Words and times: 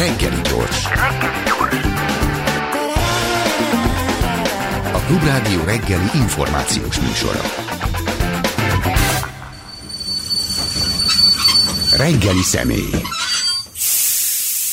Reggeli 0.00 0.40
gyors. 0.40 0.84
A 4.92 4.98
Klubrádió 5.06 5.64
reggeli 5.64 6.08
információs 6.14 7.00
műsora. 7.00 7.40
Reggeli 11.96 12.42
személy. 12.42 12.90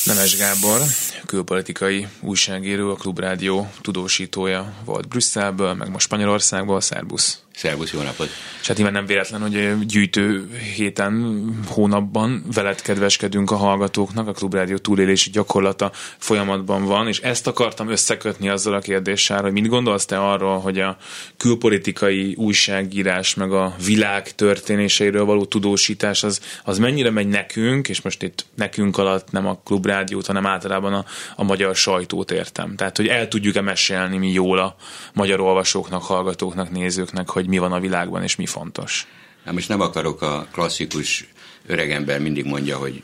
Nemes 0.04 0.36
Gábor, 0.36 0.80
külpolitikai 1.26 2.06
újságíró, 2.20 2.90
a 2.90 2.94
Klubrádió 2.94 3.70
tudósítója 3.80 4.72
volt 4.84 5.08
Brüsszelből, 5.08 5.74
meg 5.74 5.90
most 5.90 6.04
Spanyolországból, 6.04 6.80
Szerbusz. 6.80 7.42
Szervusz, 7.58 7.92
jó 7.92 8.02
napot! 8.02 8.28
És 8.60 8.66
hát 8.66 8.92
nem 8.92 9.06
véletlen, 9.06 9.40
hogy 9.40 9.86
gyűjtő 9.86 10.50
héten, 10.76 11.44
hónapban 11.66 12.44
veled 12.54 12.80
kedveskedünk 12.82 13.50
a 13.50 13.56
hallgatóknak, 13.56 14.28
a 14.28 14.32
Klubrádió 14.32 14.76
túlélési 14.76 15.30
gyakorlata 15.30 15.90
folyamatban 16.18 16.84
van, 16.84 17.08
és 17.08 17.20
ezt 17.20 17.46
akartam 17.46 17.90
összekötni 17.90 18.48
azzal 18.48 18.74
a 18.74 18.78
kérdéssel, 18.78 19.42
hogy 19.42 19.52
mit 19.52 19.68
gondolsz 19.68 20.04
te 20.04 20.18
arról, 20.18 20.58
hogy 20.58 20.78
a 20.78 20.96
külpolitikai 21.36 22.34
újságírás, 22.36 23.34
meg 23.34 23.52
a 23.52 23.74
világ 23.84 24.34
történéseiről 24.34 25.24
való 25.24 25.44
tudósítás, 25.44 26.22
az, 26.22 26.40
az 26.64 26.78
mennyire 26.78 27.10
megy 27.10 27.28
nekünk, 27.28 27.88
és 27.88 28.00
most 28.00 28.22
itt 28.22 28.46
nekünk 28.54 28.98
alatt 28.98 29.30
nem 29.30 29.46
a 29.46 29.60
Klubrádiót, 29.64 30.26
hanem 30.26 30.46
általában 30.46 30.92
a, 30.94 31.04
a 31.36 31.42
magyar 31.42 31.76
sajtót 31.76 32.30
értem. 32.30 32.76
Tehát, 32.76 32.96
hogy 32.96 33.06
el 33.06 33.28
tudjuk-e 33.28 33.60
mesélni 33.60 34.16
mi 34.16 34.32
jól 34.32 34.58
a 34.58 34.76
magyar 35.14 35.40
olvasóknak, 35.40 36.02
hallgatóknak, 36.02 36.70
nézőknek, 36.70 37.30
hogy 37.30 37.46
mi 37.48 37.58
van 37.58 37.72
a 37.72 37.80
világban, 37.80 38.22
és 38.22 38.36
mi 38.36 38.46
fontos. 38.46 39.06
Hát 39.44 39.54
most 39.54 39.68
nem 39.68 39.80
akarok 39.80 40.22
a 40.22 40.48
klasszikus 40.52 41.28
öregember 41.66 42.20
mindig 42.20 42.44
mondja, 42.44 42.78
hogy 42.78 43.02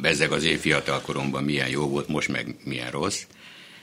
bezzeg 0.00 0.32
az 0.32 0.44
én 0.44 0.58
fiatal 0.58 1.00
koromban 1.00 1.44
milyen 1.44 1.68
jó 1.68 1.88
volt, 1.88 2.08
most 2.08 2.28
meg 2.28 2.56
milyen 2.64 2.90
rossz, 2.90 3.22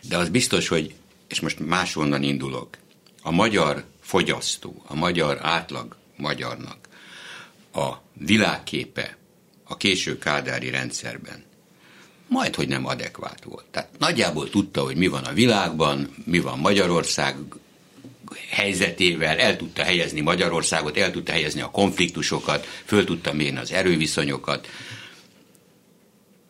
de 0.08 0.18
az 0.18 0.30
biztos, 0.30 0.68
hogy, 0.68 0.94
és 1.28 1.40
most 1.40 1.60
máshonnan 1.60 2.24
indulok, 2.24 2.78
a 3.22 3.32
magyar 3.32 3.84
fogyasztó, 4.02 4.84
a 4.88 4.96
magyar 4.96 5.40
átlag 5.42 5.96
magyarnak 6.18 6.78
a 7.74 7.90
világképe 8.14 9.18
a 9.64 9.78
késő 9.78 10.18
kádári 10.18 10.70
rendszerben 10.70 11.44
majd, 12.28 12.56
hogy 12.56 12.68
nem 12.68 12.86
adekvát 12.86 13.44
volt. 13.44 13.66
Tehát 13.72 13.90
nagyjából 14.00 14.50
tudta, 14.50 14.84
hogy 14.84 14.96
mi 14.96 15.08
van 15.08 15.24
a 15.24 15.34
világban, 15.34 16.16
mi 16.26 16.40
van 16.40 16.60
Magyarország 16.60 17.36
helyzetével, 18.50 19.38
el 19.38 19.58
tudta 19.58 19.84
helyezni 19.84 20.22
Magyarországot, 20.22 20.98
el 20.98 21.12
tudta 21.12 21.32
helyezni 21.32 21.62
a 21.62 21.72
konfliktusokat, 21.72 22.66
föl 22.86 23.04
tudta 23.04 23.34
mérni 23.34 23.58
az 23.58 23.72
erőviszonyokat, 23.72 24.68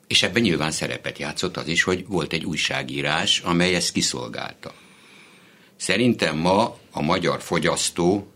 és 0.07 0.23
ebben 0.23 0.41
nyilván 0.41 0.71
szerepet 0.71 1.17
játszott 1.17 1.57
az 1.57 1.67
is, 1.67 1.83
hogy 1.83 2.05
volt 2.07 2.33
egy 2.33 2.45
újságírás, 2.45 3.39
amely 3.39 3.75
ezt 3.75 3.91
kiszolgálta. 3.91 4.73
Szerintem 5.75 6.37
ma 6.37 6.77
a 6.91 7.01
magyar 7.01 7.41
fogyasztó 7.41 8.31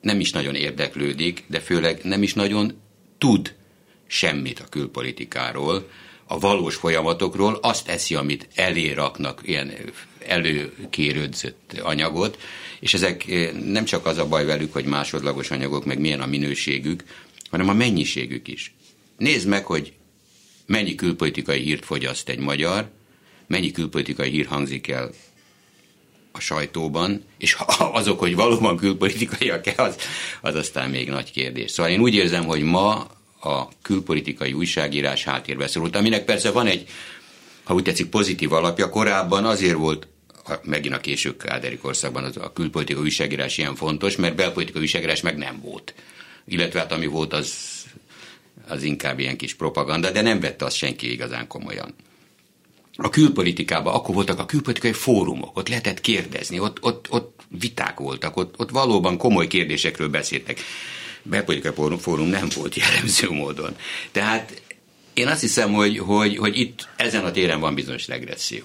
nem 0.00 0.20
is 0.20 0.30
nagyon 0.30 0.54
érdeklődik, 0.54 1.44
de 1.46 1.60
főleg 1.60 2.00
nem 2.02 2.22
is 2.22 2.34
nagyon 2.34 2.82
tud 3.18 3.54
semmit 4.06 4.60
a 4.60 4.68
külpolitikáról, 4.68 5.90
a 6.26 6.38
valós 6.38 6.74
folyamatokról, 6.74 7.58
azt 7.62 7.88
eszi, 7.88 8.14
amit 8.14 8.48
eléraknak, 8.54 9.40
ilyen 9.44 9.72
előkérődzött 10.26 11.80
anyagot, 11.82 12.38
és 12.80 12.94
ezek 12.94 13.28
eh, 13.28 13.52
nem 13.52 13.84
csak 13.84 14.06
az 14.06 14.18
a 14.18 14.28
baj 14.28 14.44
velük, 14.44 14.72
hogy 14.72 14.84
másodlagos 14.84 15.50
anyagok, 15.50 15.84
meg 15.84 15.98
milyen 15.98 16.20
a 16.20 16.26
minőségük, 16.26 17.04
hanem 17.50 17.68
a 17.68 17.72
mennyiségük 17.72 18.48
is. 18.48 18.74
Nézd 19.16 19.48
meg, 19.48 19.64
hogy 19.64 19.92
mennyi 20.66 20.94
külpolitikai 20.94 21.60
hírt 21.60 21.84
fogyaszt 21.84 22.28
egy 22.28 22.38
magyar, 22.38 22.90
mennyi 23.46 23.70
külpolitikai 23.70 24.30
hír 24.30 24.46
hangzik 24.46 24.88
el 24.88 25.10
a 26.32 26.40
sajtóban, 26.40 27.24
és 27.38 27.56
azok, 27.78 28.18
hogy 28.18 28.34
valóban 28.34 28.76
külpolitikaiak-e, 28.76 29.82
az, 29.82 29.96
az 30.40 30.54
aztán 30.54 30.90
még 30.90 31.08
nagy 31.08 31.32
kérdés. 31.32 31.70
Szóval 31.70 31.92
én 31.92 32.00
úgy 32.00 32.14
érzem, 32.14 32.44
hogy 32.44 32.62
ma 32.62 33.06
a 33.46 33.68
külpolitikai 33.82 34.52
újságírás 34.52 35.24
háttérbe 35.24 35.66
szorult, 35.66 35.96
aminek 35.96 36.24
persze 36.24 36.50
van 36.50 36.66
egy, 36.66 36.88
ha 37.64 37.74
úgy 37.74 37.82
tetszik, 37.82 38.06
pozitív 38.06 38.52
alapja. 38.52 38.90
Korábban 38.90 39.44
azért 39.44 39.76
volt 39.76 40.08
megint 40.62 40.94
a 40.94 41.00
késő 41.00 41.36
Káderi 41.36 41.76
korszakban 41.76 42.24
az 42.24 42.36
a 42.36 42.52
külpolitikai 42.52 43.02
újságírás 43.02 43.58
ilyen 43.58 43.74
fontos, 43.74 44.16
mert 44.16 44.36
belpolitikai 44.36 44.80
újságírás 44.82 45.20
meg 45.20 45.36
nem 45.36 45.60
volt. 45.60 45.94
Illetve 46.44 46.78
hát 46.78 46.92
ami 46.92 47.06
volt, 47.06 47.32
az, 47.32 47.54
az 48.68 48.82
inkább 48.82 49.18
ilyen 49.18 49.36
kis 49.36 49.54
propaganda, 49.54 50.10
de 50.10 50.20
nem 50.20 50.40
vette 50.40 50.64
azt 50.64 50.76
senki 50.76 51.12
igazán 51.12 51.46
komolyan. 51.46 51.94
A 52.96 53.08
külpolitikában 53.08 53.94
akkor 53.94 54.14
voltak 54.14 54.38
a 54.38 54.46
külpolitikai 54.46 54.92
fórumok, 54.92 55.56
ott 55.56 55.68
lehetett 55.68 56.00
kérdezni, 56.00 56.58
ott, 56.58 56.82
ott, 56.82 57.06
ott 57.10 57.40
viták 57.48 57.98
voltak, 57.98 58.36
ott, 58.36 58.54
ott 58.58 58.70
valóban 58.70 59.16
komoly 59.16 59.46
kérdésekről 59.46 60.08
beszéltek 60.08 60.60
belpolitikai 61.28 61.98
fórum 61.98 62.26
nem 62.26 62.48
volt 62.54 62.74
jellemző 62.74 63.30
módon. 63.30 63.76
Tehát 64.12 64.62
én 65.14 65.26
azt 65.26 65.40
hiszem, 65.40 65.72
hogy, 65.72 65.98
hogy, 65.98 66.36
hogy 66.36 66.58
itt 66.58 66.88
ezen 66.96 67.24
a 67.24 67.30
téren 67.30 67.60
van 67.60 67.74
bizonyos 67.74 68.08
regresszió. 68.08 68.64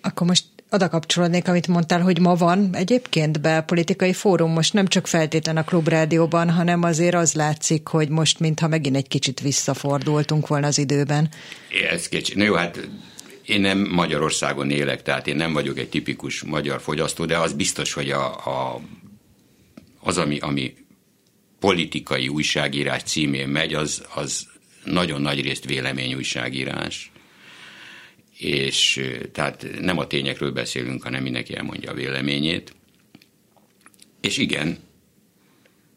Akkor 0.00 0.26
most 0.26 0.44
oda 0.70 0.88
kapcsolódnék, 0.88 1.48
amit 1.48 1.66
mondtál, 1.66 2.00
hogy 2.00 2.20
ma 2.20 2.34
van 2.34 2.70
egyébként 2.72 3.40
belpolitikai 3.40 4.12
fórum, 4.12 4.52
most 4.52 4.72
nem 4.72 4.86
csak 4.86 5.06
feltétlen 5.06 5.56
a 5.56 5.64
klubrádióban, 5.64 6.50
hanem 6.50 6.82
azért 6.82 7.14
az 7.14 7.32
látszik, 7.32 7.86
hogy 7.86 8.08
most 8.08 8.38
mintha 8.38 8.68
megint 8.68 8.96
egy 8.96 9.08
kicsit 9.08 9.40
visszafordultunk 9.40 10.46
volna 10.46 10.66
az 10.66 10.78
időben. 10.78 11.28
Ez 11.90 12.08
kicsit. 12.08 12.36
Na 12.36 12.44
jó, 12.44 12.54
hát 12.54 12.88
én 13.44 13.60
nem 13.60 13.88
Magyarországon 13.90 14.70
élek, 14.70 15.02
tehát 15.02 15.26
én 15.26 15.36
nem 15.36 15.52
vagyok 15.52 15.78
egy 15.78 15.88
tipikus 15.88 16.42
magyar 16.42 16.80
fogyasztó, 16.80 17.24
de 17.24 17.38
az 17.38 17.52
biztos, 17.52 17.92
hogy 17.92 18.10
a, 18.10 18.26
a, 18.26 18.80
az, 20.00 20.18
ami, 20.18 20.38
ami 20.38 20.74
politikai 21.60 22.28
újságírás 22.28 23.02
címén 23.02 23.48
megy, 23.48 23.74
az, 23.74 24.04
az 24.14 24.48
nagyon 24.84 25.20
nagy 25.20 25.40
részt 25.40 25.64
véleményújságírás. 25.64 27.12
És 28.36 29.10
tehát 29.32 29.66
nem 29.80 29.98
a 29.98 30.06
tényekről 30.06 30.50
beszélünk, 30.50 31.02
hanem 31.02 31.22
mindenki 31.22 31.56
elmondja 31.56 31.90
a 31.90 31.94
véleményét. 31.94 32.74
És 34.20 34.38
igen, 34.38 34.78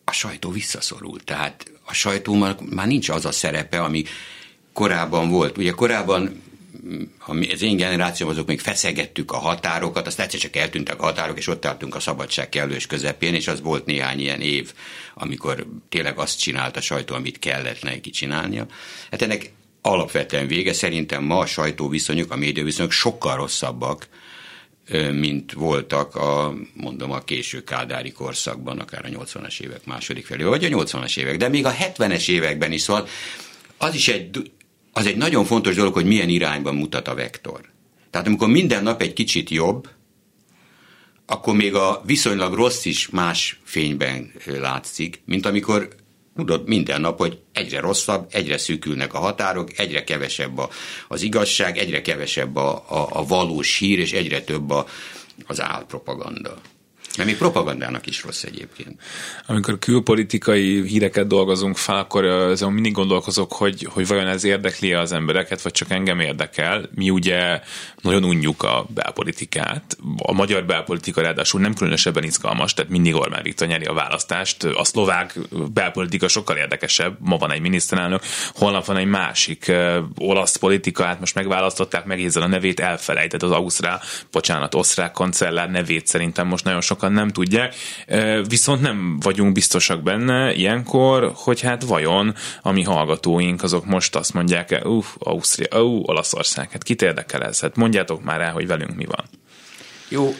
a 0.03 0.11
sajtó 0.11 0.51
visszaszorult. 0.51 1.23
Tehát 1.23 1.71
a 1.85 1.93
sajtó 1.93 2.33
már, 2.33 2.55
már 2.69 2.87
nincs 2.87 3.09
az 3.09 3.25
a 3.25 3.31
szerepe, 3.31 3.81
ami 3.81 4.03
korábban 4.73 5.29
volt. 5.29 5.57
Ugye 5.57 5.71
korábban 5.71 6.41
az 7.49 7.61
én 7.61 7.77
generációm 7.77 8.29
azok 8.29 8.47
még 8.47 8.59
feszegettük 8.59 9.31
a 9.31 9.37
határokat, 9.37 10.07
azt 10.07 10.19
egyszer 10.19 10.39
csak 10.39 10.55
eltűntek 10.55 11.01
a 11.01 11.03
határok, 11.03 11.37
és 11.37 11.47
ott 11.47 11.65
álltunk 11.65 11.95
a 11.95 11.99
szabadság 11.99 12.49
kellős 12.49 12.87
közepén, 12.87 13.33
és 13.33 13.47
az 13.47 13.61
volt 13.61 13.85
néhány 13.85 14.19
ilyen 14.19 14.41
év, 14.41 14.73
amikor 15.13 15.67
tényleg 15.89 16.19
azt 16.19 16.39
csinált 16.39 16.77
a 16.77 16.81
sajtó, 16.81 17.15
amit 17.15 17.39
kellett 17.39 17.81
neki 17.81 18.09
csinálnia. 18.09 18.65
Hát 19.11 19.21
ennek 19.21 19.51
alapvetően 19.81 20.47
vége, 20.47 20.73
szerintem 20.73 21.23
ma 21.23 21.37
a 21.37 21.45
sajtóviszonyok, 21.45 22.31
a 22.31 22.35
médiaviszonyok 22.35 22.91
sokkal 22.91 23.35
rosszabbak, 23.35 24.07
mint 25.11 25.53
voltak 25.53 26.15
a, 26.15 26.53
mondom, 26.73 27.11
a 27.11 27.23
késő 27.23 27.63
kádári 27.63 28.11
korszakban, 28.11 28.79
akár 28.79 29.05
a 29.05 29.23
80-as 29.23 29.59
évek 29.59 29.85
második 29.85 30.25
felé, 30.25 30.43
vagy 30.43 30.65
a 30.65 30.67
80-as 30.67 31.17
évek, 31.17 31.37
de 31.37 31.47
még 31.47 31.65
a 31.65 31.73
70-es 31.73 32.29
években 32.29 32.71
is, 32.71 32.81
szóval 32.81 33.07
az 33.77 33.95
is 33.95 34.07
egy 34.07 34.51
az 34.93 35.05
egy 35.05 35.17
nagyon 35.17 35.45
fontos 35.45 35.75
dolog, 35.75 35.93
hogy 35.93 36.05
milyen 36.05 36.29
irányban 36.29 36.75
mutat 36.75 37.07
a 37.07 37.15
vektor. 37.15 37.61
Tehát 38.09 38.27
amikor 38.27 38.47
minden 38.47 38.83
nap 38.83 39.01
egy 39.01 39.13
kicsit 39.13 39.49
jobb, 39.49 39.89
akkor 41.25 41.55
még 41.55 41.75
a 41.75 42.01
viszonylag 42.05 42.53
rossz 42.53 42.85
is 42.85 43.09
más 43.09 43.59
fényben 43.63 44.31
látszik, 44.45 45.21
mint 45.25 45.45
amikor 45.45 45.95
tudod 46.35 46.67
minden 46.67 47.01
nap, 47.01 47.17
hogy 47.17 47.39
egyre 47.53 47.79
rosszabb, 47.79 48.27
egyre 48.31 48.57
szűkülnek 48.57 49.13
a 49.13 49.19
határok, 49.19 49.77
egyre 49.77 50.03
kevesebb 50.03 50.57
a, 50.57 50.69
az 51.07 51.21
igazság, 51.21 51.77
egyre 51.77 52.01
kevesebb 52.01 52.55
a, 52.55 52.85
a, 52.87 53.07
a 53.09 53.25
valós 53.25 53.77
hír, 53.77 53.99
és 53.99 54.13
egyre 54.13 54.41
több 54.41 54.69
a, 54.69 54.87
az 55.47 55.61
álpropaganda. 55.61 56.61
Mert 57.17 57.29
még 57.29 57.37
propagandának 57.37 58.07
is 58.07 58.23
rossz 58.23 58.43
egyébként. 58.43 59.01
Amikor 59.45 59.79
külpolitikai 59.79 60.87
híreket 60.87 61.27
dolgozunk 61.27 61.77
fel, 61.77 61.97
akkor 61.97 62.25
azon 62.25 62.73
mindig 62.73 62.91
gondolkozok, 62.91 63.53
hogy, 63.53 63.87
hogy 63.89 64.07
vajon 64.07 64.27
ez 64.27 64.43
érdekli 64.43 64.93
az 64.93 65.11
embereket, 65.11 65.61
vagy 65.61 65.71
csak 65.71 65.89
engem 65.91 66.19
érdekel. 66.19 66.89
Mi 66.95 67.09
ugye 67.09 67.61
nagyon 68.01 68.23
unjuk 68.23 68.63
a 68.63 68.85
belpolitikát. 68.93 69.97
A 70.17 70.33
magyar 70.33 70.65
belpolitika 70.65 71.21
ráadásul 71.21 71.61
nem 71.61 71.73
különösebben 71.73 72.23
izgalmas, 72.23 72.73
tehát 72.73 72.91
mindig 72.91 73.15
Orbán 73.15 73.43
Viktor 73.43 73.67
nyeri 73.67 73.85
a 73.85 73.93
választást. 73.93 74.63
A 74.63 74.83
szlovák 74.83 75.39
belpolitika 75.73 76.27
sokkal 76.27 76.57
érdekesebb. 76.57 77.17
Ma 77.19 77.37
van 77.37 77.51
egy 77.51 77.61
miniszterelnök, 77.61 78.21
holnap 78.53 78.85
van 78.85 78.97
egy 78.97 79.07
másik 79.07 79.71
olasz 80.17 80.55
politika, 80.55 81.03
hát 81.03 81.19
most 81.19 81.35
megválasztották, 81.35 82.05
megézzel 82.05 82.43
a 82.43 82.47
nevét, 82.47 82.79
elfelejtett 82.79 83.43
az 83.43 83.51
Ausztrál, 83.51 84.01
bocsánat, 84.31 84.75
osztrák 84.75 85.11
kancellár 85.11 85.69
nevét 85.69 86.07
szerintem 86.07 86.47
most 86.47 86.63
nagyon 86.63 86.81
sok 86.81 87.02
sokan 87.03 87.17
nem 87.17 87.29
tudják, 87.29 87.75
viszont 88.47 88.81
nem 88.81 89.19
vagyunk 89.19 89.53
biztosak 89.53 90.03
benne 90.03 90.53
ilyenkor, 90.53 91.31
hogy 91.35 91.61
hát 91.61 91.83
vajon 91.83 92.35
a 92.61 92.71
mi 92.71 92.83
hallgatóink 92.83 93.63
azok 93.63 93.85
most 93.85 94.15
azt 94.15 94.33
mondják, 94.33 94.81
uff, 94.83 95.05
Ausztria, 95.19 95.83
ú, 95.83 96.03
Olaszország, 96.05 96.71
hát 96.71 96.83
kit 96.83 97.01
érdekel 97.01 97.43
ez? 97.43 97.59
Hát 97.59 97.75
mondjátok 97.75 98.23
már 98.23 98.41
el, 98.41 98.51
hogy 98.51 98.67
velünk 98.67 98.95
mi 98.95 99.05
van. 99.05 99.25
Jó, 100.07 100.35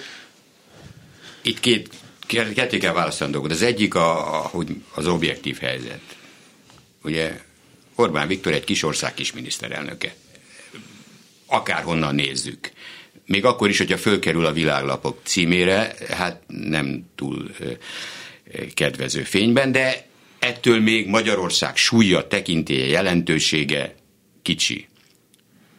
itt 1.42 1.60
két, 1.60 1.90
ketté 2.28 2.78
kell 2.78 2.94
választani 2.94 3.32
dolgot. 3.32 3.52
Az 3.52 3.62
egyik 3.62 3.96
a, 3.96 4.36
a, 4.36 4.48
hogy 4.48 4.76
az 4.96 5.08
objektív 5.08 5.60
helyzet. 5.60 6.02
Ugye 7.04 7.40
Orbán 7.96 8.28
Viktor 8.28 8.54
egy 8.54 8.64
kis 8.64 8.84
ország 8.84 9.14
kis 9.14 9.34
miniszterelnöke. 9.34 10.14
Akárhonnan 11.46 12.16
nézzük. 12.16 12.72
Még 13.26 13.46
akkor 13.46 13.70
is, 13.70 13.78
hogyha 13.78 13.98
fölkerül 13.98 14.46
a 14.46 14.52
világlapok 14.52 15.20
címére, 15.24 15.96
hát 16.10 16.42
nem 16.48 17.06
túl 17.16 17.52
kedvező 18.74 19.22
fényben, 19.22 19.72
de 19.72 20.06
ettől 20.40 20.80
még 20.80 21.08
Magyarország 21.08 21.76
súlya, 21.76 22.28
tekintélye, 22.28 22.86
jelentősége 22.86 23.96
kicsi. 24.42 24.88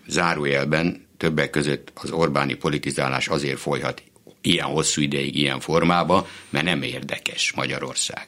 Zárójelben 0.07 1.07
többek 1.17 1.51
között 1.51 1.93
az 1.95 2.11
Orbáni 2.11 2.55
politizálás 2.55 3.29
azért 3.29 3.59
folyhat 3.59 4.03
ilyen 4.41 4.67
hosszú 4.67 5.03
ideig, 5.03 5.37
ilyen 5.37 5.61
formában, 5.61 6.27
mert 6.51 6.65
nem 6.65 6.83
érdekes 6.83 7.53
Magyarország. 7.53 8.27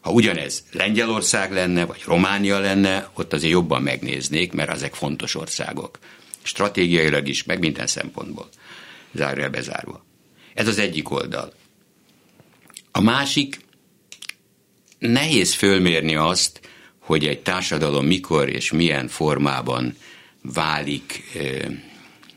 Ha 0.00 0.10
ugyanez 0.10 0.64
Lengyelország 0.72 1.52
lenne, 1.52 1.84
vagy 1.84 2.02
Románia 2.06 2.58
lenne, 2.58 3.10
ott 3.14 3.32
azért 3.32 3.52
jobban 3.52 3.82
megnéznék, 3.82 4.52
mert 4.52 4.70
ezek 4.70 4.94
fontos 4.94 5.34
országok. 5.34 5.98
Stratégiailag 6.46 7.28
is, 7.28 7.44
meg 7.44 7.58
minden 7.58 7.86
szempontból. 7.86 8.48
Zárja 9.12 9.50
bezárva. 9.50 10.04
Ez 10.54 10.68
az 10.68 10.78
egyik 10.78 11.10
oldal. 11.10 11.52
A 12.90 13.00
másik, 13.00 13.58
nehéz 14.98 15.54
fölmérni 15.54 16.14
azt, 16.14 16.60
hogy 16.98 17.26
egy 17.26 17.42
társadalom 17.42 18.06
mikor 18.06 18.48
és 18.48 18.72
milyen 18.72 19.08
formában 19.08 19.96
válik, 20.42 21.22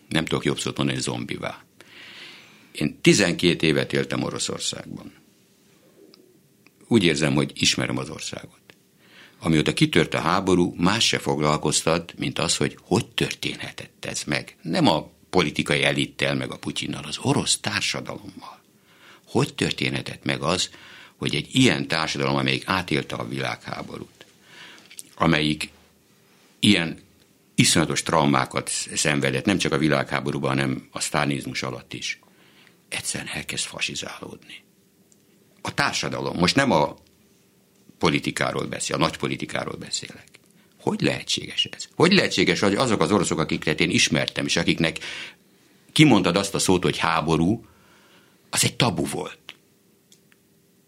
nem 0.09 0.25
tudok 0.25 0.45
jobb 0.45 0.59
szót 0.59 0.77
mondani, 0.77 0.99
zombivá. 0.99 1.63
Én 2.71 3.01
12 3.01 3.67
évet 3.67 3.93
éltem 3.93 4.23
Oroszországban. 4.23 5.13
Úgy 6.87 7.03
érzem, 7.03 7.33
hogy 7.33 7.51
ismerem 7.55 7.97
az 7.97 8.09
országot. 8.09 8.59
Amióta 9.39 9.73
kitört 9.73 10.13
a 10.13 10.19
háború, 10.19 10.73
más 10.77 11.07
se 11.07 11.19
foglalkoztat, 11.19 12.13
mint 12.17 12.39
az, 12.39 12.57
hogy 12.57 12.77
hogy 12.81 13.05
történhetett 13.05 14.05
ez 14.05 14.23
meg. 14.23 14.55
Nem 14.61 14.87
a 14.87 15.09
politikai 15.29 15.83
elittel, 15.83 16.35
meg 16.35 16.51
a 16.51 16.57
Putyinnal, 16.57 17.03
az 17.03 17.17
orosz 17.17 17.59
társadalommal. 17.59 18.61
Hogy 19.25 19.53
történhetett 19.53 20.23
meg 20.23 20.41
az, 20.41 20.69
hogy 21.15 21.35
egy 21.35 21.47
ilyen 21.51 21.87
társadalom, 21.87 22.35
amelyik 22.35 22.63
átélte 22.67 23.15
a 23.15 23.27
világháborút, 23.27 24.25
amelyik 25.15 25.69
ilyen 26.59 26.99
iszonyatos 27.55 28.03
traumákat 28.03 28.69
szenvedett, 28.93 29.45
nem 29.45 29.57
csak 29.57 29.71
a 29.71 29.77
világháborúban, 29.77 30.49
hanem 30.49 30.87
a 30.91 30.99
sztárnizmus 30.99 31.63
alatt 31.63 31.93
is, 31.93 32.19
egyszerűen 32.89 33.29
elkezd 33.33 33.65
fasizálódni. 33.65 34.63
A 35.61 35.73
társadalom, 35.73 36.37
most 36.37 36.55
nem 36.55 36.71
a 36.71 36.95
politikáról 37.97 38.65
beszél, 38.65 38.95
a 38.95 38.99
nagy 38.99 39.17
politikáról 39.17 39.75
beszélek. 39.75 40.27
Hogy 40.81 41.01
lehetséges 41.01 41.65
ez? 41.65 41.87
Hogy 41.95 42.13
lehetséges, 42.13 42.59
hogy 42.59 42.75
azok 42.75 43.01
az 43.01 43.11
oroszok, 43.11 43.39
akiket 43.39 43.79
én 43.79 43.89
ismertem, 43.89 44.45
és 44.45 44.55
akiknek 44.55 44.97
kimondtad 45.91 46.35
azt 46.35 46.55
a 46.55 46.59
szót, 46.59 46.83
hogy 46.83 46.97
háború, 46.97 47.65
az 48.49 48.63
egy 48.63 48.75
tabu 48.75 49.05
volt. 49.05 49.39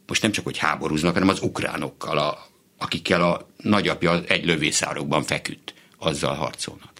Most 0.07 0.21
nem 0.21 0.31
csak, 0.31 0.43
hogy 0.43 0.57
háborúznak, 0.57 1.13
hanem 1.13 1.29
az 1.29 1.41
ukránokkal, 1.41 2.17
a, 2.17 2.47
akikkel 2.77 3.21
a 3.21 3.47
nagyapja 3.57 4.23
egy 4.23 4.45
lövészárokban 4.45 5.23
feküdt, 5.23 5.73
azzal 5.97 6.35
harcolnak. 6.35 6.91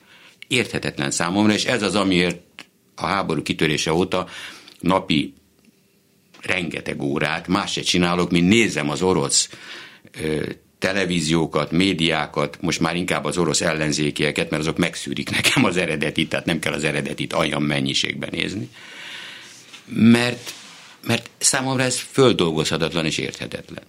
Érthetetlen 0.47 1.11
számomra, 1.11 1.53
és 1.53 1.65
ez 1.65 1.81
az, 1.81 1.95
amiért 1.95 2.41
a 2.95 3.05
háború 3.05 3.41
kitörése 3.41 3.93
óta 3.93 4.27
napi 4.79 5.33
rengeteg 6.41 7.01
órát, 7.01 7.47
más 7.47 7.71
se 7.71 7.81
csinálok, 7.81 8.31
mint 8.31 8.47
nézem 8.47 8.89
az 8.89 9.01
orosz 9.01 9.49
televíziókat, 10.79 11.71
médiákat, 11.71 12.57
most 12.61 12.79
már 12.79 12.95
inkább 12.95 13.25
az 13.25 13.37
orosz 13.37 13.61
ellenzékieket, 13.61 14.49
mert 14.49 14.61
azok 14.61 14.77
megszűrik 14.77 15.29
nekem 15.41 15.63
az 15.63 15.77
eredetit, 15.77 16.29
tehát 16.29 16.45
nem 16.45 16.59
kell 16.59 16.73
az 16.73 16.83
eredetit 16.83 17.33
olyan 17.33 17.61
mennyiségben 17.61 18.29
nézni. 18.31 18.69
Mert, 19.85 20.53
mert 21.05 21.29
számomra 21.37 21.83
ez 21.83 21.99
földolgozhatatlan 21.99 23.05
és 23.05 23.17
érthetetlen. 23.17 23.83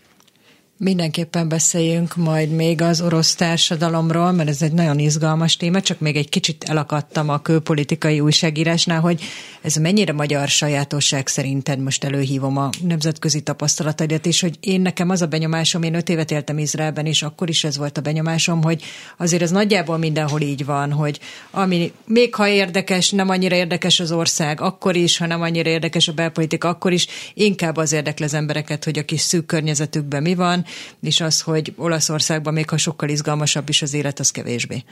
Mindenképpen 0.82 1.48
beszéljünk 1.48 2.16
majd 2.16 2.50
még 2.50 2.82
az 2.82 3.00
orosz 3.00 3.34
társadalomról, 3.34 4.32
mert 4.32 4.48
ez 4.48 4.62
egy 4.62 4.72
nagyon 4.72 4.98
izgalmas 4.98 5.56
téma, 5.56 5.80
csak 5.80 6.00
még 6.00 6.16
egy 6.16 6.28
kicsit 6.28 6.64
elakadtam 6.64 7.28
a 7.28 7.42
külpolitikai 7.42 8.20
újságírásnál, 8.20 9.00
hogy 9.00 9.22
ez 9.62 9.74
mennyire 9.74 10.12
magyar 10.12 10.48
sajátosság 10.48 11.26
szerinted, 11.26 11.78
most 11.78 12.04
előhívom 12.04 12.56
a 12.56 12.70
nemzetközi 12.82 13.40
tapasztalataidat 13.40 14.26
is, 14.26 14.40
hogy 14.40 14.56
én 14.60 14.80
nekem 14.80 15.10
az 15.10 15.22
a 15.22 15.26
benyomásom, 15.26 15.82
én 15.82 15.94
öt 15.94 16.08
évet 16.08 16.30
éltem 16.30 16.58
Izraelben, 16.58 17.06
és 17.06 17.22
akkor 17.22 17.48
is 17.48 17.64
ez 17.64 17.76
volt 17.76 17.98
a 17.98 18.00
benyomásom, 18.00 18.62
hogy 18.62 18.82
azért 19.16 19.42
ez 19.42 19.50
nagyjából 19.50 19.98
mindenhol 19.98 20.40
így 20.40 20.64
van, 20.64 20.92
hogy 20.92 21.20
ami 21.50 21.92
még 22.06 22.34
ha 22.34 22.48
érdekes, 22.48 23.10
nem 23.10 23.28
annyira 23.28 23.56
érdekes 23.56 24.00
az 24.00 24.12
ország, 24.12 24.60
akkor 24.60 24.96
is, 24.96 25.18
ha 25.18 25.26
nem 25.26 25.42
annyira 25.42 25.70
érdekes 25.70 26.08
a 26.08 26.12
belpolitika, 26.12 26.68
akkor 26.68 26.92
is 26.92 27.06
inkább 27.34 27.76
az 27.76 27.92
érdekli 27.92 28.24
az 28.24 28.34
embereket, 28.34 28.84
hogy 28.84 28.98
a 28.98 29.04
kis 29.04 29.20
szűk 29.20 29.46
környezetükben 29.46 30.22
mi 30.22 30.34
van, 30.34 30.64
és 31.00 31.20
az, 31.20 31.40
hogy 31.40 31.72
Olaszországban 31.76 32.52
még 32.52 32.68
ha 32.68 32.76
sokkal 32.76 33.08
izgalmasabb 33.08 33.68
is 33.68 33.82
az 33.82 33.94
élet, 33.94 34.18
az 34.18 34.30
kevésbé. 34.30 34.84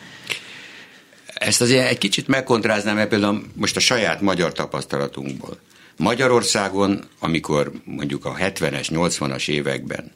Ezt 1.26 1.60
azért 1.60 1.88
egy 1.88 1.98
kicsit 1.98 2.26
megkontráznám, 2.28 2.96
mert 2.96 3.08
például 3.08 3.44
most 3.54 3.76
a 3.76 3.80
saját 3.80 4.20
magyar 4.20 4.52
tapasztalatunkból. 4.52 5.58
Magyarországon, 5.96 7.04
amikor 7.18 7.72
mondjuk 7.84 8.24
a 8.24 8.34
70-es, 8.34 8.86
80-as 8.90 9.48
években 9.48 10.12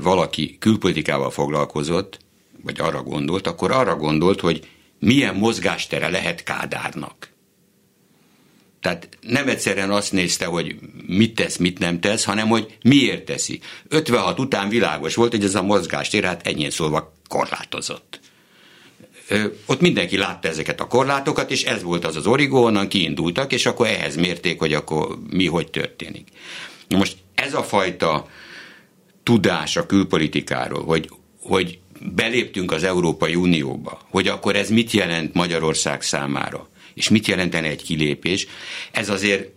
valaki 0.00 0.56
külpolitikával 0.58 1.30
foglalkozott, 1.30 2.18
vagy 2.62 2.80
arra 2.80 3.02
gondolt, 3.02 3.46
akkor 3.46 3.70
arra 3.70 3.96
gondolt, 3.96 4.40
hogy 4.40 4.68
milyen 4.98 5.34
mozgástere 5.34 6.08
lehet 6.08 6.42
Kádárnak. 6.42 7.29
Tehát 8.80 9.08
nem 9.20 9.48
egyszerűen 9.48 9.90
azt 9.90 10.12
nézte, 10.12 10.44
hogy 10.44 10.76
mit 11.06 11.34
tesz, 11.34 11.56
mit 11.56 11.78
nem 11.78 12.00
tesz, 12.00 12.24
hanem 12.24 12.48
hogy 12.48 12.76
miért 12.82 13.24
teszi. 13.24 13.60
56 13.88 14.38
után 14.38 14.68
világos 14.68 15.14
volt, 15.14 15.30
hogy 15.30 15.44
ez 15.44 15.54
a 15.54 15.62
mozgástér, 15.62 16.24
hát 16.24 16.46
ennyi 16.46 16.70
szólva 16.70 17.14
korlátozott. 17.28 18.20
Ott 19.66 19.80
mindenki 19.80 20.16
látta 20.16 20.48
ezeket 20.48 20.80
a 20.80 20.86
korlátokat, 20.86 21.50
és 21.50 21.64
ez 21.64 21.82
volt 21.82 22.04
az 22.04 22.16
az 22.16 22.26
origó, 22.26 22.64
onnan 22.64 22.88
kiindultak, 22.88 23.52
és 23.52 23.66
akkor 23.66 23.86
ehhez 23.86 24.16
mérték, 24.16 24.58
hogy 24.58 24.72
akkor 24.72 25.18
mi 25.30 25.46
hogy 25.46 25.70
történik. 25.70 26.28
Most 26.88 27.16
ez 27.34 27.54
a 27.54 27.62
fajta 27.62 28.28
tudás 29.22 29.76
a 29.76 29.86
külpolitikáról, 29.86 30.84
hogy, 30.84 31.10
hogy 31.42 31.78
beléptünk 32.14 32.72
az 32.72 32.82
Európai 32.84 33.34
Unióba, 33.34 34.00
hogy 34.10 34.28
akkor 34.28 34.56
ez 34.56 34.70
mit 34.70 34.90
jelent 34.90 35.34
Magyarország 35.34 36.02
számára, 36.02 36.68
és 37.00 37.08
mit 37.08 37.26
jelentene 37.26 37.68
egy 37.68 37.82
kilépés, 37.82 38.46
ez 38.90 39.08
azért 39.08 39.48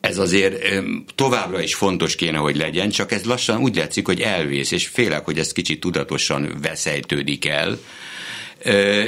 ez 0.00 0.18
azért 0.18 0.82
továbbra 1.14 1.62
is 1.62 1.74
fontos 1.74 2.14
kéne, 2.14 2.38
hogy 2.38 2.56
legyen, 2.56 2.90
csak 2.90 3.12
ez 3.12 3.24
lassan 3.24 3.60
úgy 3.60 3.76
látszik, 3.76 4.06
hogy 4.06 4.20
elvész, 4.20 4.70
és 4.70 4.86
félek, 4.86 5.24
hogy 5.24 5.38
ez 5.38 5.52
kicsit 5.52 5.80
tudatosan 5.80 6.58
veszejtődik 6.62 7.44
el, 7.46 7.78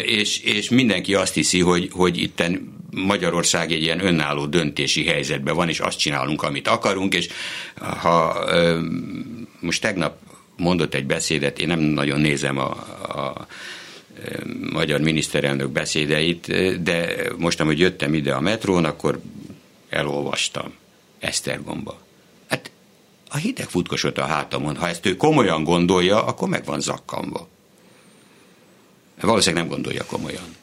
és, 0.05 0.39
és 0.39 0.69
mindenki 0.69 1.15
azt 1.15 1.35
hiszi, 1.35 1.61
hogy, 1.61 1.89
hogy 1.93 2.19
itten 2.19 2.73
Magyarország 2.91 3.73
egy 3.73 3.83
ilyen 3.83 4.05
önálló 4.05 4.47
döntési 4.47 5.05
helyzetben 5.05 5.55
van, 5.55 5.69
és 5.69 5.81
azt 5.81 5.99
csinálunk, 5.99 6.43
amit 6.43 6.69
akarunk, 6.69 7.15
és 7.15 7.29
ha 7.79 8.45
most 9.61 9.81
tegnap 9.81 10.17
mondott 10.57 10.95
egy 10.95 11.07
beszédet, 11.07 11.59
én 11.59 11.67
nem 11.67 11.81
nagyon 11.81 12.21
nézem 12.21 12.59
a, 12.59 12.71
a 13.03 13.47
magyar 14.73 15.01
miniszterelnök 15.01 15.71
beszédeit, 15.71 16.47
de 16.83 17.15
most, 17.37 17.61
hogy 17.61 17.79
jöttem 17.79 18.15
ide 18.15 18.33
a 18.33 18.41
metrón, 18.41 18.85
akkor 18.85 19.21
elolvastam 19.89 20.73
Esztergomba. 21.19 21.99
Hát 22.49 22.71
a 23.29 23.37
hideg 23.37 23.69
futkosott 23.69 24.19
a 24.19 24.25
hátamon. 24.25 24.77
Ha 24.77 24.89
ezt 24.89 25.07
ő 25.07 25.17
komolyan 25.17 25.65
gondolja, 25.65 26.25
akkor 26.25 26.49
meg 26.49 26.65
van 26.65 26.81
zakkanva. 26.81 27.49
Valószínűleg 29.21 29.65
nem 29.65 29.75
gondolja 29.75 30.05
komolyan. 30.05 30.57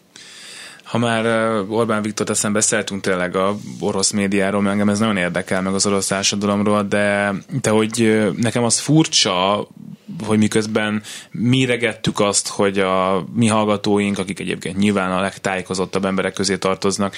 Ha 0.84 0.98
már 0.98 1.26
Orbán 1.70 2.02
Viktor 2.02 2.30
eszem 2.30 2.54
beszéltünk 2.54 3.02
tényleg 3.02 3.36
a 3.36 3.58
orosz 3.80 4.12
médiáról, 4.12 4.62
mert 4.62 4.74
engem 4.74 4.90
ez 4.90 5.00
nagyon 5.00 5.18
érdekel, 5.18 5.62
meg 5.62 5.74
az 5.74 5.86
orosz 5.86 6.08
társadalomról, 6.08 6.84
de, 6.84 7.34
de 7.62 7.70
hogy 7.70 8.28
nekem 8.38 8.64
az 8.64 8.80
furcsa, 8.80 9.68
hogy 10.26 10.38
miközben 10.38 11.04
méregettük 11.32 12.20
azt, 12.20 12.48
hogy 12.48 12.80
a 12.80 13.26
mi 13.34 13.48
hallgatóink, 13.48 14.18
akik 14.18 14.40
egyébként 14.40 14.78
nyilván 14.78 15.12
a 15.12 15.22
legtájékozottabb 15.22 16.06
emberek 16.06 16.34
közé 16.34 16.58
tartoznak, 16.58 17.16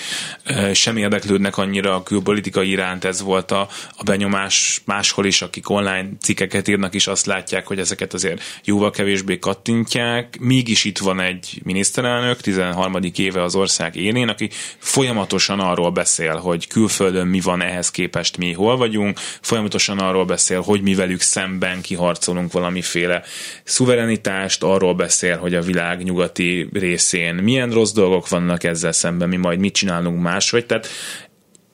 sem 0.73 0.97
érdeklődnek 0.97 1.57
annyira 1.57 1.95
a 1.95 2.03
külpolitikai 2.03 2.69
iránt, 2.69 3.03
ez 3.03 3.21
volt 3.21 3.51
a, 3.51 3.67
a 3.97 4.03
benyomás 4.03 4.81
máshol 4.85 5.25
is, 5.25 5.41
akik 5.41 5.69
online 5.69 6.09
cikkeket 6.19 6.67
írnak 6.67 6.93
is 6.93 7.07
azt 7.07 7.25
látják, 7.25 7.67
hogy 7.67 7.79
ezeket 7.79 8.13
azért 8.13 8.41
jóval 8.63 8.91
kevésbé 8.91 9.39
kattintják. 9.39 10.37
Mégis 10.39 10.83
itt 10.83 10.97
van 10.97 11.19
egy 11.19 11.61
miniszterelnök, 11.63 12.41
13. 12.41 12.97
éve 13.15 13.43
az 13.43 13.55
ország 13.55 13.95
élén, 13.95 14.27
aki 14.27 14.49
folyamatosan 14.77 15.59
arról 15.59 15.91
beszél, 15.91 16.35
hogy 16.35 16.67
külföldön 16.67 17.27
mi 17.27 17.39
van 17.39 17.61
ehhez 17.61 17.91
képest 17.91 18.37
mi 18.37 18.53
hol 18.53 18.77
vagyunk, 18.77 19.19
folyamatosan 19.41 19.99
arról 19.99 20.25
beszél, 20.25 20.61
hogy 20.61 20.81
mi 20.81 20.95
velük 20.95 21.21
szemben 21.21 21.81
kiharcolunk 21.81 22.51
valamiféle 22.83 23.23
szuverenitást, 23.63 24.63
arról 24.63 24.93
beszél, 24.93 25.37
hogy 25.37 25.55
a 25.55 25.61
világ 25.61 26.03
nyugati 26.03 26.69
részén 26.73 27.35
milyen 27.35 27.71
rossz 27.71 27.91
dolgok 27.91 28.29
vannak 28.29 28.63
ezzel 28.63 28.91
szemben, 28.91 29.29
mi 29.29 29.37
majd 29.37 29.59
mit 29.59 29.73
csinálunk 29.73 30.21
máshogy. 30.21 30.65
Tehát 30.65 30.87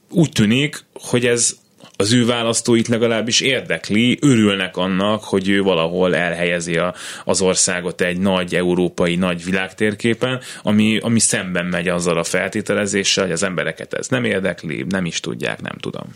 úgy 0.10 0.32
tűnik, 0.32 0.86
hogy 0.94 1.26
ez 1.26 1.58
az 1.96 2.14
ő 2.14 2.26
választóit 2.26 2.88
legalábbis 2.88 3.42
érdekli, 3.42 4.18
örülnek 4.22 4.78
annak, 4.78 5.24
hogy 5.24 5.50
ő 5.50 5.62
valahol 5.62 6.16
elhelyezi 6.16 6.78
a, 6.78 6.94
az 7.26 7.42
országot 7.42 8.02
egy 8.02 8.20
nagy 8.20 8.56
európai, 8.56 9.16
nagy 9.16 9.44
világtérképen, 9.44 10.40
ami, 10.64 10.98
ami 10.98 11.20
szemben 11.20 11.66
megy 11.66 11.88
azzal 11.88 12.18
a 12.18 12.24
feltételezéssel, 12.24 13.24
hogy 13.24 13.34
az 13.34 13.44
embereket 13.44 13.94
ez 13.94 14.08
nem 14.08 14.24
érdekli, 14.24 14.86
nem 14.90 15.06
is 15.06 15.20
tudják, 15.20 15.62
nem 15.62 15.78
tudom. 15.80 16.16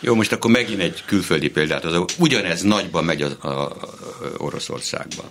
Jó, 0.00 0.14
most 0.14 0.32
akkor 0.32 0.50
megint 0.50 0.80
egy 0.80 1.02
külföldi 1.04 1.50
példát. 1.50 1.84
Az, 1.84 2.04
ugyanez 2.18 2.62
nagyban 2.62 3.04
megy 3.04 3.22
a, 3.22 3.36
a, 3.40 3.48
a 3.48 3.78
Oroszországban. 4.36 5.30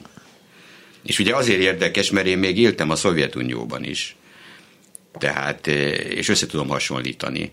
És 1.04 1.20
ugye 1.20 1.36
azért 1.36 1.60
érdekes, 1.60 2.12
mert 2.12 2.28
én 2.28 2.38
még 2.38 2.58
éltem 2.58 2.90
a 2.90 2.96
Szovjetunióban 2.96 3.84
is. 3.84 4.16
Tehát, 5.18 5.68
és 5.68 6.30
össze 6.30 6.46
tudom 6.46 6.68
hasonlítani 6.68 7.52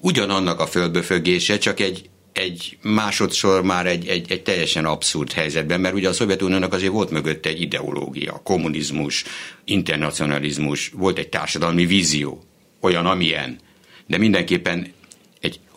ugyanannak 0.00 0.60
a 0.60 0.66
földböfögése, 0.66 1.58
csak 1.58 1.80
egy, 1.80 2.08
egy 2.32 2.78
másodszor 2.82 3.62
már 3.62 3.86
egy, 3.86 4.06
egy, 4.06 4.32
egy 4.32 4.42
teljesen 4.42 4.84
abszurd 4.84 5.32
helyzetben, 5.32 5.80
mert 5.80 5.94
ugye 5.94 6.08
a 6.08 6.12
Szovjetuniónak 6.12 6.72
azért 6.72 6.92
volt 6.92 7.10
mögötte 7.10 7.48
egy 7.48 7.60
ideológia, 7.60 8.40
kommunizmus, 8.44 9.24
internacionalizmus, 9.64 10.90
volt 10.94 11.18
egy 11.18 11.28
társadalmi 11.28 11.86
vízió, 11.86 12.44
olyan, 12.80 13.06
amilyen, 13.06 13.58
de 14.06 14.18
mindenképpen 14.18 14.92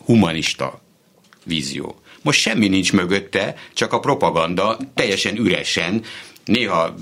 humanista 0.04 0.80
vízió. 1.44 2.00
Most 2.22 2.40
semmi 2.40 2.68
nincs 2.68 2.92
mögötte, 2.92 3.54
csak 3.72 3.92
a 3.92 4.00
propaganda 4.00 4.78
teljesen 4.94 5.36
üresen, 5.36 6.02
néha 6.44 6.94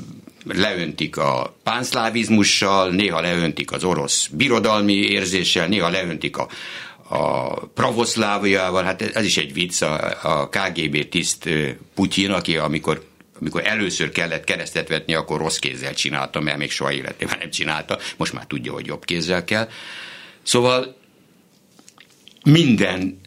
leöntik 0.45 1.17
a 1.17 1.57
pánszlávizmussal, 1.63 2.91
néha 2.91 3.21
leöntik 3.21 3.73
az 3.73 3.85
orosz 3.85 4.27
birodalmi 4.27 4.93
érzéssel, 4.93 5.69
néha 5.69 5.89
leöntik 5.89 6.37
a, 6.37 6.49
a 7.09 7.55
pravoszláviával, 7.67 8.85
hát 8.85 9.03
ez 9.03 9.25
is 9.25 9.37
egy 9.37 9.53
vicc, 9.53 9.83
a, 9.83 10.19
a 10.23 10.49
KGB 10.49 11.09
tiszt 11.09 11.49
Putyin, 11.95 12.31
aki 12.31 12.57
amikor 12.57 13.11
amikor 13.41 13.67
először 13.67 14.11
kellett 14.11 14.45
keresztet 14.45 14.89
vetni, 14.89 15.15
akkor 15.15 15.39
rossz 15.39 15.57
kézzel 15.57 15.95
csinálta, 15.95 16.41
mert 16.41 16.59
még 16.59 16.71
soha 16.71 16.93
életében 16.93 17.39
nem 17.39 17.51
csinálta, 17.51 17.99
most 18.17 18.33
már 18.33 18.47
tudja, 18.47 18.73
hogy 18.73 18.87
jobb 18.87 19.05
kézzel 19.05 19.45
kell. 19.45 19.69
Szóval 20.43 20.97
minden 22.45 23.21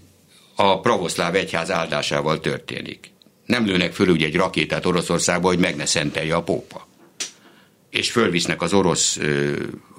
a 0.56 0.80
pravoszláv 0.80 1.36
egyház 1.36 1.72
áldásával 1.72 2.40
történik. 2.40 3.12
Nem 3.46 3.66
lőnek 3.66 3.94
föl 3.94 4.10
ugye 4.10 4.26
egy 4.26 4.36
rakétát 4.36 4.86
Oroszországba, 4.86 5.48
hogy 5.48 5.60
meg 5.60 5.76
ne 5.76 5.86
szentelje 5.86 6.36
a 6.36 6.44
pópa. 6.44 6.88
És 7.90 8.12
fölvisznek 8.12 8.62
az 8.62 8.74
orosz 8.74 9.20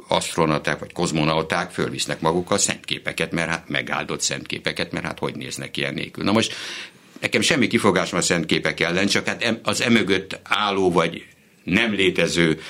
astronauták 0.08 0.78
vagy 0.78 0.92
kozmonauták 0.92 1.70
fölvisznek 1.70 2.20
magukkal 2.20 2.58
szentképeket, 2.58 3.32
mert 3.32 3.48
hát 3.48 3.68
megáldott 3.68 4.20
szentképeket, 4.20 4.92
mert 4.92 5.04
hát 5.04 5.18
hogy 5.18 5.36
néznek 5.36 5.76
ilyen 5.76 5.94
nélkül. 5.94 6.24
Na 6.24 6.32
most 6.32 6.54
nekem 7.20 7.40
semmi 7.40 7.66
kifogásom 7.66 8.18
a 8.18 8.22
szentképek 8.22 8.80
ellen, 8.80 9.06
csak 9.06 9.26
hát 9.26 9.58
az 9.62 9.80
emögött 9.80 10.40
álló 10.42 10.92
vagy 10.92 11.26
nem 11.66 11.92
létező 11.92 12.60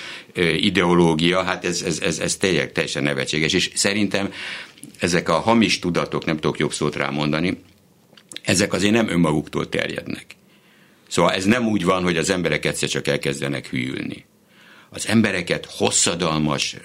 ideológia, 0.57 1.43
hát 1.43 1.65
ez, 1.65 1.83
ez, 1.83 2.00
ez, 2.00 2.19
ez 2.19 2.37
teljesen 2.37 3.03
nevetséges, 3.03 3.53
és 3.53 3.71
szerintem 3.75 4.33
ezek 4.99 5.29
a 5.29 5.38
hamis 5.41 5.79
tudatok, 5.79 6.25
nem 6.25 6.37
tudok 6.37 6.59
jobb 6.59 6.73
szót 6.73 6.97
rámondani, 6.97 7.59
ezek 8.43 8.73
azért 8.73 8.93
nem 8.93 9.09
önmaguktól 9.09 9.69
terjednek. 9.69 10.26
Szóval 11.09 11.33
ez 11.33 11.45
nem 11.45 11.69
úgy 11.69 11.85
van, 11.85 12.03
hogy 12.03 12.17
az 12.17 12.31
emberek 12.31 12.65
egyszer 12.65 12.88
csak 12.88 13.07
elkezdenek 13.09 13.67
hűlni. 13.67 14.25
Az 14.91 15.09
embereket 15.09 15.67
hosszadalmas, 15.71 16.76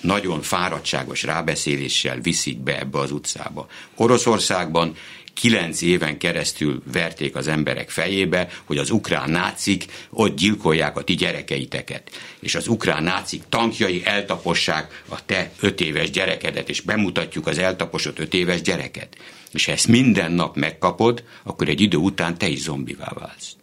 nagyon 0.00 0.42
fáradtságos 0.42 1.22
rábeszéléssel 1.22 2.20
viszik 2.20 2.58
be 2.58 2.78
ebbe 2.78 2.98
az 2.98 3.12
utcába. 3.12 3.66
Oroszországban 3.96 4.96
kilenc 5.36 5.82
éven 5.82 6.18
keresztül 6.18 6.82
verték 6.92 7.36
az 7.36 7.46
emberek 7.46 7.90
fejébe, 7.90 8.48
hogy 8.64 8.78
az 8.78 8.90
ukrán 8.90 9.30
nácik 9.30 9.84
ott 10.10 10.36
gyilkolják 10.36 10.96
a 10.96 11.04
ti 11.04 11.14
gyerekeiteket. 11.14 12.10
És 12.40 12.54
az 12.54 12.68
ukrán 12.68 13.02
nácik 13.02 13.42
tankjai 13.48 14.02
eltapossák 14.04 15.02
a 15.08 15.24
te 15.26 15.50
öt 15.60 15.80
éves 15.80 16.10
gyerekedet, 16.10 16.68
és 16.68 16.80
bemutatjuk 16.80 17.46
az 17.46 17.58
eltaposott 17.58 18.18
öt 18.18 18.34
éves 18.34 18.62
gyereket. 18.62 19.16
És 19.52 19.64
ha 19.64 19.72
ezt 19.72 19.88
minden 19.88 20.32
nap 20.32 20.56
megkapod, 20.56 21.24
akkor 21.42 21.68
egy 21.68 21.80
idő 21.80 21.96
után 21.96 22.38
te 22.38 22.48
is 22.48 22.62
zombivá 22.62 23.12
válsz. 23.14 23.56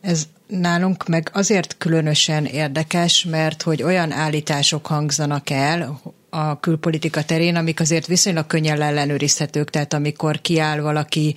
Ez 0.00 0.28
nálunk 0.46 1.08
meg 1.08 1.30
azért 1.32 1.76
különösen 1.78 2.44
érdekes, 2.44 3.24
mert 3.24 3.62
hogy 3.62 3.82
olyan 3.82 4.12
állítások 4.12 4.86
hangzanak 4.86 5.50
el, 5.50 6.00
a 6.30 6.60
külpolitika 6.60 7.22
terén, 7.22 7.56
amik 7.56 7.80
azért 7.80 8.06
viszonylag 8.06 8.46
könnyen 8.46 8.82
ellenőrizhetők, 8.82 9.70
tehát 9.70 9.94
amikor 9.94 10.40
kiáll 10.40 10.80
valaki, 10.80 11.34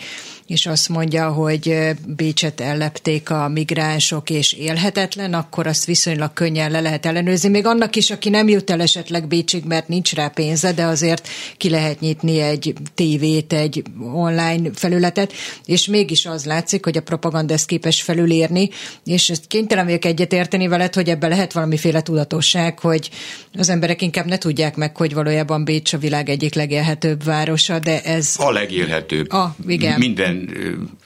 és 0.48 0.66
azt 0.66 0.90
mondja, 0.90 1.30
hogy 1.30 1.90
Bécset 2.08 2.62
ellepték 2.62 3.30
a 3.30 3.48
migránsok, 3.48 4.30
és 4.30 4.54
élhetetlen, 4.54 5.34
akkor 5.34 5.68
azt 5.68 5.86
viszonylag 5.86 6.34
könnyen 6.34 6.72
le 6.72 6.82
lehet 6.82 7.06
ellenőrizni. 7.06 7.50
Még 7.50 7.66
annak 7.66 7.96
is, 7.96 8.10
aki 8.10 8.30
nem 8.30 8.48
jut 8.48 8.70
el 8.70 8.82
esetleg 8.82 9.28
Bécsig, 9.28 9.64
mert 9.64 9.88
nincs 9.88 10.14
rá 10.14 10.28
pénze, 10.28 10.72
de 10.72 10.84
azért 10.84 11.28
ki 11.58 11.70
lehet 11.70 12.00
nyitni 12.00 12.40
egy 12.40 12.74
tévét, 12.96 13.54
egy 13.54 13.84
online 14.14 14.70
felületet, 14.74 15.34
és 15.66 15.86
mégis 15.86 16.26
az 16.26 16.46
látszik, 16.46 16.84
hogy 16.84 16.98
a 16.98 17.02
propaganda 17.02 17.54
ezt 17.54 17.66
képes 17.66 18.02
felülírni, 18.02 18.70
és 19.06 19.30
ezt 19.30 19.48
kénytelen 19.48 19.86
vagyok 19.86 20.06
egyetérteni 20.06 20.68
veled, 20.68 20.94
hogy 20.94 21.10
ebbe 21.10 21.28
lehet 21.28 21.54
valamiféle 21.54 22.02
tudatosság, 22.02 22.80
hogy 22.80 23.10
az 23.58 23.70
emberek 23.70 24.02
inkább 24.02 24.26
ne 24.26 24.38
tudják 24.38 24.76
meg, 24.82 24.98
hogy 24.98 25.14
valójában 25.14 25.64
Bécs 25.64 25.94
a 25.94 25.98
világ 25.98 26.30
egyik 26.30 26.54
legélhetőbb 26.54 27.24
városa, 27.24 27.80
de 27.80 28.02
ez... 28.02 28.36
A 28.38 28.52
legélhetőbb. 28.52 29.32
A, 29.32 29.56
igen. 29.68 30.00
Minden 30.00 30.50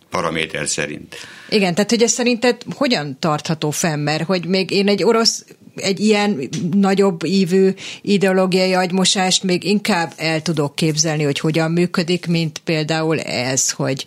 paraméter 0.10 0.68
szerint. 0.68 1.16
Igen, 1.50 1.74
tehát 1.74 1.90
hogy 1.90 2.02
ez 2.02 2.12
szerinted 2.12 2.62
hogyan 2.76 3.18
tartható 3.20 3.72
fenn, 3.72 4.00
mert 4.00 4.24
hogy 4.24 4.46
még 4.46 4.72
én 4.72 4.88
egy 4.88 5.04
orosz 5.04 5.46
egy 5.76 6.00
ilyen 6.00 6.50
nagyobb 6.72 7.24
ívű 7.24 7.74
ideológiai 8.02 8.74
agymosást 8.74 9.44
még 9.44 9.64
inkább 9.64 10.14
el 10.18 10.42
tudok 10.42 10.76
képzelni, 10.76 11.24
hogy 11.24 11.40
hogyan 11.40 11.72
működik, 11.72 12.28
mint 12.28 12.62
például 12.64 13.20
ez, 13.20 13.72
hogy 13.72 14.06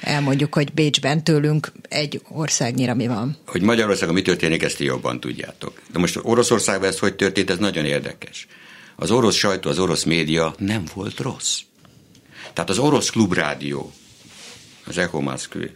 elmondjuk, 0.00 0.54
hogy 0.54 0.72
Bécsben 0.72 1.24
tőlünk 1.24 1.72
egy 1.88 2.20
országnyira 2.28 2.94
mi 2.94 3.06
van. 3.06 3.36
Hogy 3.46 3.62
Magyarországon 3.62 4.14
mi 4.14 4.22
történik, 4.22 4.62
ezt 4.62 4.78
jobban 4.78 5.20
tudjátok. 5.20 5.80
De 5.92 5.98
most 5.98 6.18
Oroszországban 6.22 6.88
ez 6.88 6.98
hogy 6.98 7.14
történt, 7.14 7.50
ez 7.50 7.58
nagyon 7.58 7.84
érdekes 7.84 8.46
az 8.96 9.10
orosz 9.10 9.36
sajtó, 9.36 9.70
az 9.70 9.78
orosz 9.78 10.02
média 10.02 10.54
nem 10.58 10.84
volt 10.94 11.18
rossz. 11.18 11.60
Tehát 12.52 12.70
az 12.70 12.78
orosz 12.78 13.10
klubrádió, 13.10 13.92
az 14.86 14.98
Echo 14.98 15.20
Moszkvi, 15.20 15.70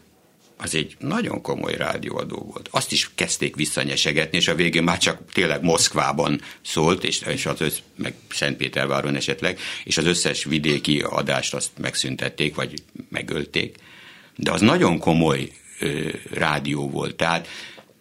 az 0.60 0.74
egy 0.74 0.96
nagyon 0.98 1.42
komoly 1.42 1.76
rádióadó 1.76 2.50
volt. 2.52 2.68
Azt 2.70 2.92
is 2.92 3.10
kezdték 3.14 3.56
visszanyesegetni, 3.56 4.38
és 4.38 4.48
a 4.48 4.54
végén 4.54 4.82
már 4.82 4.98
csak 4.98 5.32
tényleg 5.32 5.62
Moszkvában 5.62 6.40
szólt, 6.62 7.04
és, 7.04 7.20
és 7.20 7.46
az 7.46 7.60
össz, 7.60 7.78
meg 7.96 8.14
Szentpéterváron 8.30 9.14
esetleg, 9.14 9.58
és 9.84 9.98
az 9.98 10.06
összes 10.06 10.44
vidéki 10.44 11.00
adást 11.00 11.54
azt 11.54 11.70
megszüntették, 11.80 12.54
vagy 12.54 12.82
megölték. 13.08 13.76
De 14.36 14.52
az 14.52 14.60
nagyon 14.60 14.98
komoly 14.98 15.50
ö, 15.80 16.08
rádió 16.30 16.90
volt. 16.90 17.16
Tehát 17.16 17.48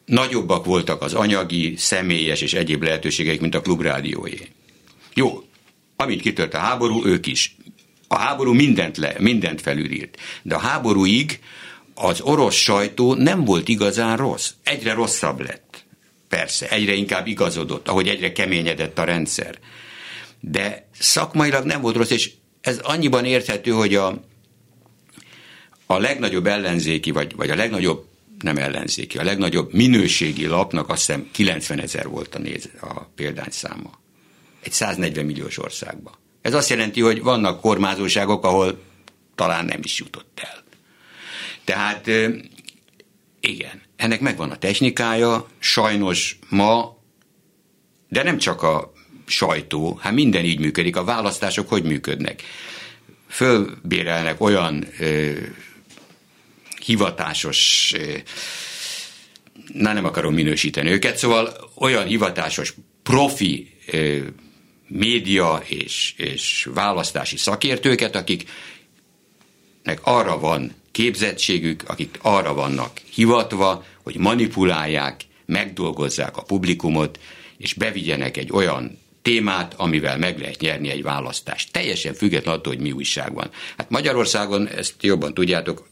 nagyobbak 0.06 0.66
voltak 0.66 1.02
az 1.02 1.14
anyagi, 1.14 1.74
személyes 1.78 2.42
és 2.42 2.54
egyéb 2.54 2.84
lehetőségek, 2.84 3.40
mint 3.40 3.56
a 3.56 3.62
klubrádióé. 3.62 4.48
Jó, 5.18 5.44
amint 5.96 6.22
kitört 6.22 6.54
a 6.54 6.58
háború, 6.58 7.06
ők 7.06 7.28
is. 7.28 7.56
A 8.08 8.18
háború 8.18 8.54
mindent, 8.54 8.98
le, 8.98 9.16
mindent 9.20 9.62
felülírt. 9.62 10.18
De 10.42 10.56
a 10.56 10.60
háborúig 10.60 11.40
az 11.94 12.22
orosz 12.22 12.56
sajtó 12.56 13.14
nem 13.14 13.46
volt 13.46 13.68
igazán 13.68 14.18
rossz. 14.18 14.52
Egyre 14.64 14.94
rosszabb 14.94 15.40
lett. 15.40 15.86
Persze, 16.28 16.70
egyre 16.70 16.94
inkább 16.94 17.28
igazodott, 17.28 17.88
ahogy 17.88 18.08
egyre 18.08 18.32
keményedett 18.32 19.00
a 19.00 19.04
rendszer. 19.04 19.60
De 20.40 20.88
szakmailag 21.00 21.66
nem 21.66 21.82
volt 21.82 21.96
rossz, 21.96 22.10
és 22.10 22.32
ez 22.62 22.78
annyiban 22.78 23.26
érthető, 23.26 23.72
hogy 23.72 23.96
a, 23.96 24.24
a 25.86 25.98
legnagyobb 25.98 26.48
ellenzéki, 26.48 27.12
vagy, 27.12 27.36
vagy 27.36 27.50
a 27.50 27.56
legnagyobb 27.56 28.08
nem 28.40 28.58
ellenzéki. 28.58 29.18
A 29.18 29.24
legnagyobb 29.24 29.74
minőségi 29.74 30.46
lapnak 30.46 30.90
azt 30.90 31.06
hiszem 31.06 31.30
90 31.32 31.80
ezer 31.80 32.08
volt 32.08 32.36
a, 32.36 32.40
néz, 32.40 32.70
a 32.82 33.04
példányszáma. 33.16 34.06
Egy 34.68 34.74
140 34.74 35.26
milliós 35.26 35.58
országban. 35.58 36.14
Ez 36.42 36.54
azt 36.54 36.70
jelenti, 36.70 37.02
hogy 37.02 37.22
vannak 37.22 37.62
kormányzóságok, 37.62 38.46
ahol 38.46 38.84
talán 39.36 39.66
nem 39.66 39.80
is 39.84 40.00
jutott 40.00 40.42
el. 40.44 40.64
Tehát 41.64 42.08
igen, 43.40 43.82
ennek 43.96 44.20
megvan 44.20 44.52
a 44.52 44.58
technikája, 44.58 45.48
sajnos 45.60 46.40
ma, 46.50 46.98
de 48.10 48.24
nem 48.24 48.38
csak 48.38 48.64
a 48.64 48.94
sajtó, 49.26 50.00
hát 50.02 50.14
minden 50.14 50.46
így 50.46 50.60
működik, 50.60 50.96
a 50.96 51.04
választások 51.04 51.70
hogy 51.70 51.84
működnek? 51.84 52.44
Fölbérelnek 53.28 54.42
olyan 54.42 54.88
ö, 55.00 55.32
hivatásos, 56.86 57.94
ö, 57.98 58.18
na 59.74 59.94
nem 59.94 60.06
akarom 60.06 60.34
minősíteni 60.34 60.90
őket, 60.90 61.18
szóval 61.18 61.72
olyan 61.76 62.06
hivatásos 62.06 62.74
profi 63.04 63.78
ö, 63.92 64.20
média 64.88 65.62
és, 65.66 66.14
és 66.18 66.70
választási 66.74 67.38
szakértőket, 67.38 68.16
akiknek 68.16 70.00
arra 70.02 70.40
van 70.40 70.74
képzettségük, 70.92 71.84
akik 71.88 72.18
arra 72.22 72.54
vannak 72.54 72.92
hivatva, 73.14 73.86
hogy 74.04 74.18
manipulálják, 74.18 75.22
megdolgozzák 75.46 76.38
a 76.38 76.42
publikumot, 76.42 77.20
és 77.58 77.74
bevigyenek 77.74 78.38
egy 78.38 78.52
olyan 78.52 79.00
témát, 79.22 79.74
amivel 79.74 80.18
meg 80.18 80.40
lehet 80.40 80.60
nyerni 80.60 80.90
egy 80.90 81.04
választást. 81.04 81.72
Teljesen 81.72 82.14
független 82.14 82.56
attól, 82.56 82.74
hogy 82.74 82.82
mi 82.82 82.92
újság 82.92 83.34
van. 83.34 83.50
Hát 83.78 83.90
Magyarországon, 83.90 84.68
ezt 84.68 84.94
jobban 85.02 85.34
tudjátok, 85.34 85.88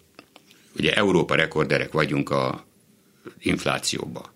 ugye 0.78 0.94
Európa 0.94 1.36
rekorderek 1.36 1.92
vagyunk 1.92 2.30
a 2.30 2.66
inflációba. 3.40 4.34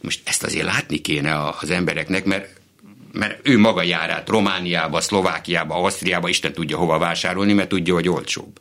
Most 0.00 0.20
ezt 0.24 0.42
azért 0.42 0.64
látni 0.64 0.98
kéne 0.98 1.48
az 1.48 1.70
embereknek, 1.70 2.24
mert, 2.24 2.60
mert 3.16 3.48
ő 3.48 3.58
maga 3.58 3.82
jár 3.82 4.10
át 4.10 4.28
Romániába, 4.28 5.00
Szlovákiába, 5.00 5.74
Ausztriába, 5.74 6.28
Isten 6.28 6.52
tudja 6.52 6.76
hova 6.76 6.98
vásárolni, 6.98 7.52
mert 7.52 7.68
tudja, 7.68 7.94
hogy 7.94 8.08
olcsóbb. 8.08 8.60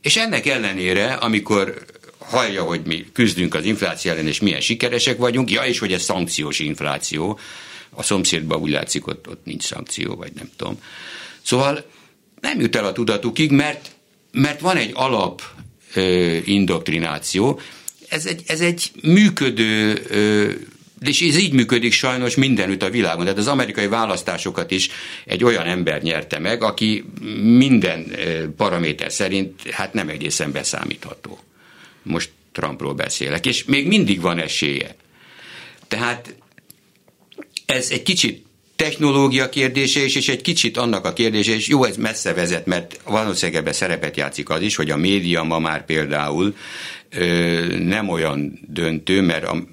És 0.00 0.16
ennek 0.16 0.46
ellenére, 0.46 1.12
amikor 1.12 1.84
hallja, 2.18 2.62
hogy 2.62 2.80
mi 2.84 3.06
küzdünk 3.12 3.54
az 3.54 3.64
infláció 3.64 4.10
ellen, 4.10 4.26
és 4.26 4.40
milyen 4.40 4.60
sikeresek 4.60 5.18
vagyunk, 5.18 5.50
ja, 5.50 5.62
és 5.62 5.78
hogy 5.78 5.92
ez 5.92 6.02
szankciós 6.02 6.58
infláció, 6.58 7.38
a 7.90 8.02
szomszédban 8.02 8.60
úgy 8.60 8.70
látszik, 8.70 9.06
ott, 9.06 9.28
ott 9.28 9.44
nincs 9.44 9.62
szankció, 9.62 10.14
vagy 10.14 10.32
nem 10.34 10.50
tudom. 10.56 10.82
Szóval 11.42 11.84
nem 12.40 12.60
jut 12.60 12.76
el 12.76 12.84
a 12.84 12.92
tudatukig, 12.92 13.50
mert, 13.50 13.90
mert 14.32 14.60
van 14.60 14.76
egy 14.76 14.90
alap 14.94 15.42
ö, 15.94 16.36
indoktrináció, 16.44 17.60
ez 18.08 18.26
egy, 18.26 18.42
ez 18.46 18.60
egy 18.60 18.90
működő 19.02 20.02
ö, 20.08 20.52
és 21.00 21.20
ez 21.20 21.36
így 21.36 21.52
működik 21.52 21.92
sajnos 21.92 22.34
mindenütt 22.34 22.82
a 22.82 22.90
világon. 22.90 23.24
Tehát 23.24 23.38
az 23.38 23.46
amerikai 23.46 23.86
választásokat 23.86 24.70
is 24.70 24.88
egy 25.24 25.44
olyan 25.44 25.66
ember 25.66 26.02
nyerte 26.02 26.38
meg, 26.38 26.62
aki 26.62 27.04
minden 27.42 28.16
paraméter 28.56 29.12
szerint 29.12 29.70
hát 29.70 29.92
nem 29.92 30.08
egészen 30.08 30.52
beszámítható. 30.52 31.38
Most 32.02 32.30
Trumpról 32.52 32.94
beszélek, 32.94 33.46
és 33.46 33.64
még 33.64 33.86
mindig 33.86 34.20
van 34.20 34.38
esélye. 34.38 34.96
Tehát 35.88 36.34
ez 37.66 37.90
egy 37.90 38.02
kicsit 38.02 38.46
technológia 38.76 39.48
kérdése 39.48 40.04
is, 40.04 40.14
és 40.14 40.28
egy 40.28 40.40
kicsit 40.40 40.76
annak 40.76 41.04
a 41.04 41.12
kérdése 41.12 41.52
is, 41.52 41.68
jó, 41.68 41.84
ez 41.84 41.96
messze 41.96 42.34
vezet, 42.34 42.66
mert 42.66 43.00
valószínűleg 43.04 43.60
ebben 43.60 43.72
szerepet 43.72 44.16
játszik 44.16 44.48
az 44.48 44.62
is, 44.62 44.76
hogy 44.76 44.90
a 44.90 44.96
média 44.96 45.42
ma 45.42 45.58
már 45.58 45.84
például 45.84 46.56
ö, 47.10 47.76
nem 47.78 48.08
olyan 48.08 48.60
döntő, 48.68 49.20
mert 49.20 49.44
a, 49.44 49.64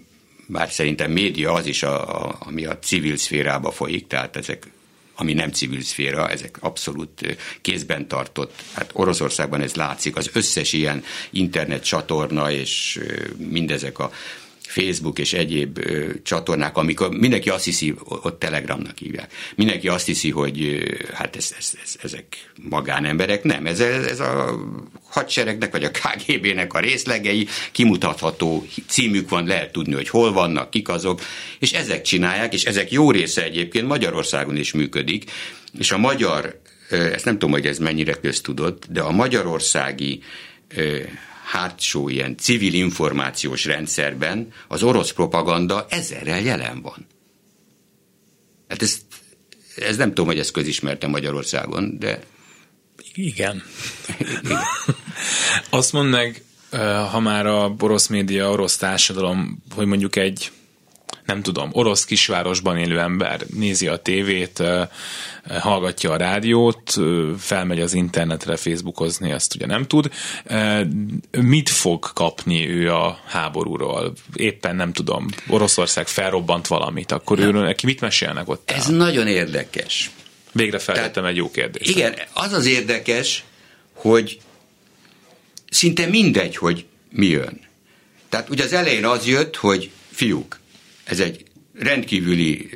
bár 0.53 0.71
szerintem 0.71 1.11
média 1.11 1.53
az 1.53 1.65
is, 1.65 1.83
a, 1.83 2.25
a, 2.25 2.35
ami 2.39 2.65
a 2.65 2.79
civil 2.79 3.17
szférába 3.17 3.71
folyik, 3.71 4.07
tehát 4.07 4.35
ezek 4.35 4.67
ami 5.15 5.33
nem 5.33 5.51
civil 5.51 5.81
szféra, 5.81 6.29
ezek 6.29 6.57
abszolút 6.59 7.37
kézben 7.61 8.07
tartott. 8.07 8.53
Hát 8.73 8.89
Oroszországban 8.93 9.61
ez 9.61 9.75
látszik, 9.75 10.15
az 10.15 10.29
összes 10.33 10.73
ilyen 10.73 11.03
internet 11.29 11.83
csatorna 11.83 12.51
és 12.51 12.99
mindezek 13.37 13.99
a 13.99 14.11
Facebook 14.73 15.19
és 15.19 15.33
egyéb 15.33 15.77
ö, 15.77 16.05
csatornák, 16.23 16.77
amikor 16.77 17.09
mindenki 17.09 17.49
azt 17.49 17.63
hiszi, 17.63 17.93
ott 18.05 18.39
Telegramnak 18.39 18.97
hívják, 18.97 19.33
mindenki 19.55 19.87
azt 19.87 20.05
hiszi, 20.05 20.29
hogy 20.29 20.61
ö, 20.61 21.13
hát 21.13 21.35
ez, 21.35 21.53
ez, 21.57 21.73
ez, 21.83 21.95
ezek 22.03 22.25
magánemberek. 22.69 23.43
Nem, 23.43 23.65
ez, 23.65 23.79
ez 23.79 24.19
a 24.19 24.59
hadseregnek 25.09 25.71
vagy 25.71 25.83
a 25.83 25.91
KGB-nek 25.91 26.73
a 26.73 26.79
részlegei, 26.79 27.47
kimutatható 27.71 28.65
címük 28.87 29.29
van, 29.29 29.45
lehet 29.45 29.71
tudni, 29.71 29.93
hogy 29.93 30.09
hol 30.09 30.33
vannak, 30.33 30.69
kik 30.69 30.89
azok, 30.89 31.21
és 31.59 31.71
ezek 31.71 32.01
csinálják, 32.01 32.53
és 32.53 32.63
ezek 32.63 32.91
jó 32.91 33.11
része 33.11 33.43
egyébként 33.43 33.87
Magyarországon 33.87 34.57
is 34.57 34.73
működik, 34.73 35.31
és 35.79 35.91
a 35.91 35.97
magyar, 35.97 36.61
ezt 36.89 37.25
nem 37.25 37.33
tudom, 37.33 37.51
hogy 37.51 37.65
ez 37.65 37.77
mennyire 37.77 38.13
köztudott, 38.13 38.85
de 38.89 39.01
a 39.01 39.11
magyarországi 39.11 40.21
hátsó 41.43 42.09
ilyen 42.09 42.37
civil 42.37 42.73
információs 42.73 43.65
rendszerben 43.65 44.51
az 44.67 44.83
orosz 44.83 45.11
propaganda 45.11 45.85
ezerrel 45.89 46.41
jelen 46.41 46.81
van. 46.81 47.07
Hát 48.67 48.81
ez, 48.81 48.97
ez 49.75 49.97
nem 49.97 50.07
tudom, 50.07 50.25
hogy 50.25 50.39
ez 50.39 50.51
közismerte 50.51 51.07
Magyarországon, 51.07 51.97
de... 51.99 52.23
Igen. 53.13 53.63
Igen. 54.17 54.59
Azt 55.69 55.91
mondd 55.91 56.09
meg, 56.09 56.43
ha 57.11 57.19
már 57.19 57.45
a 57.45 57.75
orosz 57.79 58.07
média, 58.07 58.49
orosz 58.49 58.77
társadalom, 58.77 59.63
hogy 59.75 59.85
mondjuk 59.85 60.15
egy 60.15 60.51
nem 61.25 61.41
tudom, 61.41 61.69
orosz 61.71 62.05
kisvárosban 62.05 62.77
élő 62.77 62.99
ember 62.99 63.45
nézi 63.53 63.87
a 63.87 63.97
tévét, 63.97 64.63
hallgatja 65.59 66.11
a 66.11 66.17
rádiót, 66.17 66.93
felmegy 67.39 67.81
az 67.81 67.93
internetre 67.93 68.55
Facebookozni, 68.55 69.31
azt 69.31 69.55
ugye 69.55 69.65
nem 69.65 69.87
tud. 69.87 70.11
Mit 71.31 71.69
fog 71.69 72.13
kapni 72.13 72.69
ő 72.69 72.91
a 72.93 73.19
háborúról? 73.25 74.13
Éppen 74.35 74.75
nem 74.75 74.93
tudom, 74.93 75.27
Oroszország 75.47 76.07
felrobbant 76.07 76.67
valamit, 76.67 77.11
akkor 77.11 77.39
ő 77.39 77.51
neki 77.51 77.85
mit 77.85 78.01
mesélnek 78.01 78.49
ott? 78.49 78.71
Ez 78.71 78.89
el? 78.89 78.95
nagyon 78.95 79.27
érdekes. 79.27 80.11
Végre 80.51 80.79
feltettem 80.79 81.25
egy 81.25 81.35
jó 81.35 81.51
kérdést. 81.51 81.89
Igen, 81.89 82.13
az 82.33 82.53
az 82.53 82.65
érdekes, 82.65 83.43
hogy 83.93 84.39
szinte 85.69 86.05
mindegy, 86.05 86.55
hogy 86.55 86.85
mi 87.09 87.25
jön. 87.25 87.61
Tehát 88.29 88.49
ugye 88.49 88.63
az 88.63 88.73
elején 88.73 89.05
az 89.05 89.27
jött, 89.27 89.55
hogy 89.55 89.91
fiúk, 90.11 90.59
ez 91.13 91.19
egy 91.19 91.43
rendkívüli 91.73 92.69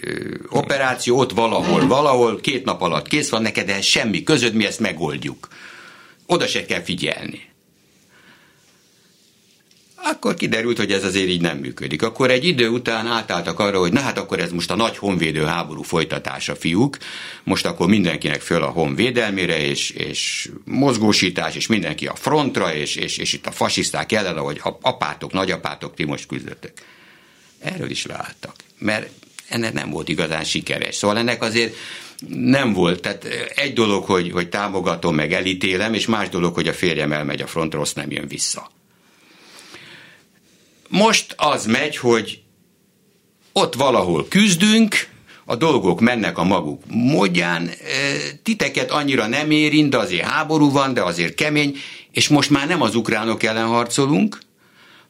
operáció, 0.50 1.18
ott 1.18 1.32
valahol, 1.32 1.88
valahol, 1.88 2.40
két 2.40 2.66
nap 2.66 2.82
alatt 2.82 3.08
kész 3.08 3.30
van 3.30 3.42
neked, 3.42 3.70
ehhez 3.70 3.86
semmi 3.86 4.24
közöd, 4.24 4.54
mi 4.54 4.66
ezt 4.66 4.80
megoldjuk. 4.80 5.48
Oda 6.26 6.48
se 6.48 6.66
kell 6.66 6.82
figyelni. 6.82 7.42
Akkor 9.96 10.34
kiderült, 10.34 10.78
hogy 10.78 10.92
ez 10.92 11.04
azért 11.04 11.28
így 11.28 11.42
nem 11.42 11.58
működik. 11.58 12.02
Akkor 12.02 12.32
egy 12.32 12.46
idő 12.46 12.70
után 12.70 13.08
átálltak 13.08 13.60
arra, 13.60 13.80
hogy 13.80 13.92
na 13.92 14.00
hát 14.00 14.18
akkor 14.18 14.40
ez 14.40 14.52
most 14.52 14.72
a 14.72 14.76
nagy 14.76 14.98
honvédő 14.98 15.44
háború 15.44 15.82
folytatása, 15.82 16.56
fiúk. 16.56 16.98
Most 17.44 17.66
akkor 17.66 17.88
mindenkinek 17.88 18.42
föl 18.42 18.64
a 18.64 18.70
honvédelmére, 18.70 19.66
és, 19.66 19.90
és 19.90 20.50
mozgósítás, 20.66 21.56
és 21.56 21.68
mindenki 21.68 22.08
a 22.08 22.16
frontra, 22.16 22.74
és, 22.74 22.96
és, 22.96 23.18
és 23.18 23.34
itt 23.34 23.46
a 23.46 23.52
fasiszták 23.52 24.12
ellen, 24.12 24.38
ahogy 24.38 24.62
apátok, 24.82 25.34
nagyapátok, 25.34 25.96
ti 25.96 26.04
most 26.04 26.28
küzdöttek. 26.28 26.84
Erről 27.60 27.90
is 27.90 28.06
leálltak, 28.06 28.56
mert 28.78 29.10
ennek 29.50 29.74
nem 29.74 29.90
volt 29.90 30.10
igazán 30.10 30.44
sikeres. 30.44 30.96
Szóval 30.96 31.18
ennek 31.18 31.42
azért 31.42 31.76
nem 32.28 32.74
volt. 32.74 33.02
Tehát 33.02 33.24
egy 33.56 33.74
dolog, 33.74 34.06
hogy, 34.06 34.32
hogy 34.32 34.50
támogatom, 34.50 35.16
meg 35.16 35.34
elítélem, 35.34 35.94
és 35.94 36.06
más 36.06 36.30
dolog, 36.30 36.54
hogy 36.54 36.68
a 36.68 36.74
férjem 36.74 37.12
elmegy 37.12 37.42
a 37.42 37.48
frontra, 37.48 37.80
azt 37.80 37.96
nem 37.96 38.12
jön 38.12 38.28
vissza. 38.28 38.72
Most 40.88 41.34
az 41.38 41.66
megy, 41.66 41.98
hogy 41.98 42.42
ott 43.52 43.74
valahol 43.74 44.28
küzdünk, 44.28 45.08
a 45.46 45.56
dolgok 45.56 46.00
mennek 46.00 46.38
a 46.38 46.44
maguk 46.44 46.84
módján, 46.88 47.70
titeket 48.44 48.92
annyira 48.92 49.28
nem 49.28 49.52
érint, 49.52 49.90
de 49.90 49.98
azért 49.98 50.28
háború 50.28 50.72
van, 50.72 50.94
de 50.94 51.04
azért 51.04 51.36
kemény, 51.36 51.78
és 52.12 52.28
most 52.28 52.50
már 52.50 52.68
nem 52.68 52.82
az 52.82 52.96
ukránok 52.96 53.44
ellen 53.44 53.68
harcolunk, 53.68 54.40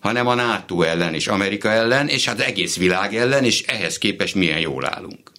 hanem 0.08 0.28
a 0.28 0.34
NATO 0.34 0.82
ellen 0.82 1.14
és 1.14 1.28
Amerika 1.28 1.70
ellen, 1.70 2.08
és 2.08 2.26
hát 2.26 2.40
egész 2.40 2.78
világ 2.78 3.16
ellen, 3.16 3.44
és 3.44 3.62
ehhez 3.62 3.98
képest 3.98 4.36
milyen 4.36 4.60
jól 4.60 4.86
állunk. 4.86 5.32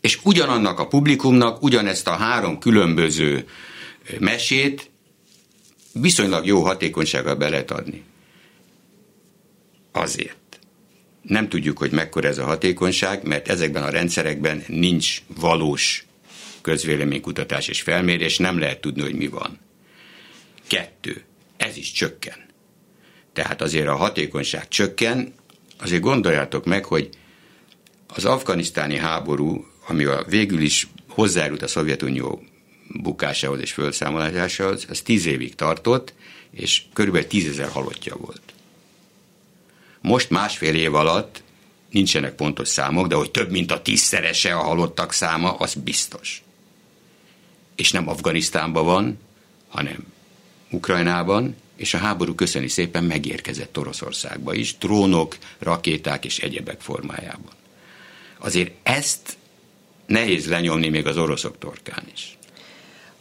És 0.00 0.18
ugyanannak 0.22 0.78
a 0.78 0.86
publikumnak 0.86 1.62
ugyanezt 1.62 2.08
a 2.08 2.16
három 2.16 2.58
különböző 2.58 3.48
mesét 4.18 4.90
viszonylag 5.92 6.46
jó 6.46 6.62
hatékonysággal 6.62 7.34
be 7.34 7.48
lehet 7.48 7.70
adni. 7.70 8.02
Azért. 9.92 10.58
Nem 11.22 11.48
tudjuk, 11.48 11.78
hogy 11.78 11.90
mekkora 11.90 12.28
ez 12.28 12.38
a 12.38 12.44
hatékonyság, 12.44 13.22
mert 13.26 13.48
ezekben 13.48 13.82
a 13.82 13.90
rendszerekben 13.90 14.64
nincs 14.66 15.22
valós 15.40 16.06
közvéleménykutatás 16.60 17.68
és 17.68 17.82
felmérés, 17.82 18.38
nem 18.38 18.58
lehet 18.58 18.80
tudni, 18.80 19.02
hogy 19.02 19.14
mi 19.14 19.26
van. 19.26 19.58
Kettő 20.66 21.22
ez 21.58 21.76
is 21.76 21.92
csökken. 21.92 22.47
Tehát 23.38 23.62
azért 23.62 23.86
a 23.86 23.96
hatékonyság 23.96 24.68
csökken, 24.68 25.34
azért 25.80 26.02
gondoljátok 26.02 26.64
meg, 26.64 26.84
hogy 26.84 27.08
az 28.06 28.24
afganisztáni 28.24 28.96
háború, 28.96 29.66
ami 29.86 30.04
a 30.04 30.24
végül 30.28 30.60
is 30.60 30.88
hozzájárult 31.08 31.62
a 31.62 31.68
Szovjetunió 31.68 32.42
bukásához 32.88 33.60
és 33.60 33.72
felszámolásához, 33.72 34.86
az 34.88 35.00
tíz 35.00 35.26
évig 35.26 35.54
tartott, 35.54 36.12
és 36.50 36.82
körülbelül 36.92 37.28
tízezer 37.28 37.68
halottja 37.68 38.16
volt. 38.16 38.42
Most 40.00 40.30
másfél 40.30 40.74
év 40.74 40.94
alatt 40.94 41.42
nincsenek 41.90 42.34
pontos 42.34 42.68
számok, 42.68 43.06
de 43.06 43.14
hogy 43.14 43.30
több 43.30 43.50
mint 43.50 43.72
a 43.72 43.82
tízszerese 43.82 44.54
a 44.54 44.62
halottak 44.62 45.12
száma, 45.12 45.52
az 45.52 45.74
biztos. 45.74 46.42
És 47.76 47.92
nem 47.92 48.08
Afganisztánban 48.08 48.84
van, 48.84 49.18
hanem 49.68 50.06
Ukrajnában, 50.70 51.56
és 51.78 51.94
a 51.94 51.98
háború 51.98 52.34
köszöni 52.34 52.68
szépen 52.68 53.04
megérkezett 53.04 53.78
Oroszországba 53.78 54.54
is, 54.54 54.76
trónok, 54.78 55.36
rakéták 55.58 56.24
és 56.24 56.38
egyebek 56.38 56.80
formájában. 56.80 57.52
Azért 58.38 58.72
ezt 58.82 59.36
nehéz 60.06 60.46
lenyomni 60.46 60.88
még 60.88 61.06
az 61.06 61.16
oroszok 61.16 61.58
torkán 61.58 62.04
is. 62.12 62.38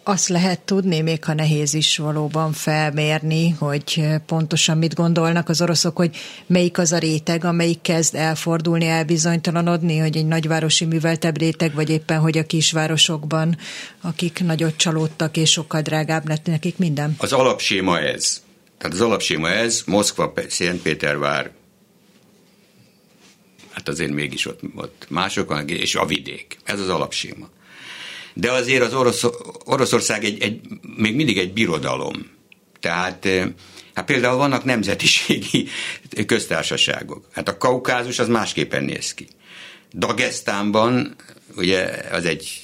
Azt 0.03 0.27
lehet 0.27 0.59
tudni, 0.59 1.01
még 1.01 1.23
ha 1.23 1.33
nehéz 1.33 1.73
is 1.73 1.97
valóban 1.97 2.51
felmérni, 2.53 3.49
hogy 3.49 4.05
pontosan 4.25 4.77
mit 4.77 4.95
gondolnak 4.95 5.49
az 5.49 5.61
oroszok, 5.61 5.97
hogy 5.97 6.15
melyik 6.45 6.77
az 6.77 6.91
a 6.91 6.97
réteg, 6.97 7.45
amelyik 7.45 7.81
kezd 7.81 8.15
elfordulni, 8.15 8.85
elbizonytalanodni, 8.85 9.97
hogy 9.97 10.17
egy 10.17 10.25
nagyvárosi 10.25 10.85
műveltebb 10.85 11.37
réteg, 11.37 11.73
vagy 11.73 11.89
éppen, 11.89 12.19
hogy 12.19 12.37
a 12.37 12.45
kisvárosokban, 12.45 13.57
akik 14.01 14.43
nagyot 14.43 14.77
csalódtak, 14.77 15.37
és 15.37 15.51
sokkal 15.51 15.81
drágább 15.81 16.27
lett 16.27 16.45
nekik 16.45 16.77
minden? 16.77 17.15
Az 17.17 17.33
alapséma 17.33 17.99
ez. 17.99 18.45
Tehát 18.77 18.93
az 18.93 19.01
alapséma 19.01 19.49
ez, 19.49 19.83
Moszkva, 19.85 20.33
Szentpétervár, 20.47 21.51
hát 23.71 23.87
azért 23.87 24.11
mégis 24.11 24.45
ott, 24.45 24.59
ott 24.75 25.05
mások, 25.09 25.63
és 25.67 25.95
a 25.95 26.05
vidék. 26.05 26.57
Ez 26.63 26.79
az 26.79 26.89
alapséma. 26.89 27.49
De 28.33 28.51
azért 28.51 28.83
az 28.83 28.93
Orosz, 28.93 29.23
Oroszország 29.65 30.23
egy, 30.23 30.41
egy, 30.41 30.59
még 30.97 31.15
mindig 31.15 31.37
egy 31.37 31.53
birodalom. 31.53 32.29
Tehát 32.79 33.25
eh, 33.25 33.47
hát 33.93 34.05
például 34.05 34.37
vannak 34.37 34.63
nemzetiségi 34.63 35.67
köztársaságok. 36.25 37.27
Hát 37.31 37.47
a 37.47 37.57
kaukázus 37.57 38.19
az 38.19 38.27
másképpen 38.27 38.83
néz 38.83 39.13
ki. 39.13 39.27
Dagestánban, 39.93 41.15
ugye 41.55 41.85
az 42.11 42.25
egy 42.25 42.61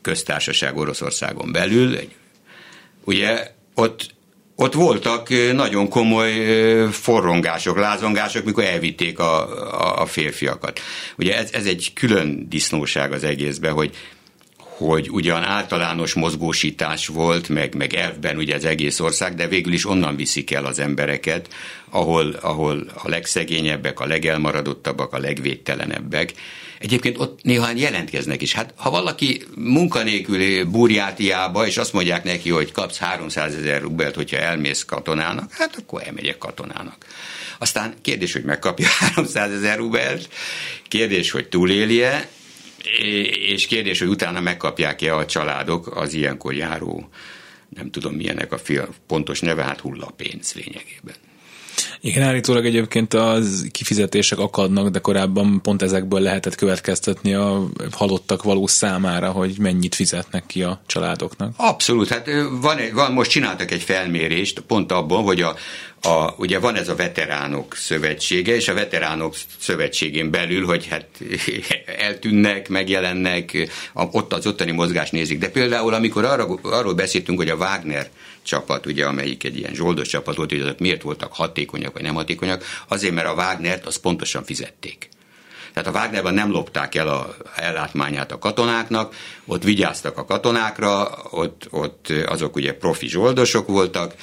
köztársaság 0.00 0.76
Oroszországon 0.76 1.52
belül, 1.52 1.96
egy, 1.96 2.14
ugye 3.04 3.50
ott 3.74 4.14
ott 4.56 4.74
voltak 4.74 5.28
nagyon 5.52 5.88
komoly 5.88 6.32
forrongások, 6.90 7.78
lázongások, 7.78 8.44
mikor 8.44 8.64
elvitték 8.64 9.18
a, 9.18 9.40
a, 9.80 10.00
a 10.00 10.06
férfiakat. 10.06 10.80
Ugye 11.16 11.36
ez, 11.36 11.50
ez 11.52 11.66
egy 11.66 11.90
külön 11.94 12.46
disznóság 12.48 13.12
az 13.12 13.24
egészben, 13.24 13.72
hogy 13.72 13.96
hogy 14.86 15.10
ugyan 15.10 15.42
általános 15.42 16.14
mozgósítás 16.14 17.06
volt, 17.06 17.48
meg, 17.48 17.74
meg 17.74 17.94
elvben 17.94 18.36
ugye 18.36 18.54
az 18.54 18.64
egész 18.64 19.00
ország, 19.00 19.34
de 19.34 19.48
végül 19.48 19.72
is 19.72 19.86
onnan 19.86 20.16
viszik 20.16 20.50
el 20.50 20.64
az 20.64 20.78
embereket, 20.78 21.48
ahol, 21.90 22.36
ahol 22.40 22.86
a 22.94 23.08
legszegényebbek, 23.08 24.00
a 24.00 24.06
legelmaradottabbak, 24.06 25.12
a 25.12 25.18
legvédtelenebbek, 25.18 26.32
Egyébként 26.82 27.18
ott 27.18 27.42
néha 27.42 27.70
jelentkeznek 27.74 28.42
is. 28.42 28.52
Hát 28.52 28.72
ha 28.76 28.90
valaki 28.90 29.42
munkanélküli 29.56 30.62
Burjátiába, 30.62 31.66
és 31.66 31.76
azt 31.76 31.92
mondják 31.92 32.24
neki, 32.24 32.50
hogy 32.50 32.72
kapsz 32.72 32.98
300 32.98 33.54
ezer 33.54 33.80
rubelt, 33.80 34.14
hogyha 34.14 34.36
elmész 34.36 34.84
katonának, 34.84 35.52
hát 35.52 35.76
akkor 35.76 36.02
elmegyek 36.02 36.38
katonának. 36.38 37.06
Aztán 37.58 37.94
kérdés, 38.00 38.32
hogy 38.32 38.42
megkapja 38.42 38.88
300 39.14 39.52
ezer 39.52 39.76
rubelt, 39.76 40.28
kérdés, 40.88 41.30
hogy 41.30 41.48
túlélje, 41.48 42.28
és 43.46 43.66
kérdés, 43.66 43.98
hogy 43.98 44.08
utána 44.08 44.40
megkapják-e 44.40 45.16
a 45.16 45.26
családok 45.26 45.96
az 45.96 46.12
ilyenkor 46.14 46.54
járó, 46.54 47.08
nem 47.68 47.90
tudom 47.90 48.14
milyenek 48.14 48.52
a 48.52 48.58
pontos 49.06 49.40
neve, 49.40 49.62
hát 49.62 49.80
hullapénz 49.80 50.52
lényegében. 50.52 51.14
Igen, 52.04 52.22
állítólag 52.22 52.66
egyébként 52.66 53.14
az 53.14 53.66
kifizetések 53.70 54.38
akadnak, 54.38 54.88
de 54.88 54.98
korábban 54.98 55.60
pont 55.62 55.82
ezekből 55.82 56.20
lehetett 56.20 56.54
következtetni 56.54 57.34
a 57.34 57.68
halottak 57.90 58.42
való 58.42 58.66
számára, 58.66 59.30
hogy 59.30 59.54
mennyit 59.58 59.94
fizetnek 59.94 60.46
ki 60.46 60.62
a 60.62 60.80
családoknak. 60.86 61.54
Abszolút, 61.56 62.08
hát 62.08 62.28
van, 62.60 62.78
van 62.92 63.12
most 63.12 63.30
csináltak 63.30 63.70
egy 63.70 63.82
felmérést 63.82 64.60
pont 64.60 64.92
abban, 64.92 65.22
hogy 65.22 65.40
a, 65.40 65.56
a, 66.08 66.34
ugye 66.36 66.58
van 66.58 66.74
ez 66.74 66.88
a 66.88 66.94
veteránok 66.94 67.74
szövetsége, 67.74 68.54
és 68.54 68.68
a 68.68 68.74
veteránok 68.74 69.34
szövetségén 69.58 70.30
belül, 70.30 70.66
hogy 70.66 70.86
hát 70.86 71.06
eltűnnek, 71.98 72.68
megjelennek, 72.68 73.68
ott 73.92 74.32
az 74.32 74.46
ottani 74.46 74.70
mozgás 74.70 75.10
nézik. 75.10 75.38
De 75.38 75.48
például, 75.48 75.94
amikor 75.94 76.24
arra, 76.24 76.58
arról 76.62 76.94
beszéltünk, 76.94 77.38
hogy 77.38 77.48
a 77.48 77.56
Wagner 77.56 78.08
csapat, 78.42 78.86
ugye, 78.86 79.06
amelyik 79.06 79.44
egy 79.44 79.56
ilyen 79.56 79.74
zsoldos 79.74 80.08
csapat 80.08 80.36
volt, 80.36 80.50
hogy 80.50 80.60
azok 80.60 80.78
miért 80.78 81.02
voltak 81.02 81.32
hatékonyak 81.32 81.92
vagy 81.92 82.02
nem 82.02 82.14
hatékonyak, 82.14 82.64
azért, 82.88 83.14
mert 83.14 83.26
a 83.26 83.34
Wagnert 83.34 83.86
azt 83.86 84.00
pontosan 84.00 84.44
fizették. 84.44 85.08
Tehát 85.72 85.88
a 85.88 85.98
Wagnerben 85.98 86.34
nem 86.34 86.50
lopták 86.50 86.94
el 86.94 87.08
a 87.08 87.36
ellátmányát 87.56 88.32
a 88.32 88.38
katonáknak, 88.38 89.14
ott 89.44 89.62
vigyáztak 89.62 90.18
a 90.18 90.24
katonákra, 90.24 91.18
ott, 91.30 91.66
ott 91.70 92.12
azok 92.26 92.56
ugye 92.56 92.74
profi 92.74 93.08
zsoldosok 93.08 93.66
voltak, 93.68 94.14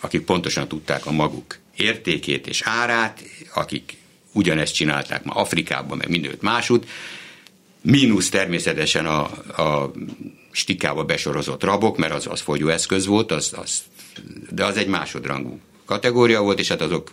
akik 0.00 0.24
pontosan 0.24 0.68
tudták 0.68 1.06
a 1.06 1.12
maguk 1.12 1.58
értékét 1.76 2.46
és 2.46 2.62
árát, 2.64 3.22
akik 3.54 3.96
ugyanezt 4.32 4.74
csinálták 4.74 5.24
ma 5.24 5.32
Afrikában, 5.32 5.96
meg 5.96 6.08
mindőt 6.08 6.42
másút, 6.42 6.88
mínusz 7.82 8.28
természetesen 8.28 9.06
a, 9.06 9.22
a 9.62 9.92
stikába 10.52 11.04
besorozott 11.04 11.62
rabok, 11.62 11.96
mert 11.96 12.12
az, 12.12 12.26
az 12.26 12.40
fogyóeszköz 12.40 13.06
volt, 13.06 13.32
az, 13.32 13.52
az, 13.56 13.82
de 14.50 14.64
az 14.64 14.76
egy 14.76 14.88
másodrangú 14.88 15.60
kategória 15.84 16.42
volt, 16.42 16.58
és 16.58 16.68
hát 16.68 16.80
azok 16.80 17.10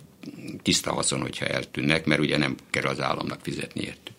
tiszta 0.62 0.92
haszon, 0.92 1.20
hogyha 1.20 1.46
eltűnnek, 1.46 2.04
mert 2.04 2.20
ugye 2.20 2.36
nem 2.36 2.56
kell 2.70 2.84
az 2.84 3.00
államnak 3.00 3.38
fizetni 3.42 3.80
értük. 3.80 4.14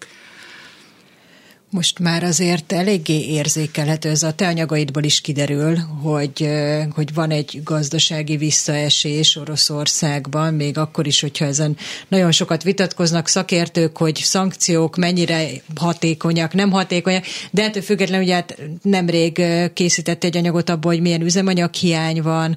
Most 1.72 2.00
már 2.00 2.24
azért 2.24 2.72
eléggé 2.72 3.26
érzékelhető, 3.26 4.10
ez 4.10 4.24
a 4.24 4.34
te 4.34 4.48
anyagaidból 4.48 5.04
is 5.04 5.22
kiderül, 5.22 5.78
hogy, 6.02 6.50
hogy 6.96 7.14
van 7.14 7.32
egy 7.32 7.62
gazdasági 7.64 8.38
visszaesés 8.38 9.36
Oroszországban, 9.36 10.54
még 10.54 10.78
akkor 10.78 11.08
is, 11.08 11.22
hogyha 11.22 11.46
ezen 11.46 11.78
nagyon 12.08 12.32
sokat 12.32 12.64
vitatkoznak 12.64 13.28
szakértők, 13.28 13.98
hogy 13.98 14.16
szankciók 14.16 14.96
mennyire 14.96 15.48
hatékonyak, 15.76 16.54
nem 16.54 16.72
hatékonyak, 16.72 17.26
de 17.52 17.64
ettől 17.64 17.84
függetlenül 17.84 18.26
ugye 18.26 18.34
hát 18.34 18.58
nemrég 18.82 19.42
készített 19.74 20.24
egy 20.24 20.38
anyagot 20.38 20.70
abból, 20.70 20.92
hogy 20.92 21.02
milyen 21.02 21.22
üzemanyaghiány 21.22 22.22
van, 22.22 22.56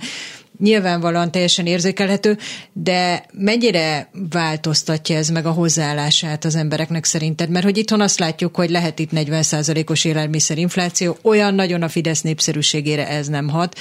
nyilvánvalóan 0.59 1.31
teljesen 1.31 1.67
érzékelhető, 1.67 2.39
de 2.73 3.27
mennyire 3.33 4.11
változtatja 4.31 5.17
ez 5.17 5.29
meg 5.29 5.47
a 5.47 5.51
hozzáállását 5.51 6.45
az 6.45 6.55
embereknek 6.55 7.05
szerinted? 7.05 7.51
Mert 7.51 7.65
hogy 7.65 7.77
itthon 7.77 8.01
azt 8.01 8.19
látjuk, 8.19 8.57
hogy 8.57 8.71
lehet 8.71 8.99
itt 8.99 9.11
40%-os 9.13 10.05
élelmiszerinfláció, 10.05 11.19
olyan 11.23 11.55
nagyon 11.55 11.83
a 11.83 11.89
Fidesz 11.89 12.21
népszerűségére 12.21 13.09
ez 13.09 13.29
nem 13.29 13.49
hat. 13.49 13.79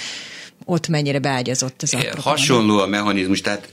Ott 0.66 0.88
mennyire 0.88 1.20
beágyazott 1.20 1.84
ez 1.84 1.94
a 1.94 1.98
propaganda? 1.98 2.30
Hasonló 2.30 2.78
a 2.78 2.88
mechanizmus, 2.88 3.42
tehát 3.42 3.68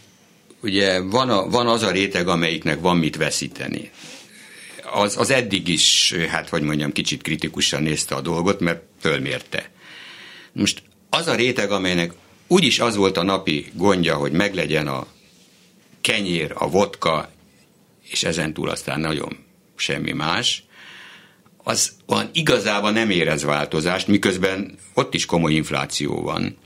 ugye 0.62 1.00
van, 1.00 1.30
a, 1.30 1.48
van 1.48 1.66
az 1.66 1.82
a 1.82 1.90
réteg, 1.90 2.28
amelyiknek 2.28 2.80
van 2.80 2.96
mit 2.96 3.16
veszíteni. 3.16 3.90
Az, 4.92 5.16
az 5.16 5.30
eddig 5.30 5.68
is, 5.68 6.14
hát 6.28 6.48
hogy 6.48 6.62
mondjam, 6.62 6.92
kicsit 6.92 7.22
kritikusan 7.22 7.82
nézte 7.82 8.14
a 8.14 8.20
dolgot, 8.20 8.60
mert 8.60 8.82
fölmérte. 9.00 9.70
Most 10.52 10.82
az 11.10 11.26
a 11.26 11.34
réteg, 11.34 11.70
amelynek 11.70 12.12
úgyis 12.50 12.78
az 12.78 12.96
volt 12.96 13.16
a 13.16 13.22
napi 13.22 13.66
gondja, 13.74 14.16
hogy 14.16 14.32
meglegyen 14.32 14.86
a 14.86 15.06
kenyér, 16.00 16.52
a 16.54 16.70
vodka, 16.70 17.30
és 18.02 18.22
ezen 18.22 18.52
túl 18.52 18.68
aztán 18.68 19.00
nagyon 19.00 19.36
semmi 19.76 20.12
más, 20.12 20.64
az 21.62 21.92
van 22.06 22.30
igazában 22.32 22.92
nem 22.92 23.10
érez 23.10 23.42
változást, 23.42 24.06
miközben 24.06 24.78
ott 24.94 25.14
is 25.14 25.26
komoly 25.26 25.52
infláció 25.52 26.22
van. 26.22 26.56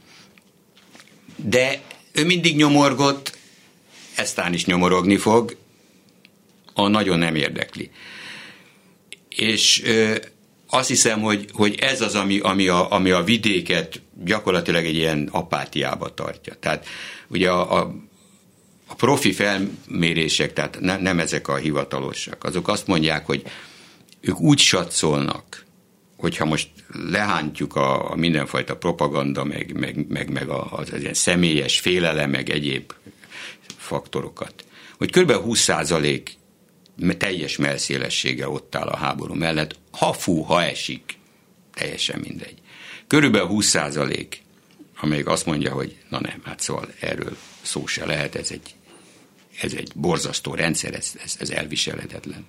De 1.37 1.81
ő 2.13 2.25
mindig 2.25 2.57
nyomorgott, 2.57 3.39
eztán 4.15 4.53
is 4.53 4.65
nyomorogni 4.65 5.17
fog, 5.17 5.57
a 6.75 6.89
nagyon 6.89 7.19
nem 7.19 7.35
érdekli. 7.35 7.91
És 9.29 9.83
azt 10.75 10.89
hiszem, 10.89 11.21
hogy, 11.21 11.49
hogy 11.53 11.75
ez 11.75 12.01
az, 12.01 12.15
ami, 12.15 12.39
ami, 12.39 12.69
a, 12.69 12.93
ami 12.93 13.11
a 13.11 13.23
vidéket 13.23 14.03
gyakorlatilag 14.25 14.85
egy 14.85 14.95
ilyen 14.95 15.29
apátiába 15.33 16.15
tartja. 16.15 16.55
Tehát 16.55 16.87
ugye 17.29 17.51
a, 17.51 17.79
a, 17.79 17.95
a 18.87 18.95
profi 18.95 19.33
felmérések, 19.33 20.53
tehát 20.53 20.81
ne, 20.81 20.97
nem 20.97 21.19
ezek 21.19 21.49
a 21.49 21.57
hivatalosak, 21.57 22.45
azok 22.45 22.69
azt 22.69 22.87
mondják, 22.87 23.27
hogy 23.27 23.43
ők 24.21 24.41
úgy 24.41 24.59
satszolnak, 24.59 25.65
hogyha 26.17 26.45
most 26.45 26.69
lehántjuk 27.11 27.77
a, 27.77 28.11
a 28.11 28.17
mindenfajta 28.17 28.77
propaganda, 28.77 29.45
meg, 29.45 29.73
meg, 29.79 30.07
meg, 30.09 30.31
meg 30.31 30.49
az, 30.49 30.93
az 30.93 31.01
ilyen 31.01 31.15
személyes 31.15 31.81
félelem, 31.81 32.31
meg 32.31 32.51
egyéb 32.51 32.93
faktorokat, 33.77 34.65
hogy 34.99 35.11
kb. 35.11 35.33
20% 35.47 36.21
teljes 37.17 37.57
melszélessége 37.57 38.49
ott 38.49 38.75
áll 38.75 38.89
a 38.89 38.97
háború 38.97 39.35
mellett, 39.35 39.79
ha 39.91 40.13
fú, 40.13 40.43
ha 40.43 40.63
esik, 40.63 41.19
teljesen 41.75 42.21
mindegy. 42.21 42.55
Körülbelül 43.07 43.47
20 43.47 43.67
százalék, 43.67 44.43
amelyik 45.01 45.27
azt 45.27 45.47
mondja, 45.47 45.73
hogy 45.73 45.97
na 46.09 46.21
nem, 46.21 46.41
hát 46.45 46.61
szóval 46.61 46.89
erről 47.01 47.37
szó 47.63 47.87
se 47.87 48.07
lehet, 48.07 48.35
ez 48.35 48.51
egy, 48.51 48.75
ez 49.61 49.73
egy 49.73 49.91
borzasztó 49.95 50.55
rendszer, 50.55 50.95
ez, 50.95 51.13
ez, 51.25 51.37
ez 51.39 51.51
elviselhetetlen. 51.51 52.47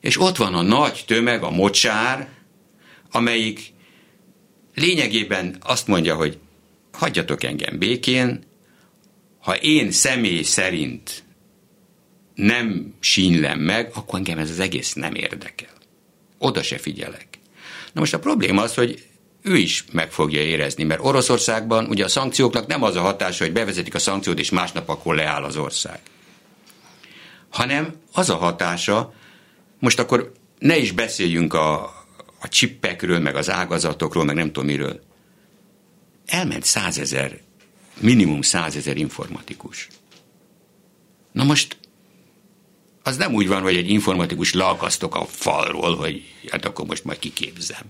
És 0.00 0.20
ott 0.20 0.36
van 0.36 0.54
a 0.54 0.62
nagy 0.62 1.04
tömeg, 1.06 1.42
a 1.42 1.50
mocsár, 1.50 2.28
amelyik 3.10 3.72
lényegében 4.74 5.56
azt 5.60 5.86
mondja, 5.86 6.14
hogy 6.14 6.38
hagyjatok 6.92 7.42
engem 7.42 7.78
békén, 7.78 8.44
ha 9.38 9.56
én 9.56 9.90
személy 9.90 10.42
szerint 10.42 11.23
nem 12.34 12.94
sínlem 13.00 13.60
meg, 13.60 13.90
akkor 13.94 14.18
engem 14.18 14.38
ez 14.38 14.50
az 14.50 14.60
egész 14.60 14.92
nem 14.92 15.14
érdekel. 15.14 15.72
Oda 16.38 16.62
se 16.62 16.78
figyelek. 16.78 17.26
Na 17.92 18.00
most 18.00 18.14
a 18.14 18.18
probléma 18.18 18.62
az, 18.62 18.74
hogy 18.74 19.06
ő 19.42 19.56
is 19.56 19.84
meg 19.92 20.12
fogja 20.12 20.40
érezni, 20.40 20.84
mert 20.84 21.04
Oroszországban 21.04 21.86
ugye 21.86 22.04
a 22.04 22.08
szankcióknak 22.08 22.66
nem 22.66 22.82
az 22.82 22.96
a 22.96 23.00
hatása, 23.00 23.44
hogy 23.44 23.52
bevezetik 23.52 23.94
a 23.94 23.98
szankciót, 23.98 24.38
és 24.38 24.50
másnap 24.50 24.88
akkor 24.88 25.14
leáll 25.14 25.44
az 25.44 25.56
ország. 25.56 26.00
Hanem 27.48 27.94
az 28.12 28.30
a 28.30 28.36
hatása, 28.36 29.14
most 29.78 29.98
akkor 29.98 30.32
ne 30.58 30.76
is 30.76 30.92
beszéljünk 30.92 31.54
a, 31.54 31.82
a 32.40 32.48
csippekről, 32.48 33.18
meg 33.18 33.36
az 33.36 33.50
ágazatokról, 33.50 34.24
meg 34.24 34.34
nem 34.34 34.46
tudom 34.46 34.64
miről. 34.64 35.00
Elment 36.26 36.64
százezer, 36.64 37.40
minimum 38.00 38.42
százezer 38.42 38.96
informatikus. 38.96 39.88
Na 41.32 41.44
most 41.44 41.76
az 43.06 43.16
nem 43.16 43.34
úgy 43.34 43.48
van, 43.48 43.62
hogy 43.62 43.76
egy 43.76 43.90
informatikus 43.90 44.52
leakasztok 44.52 45.14
a 45.14 45.24
falról, 45.24 45.96
hogy 45.96 46.22
hát 46.50 46.64
akkor 46.64 46.86
most 46.86 47.04
majd 47.04 47.18
kiképzem. 47.18 47.82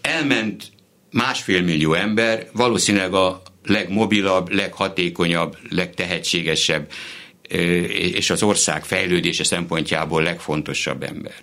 Elment 0.00 0.64
másfél 1.10 1.62
millió 1.62 1.92
ember, 1.94 2.48
valószínűleg 2.52 3.14
a 3.14 3.42
legmobilabb, 3.64 4.52
leghatékonyabb, 4.52 5.56
legtehetségesebb 5.70 6.90
és 7.88 8.30
az 8.30 8.42
ország 8.42 8.84
fejlődése 8.84 9.44
szempontjából 9.44 10.22
legfontosabb 10.22 11.02
ember. 11.02 11.34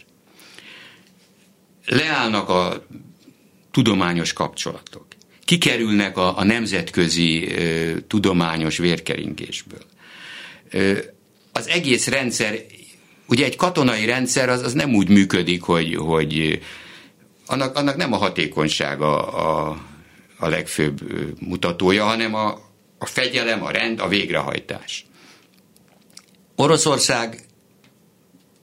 Leállnak 1.85 2.49
a 2.49 2.85
tudományos 3.71 4.33
kapcsolatok. 4.33 5.05
Kikerülnek 5.45 6.17
a, 6.17 6.37
a 6.37 6.43
nemzetközi 6.43 7.51
tudományos 8.07 8.77
vérkeringésből 8.77 9.85
az 11.53 11.67
egész 11.67 12.07
rendszer, 12.07 12.59
ugye 13.27 13.45
egy 13.45 13.55
katonai 13.55 14.05
rendszer 14.05 14.49
az, 14.49 14.61
az 14.61 14.73
nem 14.73 14.95
úgy 14.95 15.09
működik, 15.09 15.61
hogy, 15.61 15.95
hogy 15.95 16.61
annak, 17.45 17.77
annak 17.77 17.95
nem 17.95 18.13
a 18.13 18.17
hatékonysága 18.17 19.27
a, 19.27 19.77
a 20.37 20.47
legfőbb 20.47 21.01
mutatója, 21.39 22.03
hanem 22.05 22.33
a, 22.33 22.47
a 22.97 23.05
fegyelem, 23.05 23.63
a 23.63 23.71
rend, 23.71 23.99
a 23.99 24.07
végrehajtás. 24.07 25.05
Oroszország 26.55 27.39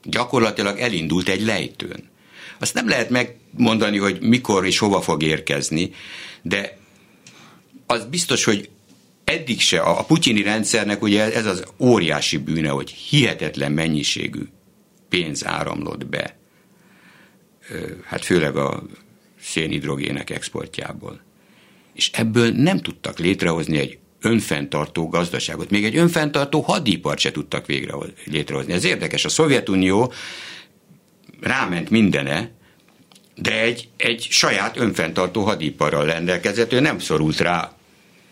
gyakorlatilag 0.03 0.79
elindult 0.79 1.29
egy 1.29 1.43
lejtőn. 1.43 2.09
Azt 2.59 2.75
nem 2.75 2.89
lehet 2.89 3.11
megmondani, 3.11 3.99
hogy 3.99 4.21
mikor 4.21 4.67
és 4.67 4.79
hova 4.79 5.01
fog 5.01 5.23
érkezni, 5.23 5.91
de 6.43 6.79
az 7.87 8.05
biztos, 8.05 8.45
hogy 8.45 8.69
eddig 9.31 9.61
se, 9.61 9.81
a 9.81 10.05
putyini 10.05 10.43
rendszernek 10.43 11.03
ugye 11.03 11.35
ez 11.35 11.47
az 11.47 11.65
óriási 11.79 12.37
bűne, 12.37 12.69
hogy 12.69 12.91
hihetetlen 12.91 13.73
mennyiségű 13.73 14.43
pénz 15.09 15.47
áramlott 15.47 16.07
be, 16.07 16.37
hát 18.05 18.25
főleg 18.25 18.57
a 18.57 18.83
szénhidrogének 19.41 20.31
exportjából. 20.31 21.21
És 21.95 22.11
ebből 22.13 22.51
nem 22.51 22.79
tudtak 22.79 23.19
létrehozni 23.19 23.79
egy 23.79 23.99
önfenntartó 24.21 25.09
gazdaságot. 25.09 25.71
Még 25.71 25.85
egy 25.85 25.97
önfenntartó 25.97 26.61
hadipart 26.61 27.19
se 27.19 27.31
tudtak 27.31 27.67
végre 27.67 27.95
létrehozni. 28.25 28.73
Ez 28.73 28.85
érdekes. 28.85 29.25
A 29.25 29.29
Szovjetunió 29.29 30.13
ráment 31.41 31.91
mindene, 31.91 32.51
de 33.35 33.61
egy, 33.61 33.89
egy 33.97 34.27
saját 34.31 34.77
önfenntartó 34.77 35.43
hadiparral 35.43 36.05
rendelkezett, 36.05 36.73
ő 36.73 36.81
nem 36.81 36.99
szorult 36.99 37.41
rá 37.41 37.80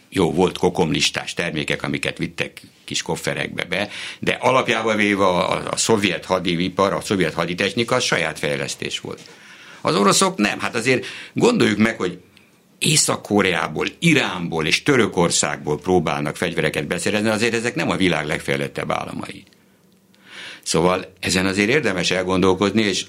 jó, 0.08 0.32
volt 0.32 0.58
kokomlistás 0.58 1.34
termékek, 1.34 1.82
amiket 1.82 2.18
vittek 2.18 2.60
kis 2.84 3.02
kofferekbe 3.02 3.64
be, 3.64 3.88
de 4.18 4.32
alapjában 4.40 4.96
véve 4.96 5.24
a, 5.24 5.52
a, 5.52 5.62
a 5.70 5.76
szovjet 5.76 6.24
hadivipar, 6.24 6.92
a 6.92 7.00
szovjet 7.00 7.34
haditechnika 7.34 7.94
az 7.94 8.02
saját 8.02 8.38
fejlesztés 8.38 9.00
volt. 9.00 9.20
Az 9.80 9.96
oroszok 9.96 10.36
nem, 10.36 10.60
hát 10.60 10.74
azért 10.74 11.06
gondoljuk 11.32 11.78
meg, 11.78 11.96
hogy 11.96 12.18
Észak-Koreából, 12.78 13.86
Iránból 13.98 14.66
és 14.66 14.82
Törökországból 14.82 15.78
próbálnak 15.78 16.36
fegyvereket 16.36 16.86
beszerezni, 16.86 17.28
azért 17.28 17.54
ezek 17.54 17.74
nem 17.74 17.90
a 17.90 17.96
világ 17.96 18.26
legfejlettebb 18.26 18.90
államai. 18.90 19.44
Szóval 20.62 21.12
ezen 21.20 21.46
azért 21.46 21.68
érdemes 21.68 22.10
elgondolkozni, 22.10 22.82
és 22.82 23.06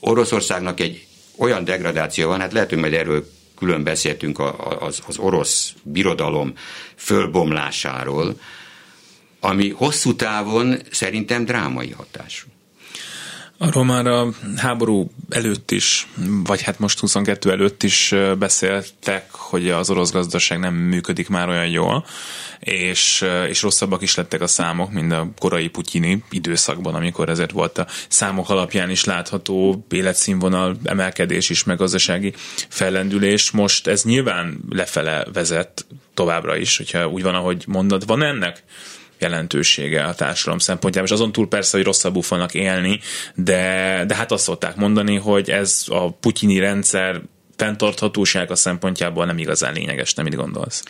Oroszországnak 0.00 0.80
egy 0.80 1.06
olyan 1.36 1.64
degradáció 1.64 2.28
van, 2.28 2.40
hát 2.40 2.52
lehet, 2.52 2.68
hogy 2.68 2.78
majd 2.78 2.92
erről 2.92 3.26
külön 3.62 3.82
beszéltünk 3.82 4.38
az, 4.80 5.02
az 5.06 5.18
orosz 5.18 5.74
birodalom 5.82 6.52
fölbomlásáról, 6.96 8.40
ami 9.40 9.70
hosszú 9.70 10.14
távon 10.14 10.78
szerintem 10.90 11.44
drámai 11.44 11.90
hatású. 11.90 12.46
Arról 13.62 13.84
már 13.84 14.06
a 14.06 14.28
háború 14.56 15.10
előtt 15.28 15.70
is, 15.70 16.08
vagy 16.44 16.62
hát 16.62 16.78
most 16.78 16.98
22 16.98 17.50
előtt 17.50 17.82
is 17.82 18.14
beszéltek, 18.38 19.30
hogy 19.30 19.70
az 19.70 19.90
orosz 19.90 20.12
gazdaság 20.12 20.58
nem 20.58 20.74
működik 20.74 21.28
már 21.28 21.48
olyan 21.48 21.68
jól, 21.68 22.06
és, 22.60 23.24
és 23.48 23.62
rosszabbak 23.62 24.02
is 24.02 24.14
lettek 24.14 24.40
a 24.40 24.46
számok, 24.46 24.92
mint 24.92 25.12
a 25.12 25.30
korai 25.38 25.68
putyini 25.68 26.22
időszakban, 26.30 26.94
amikor 26.94 27.28
ezért 27.28 27.50
volt 27.50 27.78
a 27.78 27.86
számok 28.08 28.50
alapján 28.50 28.90
is 28.90 29.04
látható 29.04 29.86
életszínvonal 29.90 30.76
emelkedés 30.84 31.50
is, 31.50 31.64
meg 31.64 31.76
gazdasági 31.76 32.32
fellendülés. 32.68 33.50
Most 33.50 33.86
ez 33.86 34.04
nyilván 34.04 34.60
lefele 34.70 35.26
vezet 35.32 35.86
továbbra 36.14 36.56
is, 36.56 36.76
hogyha 36.76 37.08
úgy 37.08 37.22
van, 37.22 37.34
ahogy 37.34 37.64
mondod. 37.66 38.06
Van 38.06 38.22
ennek 38.22 38.62
jelentősége 39.22 40.04
a 40.04 40.14
társadalom 40.14 40.58
szempontjából, 40.58 41.08
és 41.10 41.14
azon 41.14 41.32
túl 41.32 41.48
persze, 41.48 41.76
hogy 41.76 41.86
rosszabbul 41.86 42.22
fognak 42.22 42.54
élni, 42.54 43.00
de, 43.34 44.04
de 44.06 44.14
hát 44.14 44.32
azt 44.32 44.44
szokták 44.44 44.76
mondani, 44.76 45.16
hogy 45.16 45.50
ez 45.50 45.84
a 45.88 46.10
putyini 46.10 46.58
rendszer 46.58 47.22
fenntarthatósága 47.56 48.56
szempontjából 48.56 49.24
nem 49.24 49.38
igazán 49.38 49.72
lényeges, 49.72 50.14
nem 50.14 50.24
mit 50.24 50.34
gondolsz? 50.34 50.82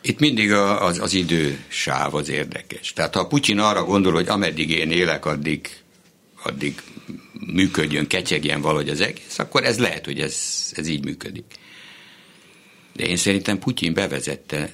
Itt 0.00 0.18
mindig 0.18 0.52
az, 0.52 0.98
az 0.98 1.14
idősáv 1.14 2.14
az 2.14 2.28
érdekes. 2.28 2.92
Tehát 2.92 3.14
ha 3.14 3.26
Putyin 3.26 3.58
arra 3.58 3.84
gondol, 3.84 4.12
hogy 4.12 4.28
ameddig 4.28 4.70
én 4.70 4.90
élek, 4.90 5.26
addig, 5.26 5.68
addig 6.42 6.82
működjön, 7.52 8.06
ketyegjen 8.06 8.60
valahogy 8.60 8.88
az 8.88 9.00
egész, 9.00 9.38
akkor 9.38 9.64
ez 9.64 9.78
lehet, 9.78 10.04
hogy 10.04 10.20
ez, 10.20 10.36
ez 10.72 10.88
így 10.88 11.04
működik. 11.04 11.44
De 12.92 13.04
én 13.04 13.16
szerintem 13.16 13.58
Putyin 13.58 13.94
bevezette, 13.94 14.72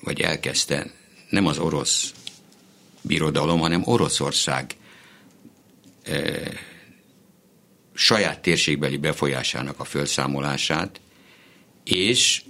vagy 0.00 0.20
elkezdte 0.20 0.90
nem 1.30 1.46
az 1.46 1.58
orosz 1.58 2.12
birodalom, 3.02 3.60
hanem 3.60 3.82
Oroszország 3.84 4.76
e, 6.02 6.40
saját 7.94 8.42
térségbeli 8.42 8.96
befolyásának 8.96 9.80
a 9.80 9.84
felszámolását, 9.84 11.00
és 11.84 12.42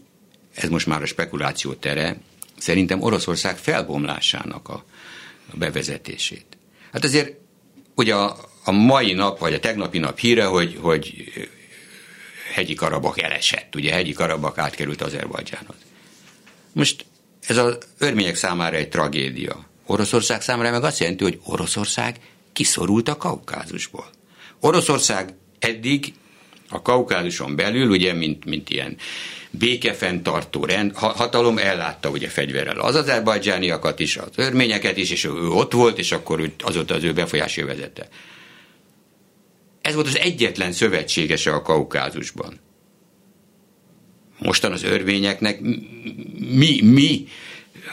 ez 0.55 0.69
most 0.69 0.87
már 0.87 1.03
a 1.03 1.07
spekuláció 1.07 1.73
tere, 1.73 2.21
szerintem 2.59 3.03
Oroszország 3.03 3.59
felbomlásának 3.59 4.69
a, 4.69 4.85
a 5.53 5.57
bevezetését. 5.57 6.47
Hát 6.93 7.05
azért 7.05 7.37
ugye 7.95 8.14
a, 8.14 8.37
a 8.64 8.71
mai 8.71 9.12
nap, 9.12 9.38
vagy 9.38 9.55
a 9.55 9.61
tegnapi 9.61 9.99
nap 9.99 10.19
híre, 10.19 10.45
hogy, 10.45 10.79
hogy 10.81 11.33
hegyi 12.53 12.75
Karabak 12.75 13.21
elesett, 13.21 13.75
ugye 13.75 13.93
hegyi 13.93 14.12
Karabak 14.12 14.59
átkerült 14.59 15.03
Azerbajdzsánhoz. 15.03 15.77
Most 16.73 17.05
ez 17.46 17.57
az 17.57 17.79
örmények 17.98 18.35
számára 18.35 18.76
egy 18.76 18.88
tragédia. 18.88 19.68
Oroszország 19.87 20.42
számára 20.42 20.70
meg 20.70 20.85
azt 20.85 20.98
jelenti, 20.98 21.24
hogy 21.24 21.40
Oroszország 21.44 22.20
kiszorult 22.53 23.09
a 23.09 23.16
Kaukázusból. 23.16 24.11
Oroszország 24.61 25.35
eddig 25.59 26.12
a 26.68 26.83
Kaukázuson 26.83 27.57
belül, 27.57 27.90
ugye, 27.90 28.12
mint, 28.12 28.44
mint 28.44 28.70
ilyen 28.70 28.96
békefenntartó 29.50 30.64
rend, 30.64 30.94
hatalom 30.94 31.59
ellátta 31.59 32.11
ugye 32.11 32.29
fegyverrel 32.29 32.79
az 32.79 32.94
azerbajdzsániakat 32.94 34.00
is, 34.00 34.16
az 34.16 34.29
örményeket 34.37 34.96
is, 34.96 35.11
és 35.11 35.24
ő 35.24 35.48
ott 35.48 35.72
volt, 35.72 35.98
és 35.98 36.12
akkor 36.12 36.53
azóta 36.59 36.94
az 36.94 37.05
ő 37.05 37.12
befolyás 37.12 37.57
vezette. 37.57 38.09
ez 39.81 39.94
volt 39.94 40.07
az 40.07 40.18
egyetlen 40.18 40.72
szövetségese 40.72 41.53
a 41.53 41.62
Kaukázusban. 41.62 42.61
Mostan 44.40 44.72
az 44.72 44.83
örvényeknek 44.83 45.61
mi, 46.38 46.81
mi 46.83 47.26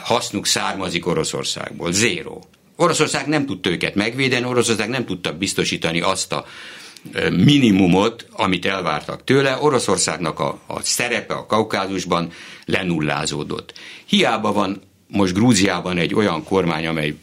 hasznuk 0.03 0.45
származik 0.45 1.05
Oroszországból? 1.05 1.91
Zéro. 1.91 2.39
Oroszország 2.75 3.27
nem 3.27 3.45
tudta 3.45 3.69
őket 3.69 3.95
megvédeni, 3.95 4.45
Oroszország 4.45 4.89
nem 4.89 5.05
tudta 5.05 5.37
biztosítani 5.37 6.01
azt 6.01 6.31
a 6.31 6.45
minimumot, 7.29 8.27
amit 8.31 8.65
elvártak 8.65 9.23
tőle, 9.23 9.57
Oroszországnak 9.61 10.39
a, 10.39 10.59
a 10.67 10.81
szerepe 10.81 11.33
a 11.33 11.45
Kaukázusban 11.45 12.31
lenullázódott. 12.65 13.73
Hiába 14.05 14.51
van 14.51 14.81
most 15.07 15.33
Grúziában 15.33 15.97
egy 15.97 16.13
olyan 16.13 16.43
kormány, 16.43 16.87
amely 16.87 17.15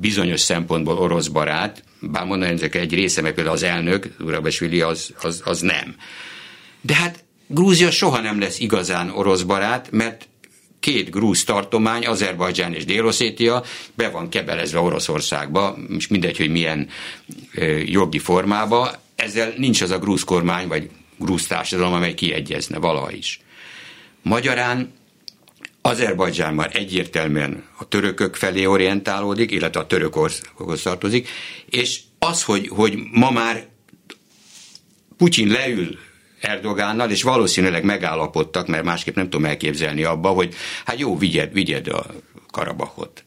bizonyos 0.00 0.40
szempontból 0.40 0.98
orosz 0.98 1.26
barát, 1.26 1.82
bár 2.00 2.24
mondani, 2.24 2.52
ezek 2.52 2.74
egy 2.74 2.94
része, 2.94 3.20
meg 3.20 3.34
például 3.34 3.56
az 3.56 3.62
elnök, 3.62 4.08
Urabesvili, 4.20 4.80
az, 4.80 5.14
az, 5.22 5.42
az 5.44 5.60
nem. 5.60 5.96
De 6.80 6.94
hát 6.94 7.24
Grúzia 7.46 7.90
soha 7.90 8.20
nem 8.20 8.40
lesz 8.40 8.58
igazán 8.58 9.10
orosz 9.10 9.42
barát, 9.42 9.90
mert 9.90 10.28
két 10.80 11.10
grúz 11.10 11.44
tartomány, 11.44 12.06
Azerbajdzsán 12.06 12.74
és 12.74 12.84
Déloszétia 12.84 13.62
be 13.94 14.08
van 14.08 14.28
kebelezve 14.28 14.78
Oroszországba, 14.78 15.76
és 15.96 16.06
mindegy, 16.06 16.36
hogy 16.36 16.50
milyen 16.50 16.88
jogi 17.84 18.18
formába, 18.18 18.90
ezzel 19.14 19.54
nincs 19.56 19.80
az 19.80 19.90
a 19.90 19.98
grúz 19.98 20.24
kormány, 20.24 20.68
vagy 20.68 20.90
grúz 21.16 21.46
társadalom, 21.46 21.92
amely 21.92 22.14
kiegyezne 22.14 22.78
valaha 22.78 23.12
is. 23.12 23.40
Magyarán 24.22 24.92
Azerbajdzsán 25.80 26.54
már 26.54 26.70
egyértelműen 26.72 27.64
a 27.78 27.88
törökök 27.88 28.34
felé 28.34 28.64
orientálódik, 28.64 29.50
illetve 29.50 29.80
a 29.80 29.86
törökországhoz 29.86 30.82
tartozik, 30.82 31.28
és 31.70 32.00
az, 32.18 32.42
hogy, 32.42 32.68
hogy 32.68 32.98
ma 33.12 33.30
már 33.30 33.66
Putyin 35.16 35.48
leül 35.48 35.98
Erdogánnal, 36.46 37.10
és 37.10 37.22
valószínűleg 37.22 37.84
megállapodtak, 37.84 38.66
mert 38.66 38.84
másképp 38.84 39.14
nem 39.14 39.30
tudom 39.30 39.46
elképzelni 39.46 40.02
abba, 40.02 40.28
hogy 40.28 40.54
hát 40.84 40.98
jó, 40.98 41.18
vigyed, 41.18 41.52
vigyed 41.52 41.88
a 41.88 42.06
Karabakot. 42.50 43.24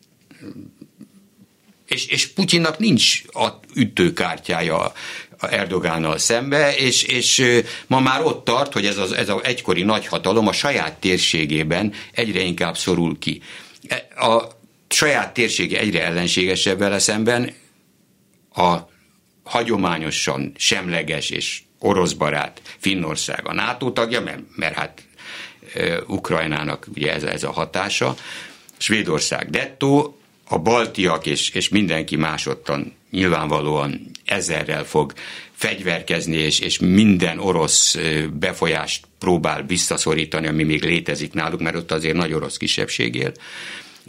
És, 1.86 2.06
és 2.06 2.28
Putyinnak 2.28 2.78
nincs 2.78 3.22
a 3.34 3.48
ütőkártyája 3.76 4.92
Erdogánnal 5.40 6.18
szembe, 6.18 6.76
és, 6.76 7.04
és 7.04 7.62
ma 7.88 8.00
már 8.00 8.22
ott 8.22 8.46
tart, 8.46 8.74
hogy 8.74 8.86
ez 8.86 8.98
az 8.98 9.12
ez 9.12 9.30
a 9.30 9.42
egykori 9.44 9.84
nagyhatalom 9.84 10.48
a 10.48 10.52
saját 10.52 11.00
térségében 11.00 11.94
egyre 12.12 12.42
inkább 12.42 12.78
szorul 12.78 13.20
ki. 13.20 13.42
E, 13.88 14.26
a 14.26 14.48
saját 14.90 15.34
térsége 15.34 15.80
egyre 15.80 16.04
ellenségesebb 16.04 16.78
vele 16.78 17.00
szemben, 17.00 17.54
a 18.56 18.78
hagyományosan 19.44 20.52
semleges 20.58 21.30
és 21.30 21.62
orosz 21.80 22.14
barát 22.14 22.62
Finnország 22.78 23.48
a 23.48 23.54
NATO 23.54 23.92
tagja, 23.92 24.22
mert, 24.22 24.42
mert 24.56 24.76
hát 24.76 25.04
Ukrajnának 26.08 26.88
ugye 26.96 27.14
ez, 27.14 27.24
ez 27.24 27.44
a 27.44 27.52
hatása, 27.52 28.16
Svédország 28.78 29.50
dettó, 29.50 30.20
a 30.52 30.58
baltiak 30.58 31.26
és, 31.26 31.50
és 31.50 31.70
mindenki 31.70 32.16
másottan 32.16 32.94
nyilvánvalóan 33.12 34.12
ezerrel 34.26 34.84
fog 34.86 35.14
fegyverkezni, 35.52 36.36
és, 36.36 36.60
és 36.60 36.80
minden 36.80 37.40
orosz 37.40 37.98
befolyást 38.34 39.06
próbál 39.20 39.64
visszaszorítani, 39.64 40.48
ami 40.48 40.64
még 40.64 40.84
létezik 40.84 41.34
náluk, 41.34 41.60
mert 41.60 41.76
ott 41.76 41.92
azért 41.92 42.16
nagy 42.16 42.34
orosz 42.34 42.58
kisebbség 42.58 43.16
él. 43.16 43.32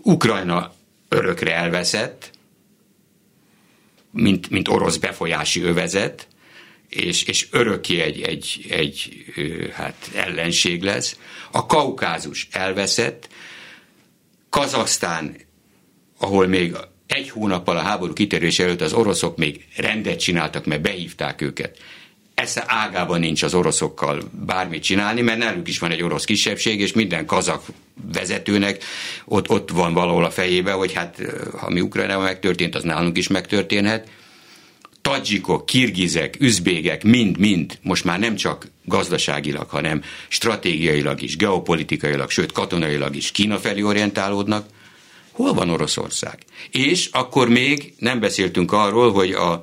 Ukrajna 0.03 0.73
örökre 1.09 1.55
elveszett, 1.55 2.31
mint, 4.11 4.51
mint 4.51 4.69
orosz 4.69 4.97
befolyási 4.97 5.63
övezet, 5.63 6.29
és, 6.91 7.23
és 7.23 7.47
örökké 7.51 8.01
egy, 8.01 8.21
egy, 8.21 8.67
egy 8.69 9.25
hát 9.73 10.11
ellenség 10.15 10.83
lesz. 10.83 11.19
A 11.51 11.67
Kaukázus 11.67 12.49
elveszett, 12.51 13.29
Kazasztán, 14.51 15.37
ahol 16.19 16.47
még 16.47 16.77
egy 17.07 17.31
hónappal 17.31 17.77
a 17.77 17.81
háború 17.81 18.13
kitörése 18.13 18.63
előtt 18.65 18.81
az 18.81 18.93
oroszok 18.93 19.37
még 19.37 19.65
rendet 19.77 20.19
csináltak, 20.19 20.67
mert 20.67 20.83
behívták 20.83 21.41
őket. 21.41 21.79
Esze 22.35 22.65
ágában 22.67 23.21
nincs 23.21 23.43
az 23.43 23.55
oroszokkal 23.55 24.23
bármit 24.47 24.83
csinálni, 24.83 25.21
mert 25.21 25.39
náluk 25.39 25.69
is 25.69 25.79
van 25.79 25.91
egy 25.91 26.03
orosz 26.03 26.25
kisebbség, 26.25 26.81
és 26.81 26.93
minden 26.93 27.27
kazak 27.27 27.65
vezetőnek 28.13 28.85
ott, 29.25 29.49
ott 29.49 29.71
van 29.71 29.93
valahol 29.93 30.25
a 30.25 30.31
fejébe, 30.31 30.73
hogy 30.73 30.93
hát 30.93 31.23
ha 31.59 31.71
mi 31.71 31.81
Ukrajnában 31.81 32.25
megtörtént, 32.25 32.75
az 32.75 32.83
nálunk 32.83 33.19
is 33.19 33.29
megtörténhet. 33.29 34.09
Tadzsikok, 35.03 35.67
kirgizek, 35.67 36.37
üzbégek 36.41 37.05
mind-mind 37.05 37.79
most 37.83 38.05
már 38.05 38.19
nem 38.19 38.35
csak 38.35 38.67
gazdaságilag, 38.85 39.69
hanem 39.69 40.03
stratégiailag 40.29 41.23
is, 41.23 41.37
geopolitikailag, 41.37 42.31
sőt 42.31 42.53
katonailag 42.53 43.17
is 43.17 43.31
Kína 43.31 43.59
felé 43.59 43.83
orientálódnak– 43.83 44.67
Hol 45.41 45.55
van 45.55 45.71
Oroszország? 45.71 46.39
És 46.71 47.09
akkor 47.13 47.49
még 47.49 47.95
nem 47.99 48.21
beszéltünk 48.21 48.73
arról, 48.73 49.13
hogy 49.13 49.33
a 49.33 49.63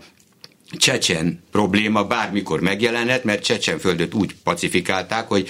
csecsen 0.72 1.44
probléma 1.52 2.04
bármikor 2.04 2.62
megjelenhet, 2.62 3.24
mert 3.24 3.44
Csecsenföldöt 3.44 4.14
úgy 4.14 4.36
pacifikálták, 4.44 5.28
hogy 5.28 5.50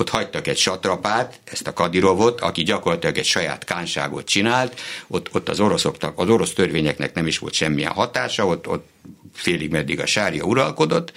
ott 0.00 0.08
hagytak 0.08 0.46
egy 0.46 0.56
satrapát, 0.56 1.40
ezt 1.44 1.66
a 1.66 1.72
Kadirovot, 1.72 2.40
aki 2.40 2.62
gyakorlatilag 2.62 3.18
egy 3.18 3.24
saját 3.24 3.64
kánságot 3.64 4.26
csinált, 4.26 4.80
ott, 5.06 5.34
ott 5.34 5.48
az 5.48 5.60
oroszoknak, 5.60 6.18
az 6.18 6.28
orosz 6.28 6.52
törvényeknek 6.52 7.14
nem 7.14 7.26
is 7.26 7.38
volt 7.38 7.52
semmilyen 7.52 7.92
hatása, 7.92 8.46
ott, 8.46 8.68
ott 8.68 8.88
félig 9.34 9.70
meddig 9.70 10.00
a 10.00 10.06
sárja 10.06 10.44
uralkodott, 10.44 11.12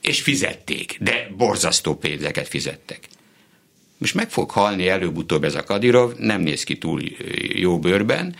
és 0.00 0.22
fizették, 0.22 0.96
de 1.00 1.28
borzasztó 1.36 1.94
pénzeket 1.94 2.48
fizettek. 2.48 3.08
Most 3.98 4.14
meg 4.14 4.30
fog 4.30 4.50
halni 4.50 4.88
előbb-utóbb 4.88 5.44
ez 5.44 5.54
a 5.54 5.62
Kadirov, 5.62 6.12
nem 6.18 6.40
néz 6.40 6.64
ki 6.64 6.78
túl 6.78 7.02
jó 7.54 7.78
bőrben, 7.78 8.36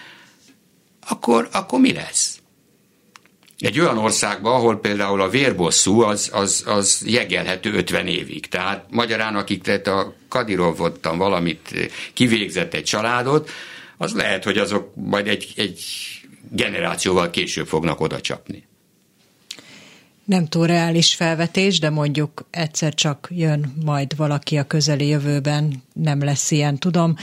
akkor, 1.09 1.49
akkor 1.53 1.81
mi 1.81 1.93
lesz? 1.93 2.34
Egy 3.65 3.81
olyan 3.81 3.99
országban, 3.99 4.55
ahol 4.55 4.81
például 4.81 5.21
a 5.21 5.29
vérbosszú 5.29 6.01
az, 6.01 6.31
az, 6.33 6.65
az 6.67 7.03
jegelhető 7.07 7.73
50 7.73 8.07
évig. 8.07 8.47
Tehát 8.47 8.85
magyarán, 8.91 9.37
akik 9.37 9.63
tehát 9.63 9.87
a 9.87 10.15
Kadirov 10.29 10.81
ottan 10.81 11.19
valamit 11.19 11.91
kivégzett 12.13 12.75
egy 12.75 12.85
családot, 12.85 13.51
az 13.97 14.15
lehet, 14.15 14.45
hogy 14.45 14.59
azok 14.59 14.93
majd 14.95 15.29
egy, 15.29 15.53
egy 15.57 15.83
generációval 16.51 17.31
később 17.31 17.67
fognak 17.67 18.01
oda 18.01 18.21
csapni 18.21 18.67
nem 20.25 20.47
túl 20.49 20.67
reális 20.67 21.15
felvetés, 21.15 21.79
de 21.79 21.91
mondjuk 21.91 22.47
egyszer 22.51 22.95
csak 22.95 23.29
jön 23.31 23.73
majd 23.85 24.17
valaki 24.17 24.57
a 24.57 24.65
közeli 24.65 25.07
jövőben, 25.07 25.83
nem 25.93 26.25
lesz 26.25 26.51
ilyen, 26.51 26.79
tudom, 26.79 27.17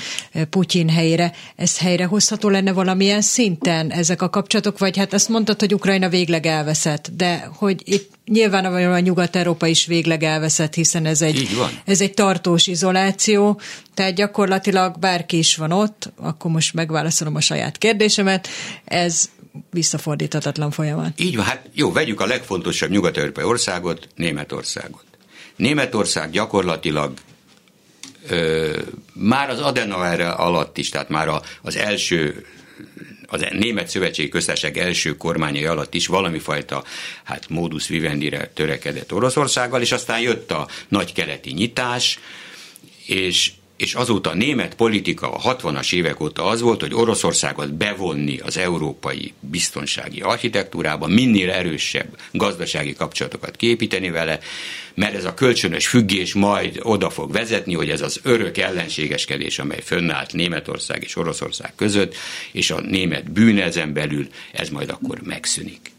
Putyin 0.50 0.90
helyére. 0.90 1.32
Ez 1.56 1.78
helyre 1.80 2.06
hozható 2.06 2.50
lenne 2.50 2.72
valamilyen 2.72 3.22
szinten 3.22 3.92
ezek 3.92 4.22
a 4.22 4.30
kapcsolatok, 4.30 4.78
vagy 4.80 4.98
hát 4.98 5.14
azt 5.14 5.30
mondtad, 5.30 5.60
hogy 5.60 5.74
Ukrajna 5.74 6.10
végleg 6.10 6.46
elveszett, 6.46 7.10
de 7.16 7.50
hogy 7.58 7.82
itt 7.86 8.10
nyilván 8.26 8.66
a 8.66 9.00
Nyugat-Európa 9.00 9.68
is 9.68 9.86
végleg 9.86 10.24
elveszett, 10.24 10.74
hiszen 10.74 11.06
ez 11.06 11.22
egy, 11.22 11.48
ez 11.86 12.02
egy 12.02 12.14
tartós 12.14 12.68
izoláció, 12.68 13.60
tehát 13.94 14.14
gyakorlatilag 14.16 15.00
bárki 15.00 15.38
is 15.38 15.56
van 15.56 15.72
ott, 15.72 16.12
akkor 16.16 16.52
most 16.52 16.74
megválaszolom 16.74 17.36
a 17.36 17.42
saját 17.42 17.78
kérdésemet, 17.78 18.48
ez 18.86 19.30
visszafordíthatatlan 19.72 20.72
folyamat. 20.72 21.20
Így 21.20 21.36
van, 21.36 21.46
hát 21.46 21.70
jó, 21.74 21.92
vegyük 21.92 22.22
a 22.22 22.26
legfontosabb 22.26 22.90
nyugat-európai 22.90 23.44
országot, 23.44 24.08
Németországot. 24.16 25.04
Németország 25.56 26.32
gyakorlatilag 26.32 27.14
ö, 28.28 28.80
már 29.14 29.50
az 29.50 29.60
Adenauer 29.60 30.22
alatt 30.22 30.78
is, 30.78 30.90
tehát 30.90 31.10
már 31.10 31.28
a, 31.28 31.42
az 31.62 31.76
első 31.76 32.46
az 33.26 33.46
Német 33.52 33.88
Szövetségi 33.88 34.30
Köztársaság 34.30 34.78
első 34.78 35.18
kormányai 35.18 35.66
alatt 35.66 35.94
is 35.94 36.08
valami 36.08 36.40
fajta 36.40 36.84
hát 37.24 37.50
modus 37.50 37.88
vivendire 37.88 38.52
törekedett 38.54 39.14
Oroszországgal, 39.14 39.82
és 39.82 39.92
aztán 39.92 40.20
jött 40.20 40.52
a 40.52 40.68
nagy 40.88 41.14
keleti 41.14 41.52
nyitás, 41.52 42.20
és 43.06 43.52
és 43.82 43.94
azóta 43.94 44.30
a 44.30 44.34
német 44.34 44.76
politika 44.76 45.32
a 45.32 45.56
60-as 45.56 45.94
évek 45.94 46.20
óta 46.20 46.46
az 46.46 46.62
volt, 46.62 46.82
hogy 46.82 46.94
Oroszországot 46.94 47.74
bevonni 47.74 48.38
az 48.38 48.58
európai 48.58 49.34
biztonsági 49.40 50.22
architektúrába, 50.22 51.08
minél 51.08 51.52
erősebb 51.52 52.18
gazdasági 52.32 52.94
kapcsolatokat 52.94 53.56
képíteni 53.56 54.10
vele, 54.10 54.40
mert 54.94 55.16
ez 55.16 55.26
a 55.26 55.34
kölcsönös 55.34 55.88
függés 55.88 56.34
majd 56.34 56.80
oda 56.82 57.10
fog 57.10 57.32
vezetni, 57.32 57.74
hogy 57.74 57.90
ez 57.90 58.02
az 58.02 58.20
örök 58.24 58.58
ellenségeskedés, 58.58 59.60
amely 59.60 59.82
fönnállt 59.84 60.34
Németország 60.34 61.04
és 61.04 61.16
Oroszország 61.16 61.74
között, 61.76 62.16
és 62.52 62.72
a 62.72 62.82
német 62.82 63.32
bűnezen 63.32 63.94
belül, 63.94 64.28
ez 64.52 64.70
majd 64.70 64.90
akkor 64.90 65.22
megszűnik. 65.24 65.92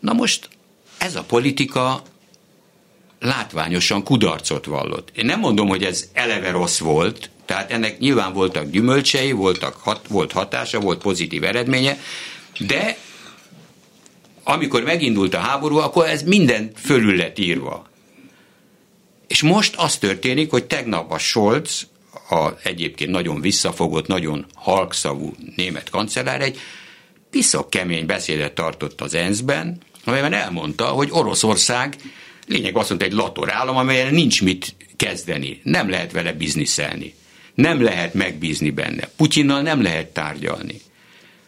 Na 0.00 0.12
most 0.12 0.48
ez 0.98 1.16
a 1.16 1.22
politika 1.22 2.02
látványosan 3.22 4.04
kudarcot 4.04 4.64
vallott. 4.64 5.10
Én 5.14 5.24
nem 5.24 5.40
mondom, 5.40 5.68
hogy 5.68 5.84
ez 5.84 6.10
eleve 6.12 6.50
rossz 6.50 6.78
volt, 6.78 7.30
tehát 7.44 7.70
ennek 7.70 7.98
nyilván 7.98 8.32
voltak 8.32 8.70
gyümölcsei, 8.70 9.32
voltak 9.32 9.76
hat, 9.76 10.06
volt 10.08 10.32
hatása, 10.32 10.80
volt 10.80 11.02
pozitív 11.02 11.44
eredménye, 11.44 11.98
de 12.58 12.96
amikor 14.44 14.82
megindult 14.82 15.34
a 15.34 15.38
háború, 15.38 15.76
akkor 15.76 16.06
ez 16.06 16.22
minden 16.22 16.70
fölül 16.76 17.16
lett 17.16 17.38
írva. 17.38 17.90
És 19.26 19.42
most 19.42 19.74
az 19.76 19.98
történik, 19.98 20.50
hogy 20.50 20.64
tegnap 20.64 21.12
a 21.12 21.18
Scholz, 21.18 21.86
a 22.30 22.50
egyébként 22.62 23.10
nagyon 23.10 23.40
visszafogott, 23.40 24.06
nagyon 24.06 24.46
halkszavú 24.54 25.34
német 25.56 25.90
kancellár 25.90 26.40
egy 26.40 26.58
piszok 27.30 27.70
kemény 27.70 28.06
beszédet 28.06 28.52
tartott 28.52 29.00
az 29.00 29.14
ENSZ-ben, 29.14 29.78
amelyben 30.04 30.32
elmondta, 30.32 30.86
hogy 30.86 31.08
Oroszország 31.10 31.96
lényeg 32.46 32.76
azt 32.76 32.88
mondta, 32.88 33.06
egy 33.06 33.12
latorállam, 33.12 33.76
amelyen 33.76 34.14
nincs 34.14 34.42
mit 34.42 34.74
kezdeni, 34.96 35.60
nem 35.62 35.90
lehet 35.90 36.12
vele 36.12 36.32
bizniszelni, 36.32 37.14
nem 37.54 37.82
lehet 37.82 38.14
megbízni 38.14 38.70
benne, 38.70 39.08
Putyinnal 39.16 39.62
nem 39.62 39.82
lehet 39.82 40.06
tárgyalni. 40.06 40.80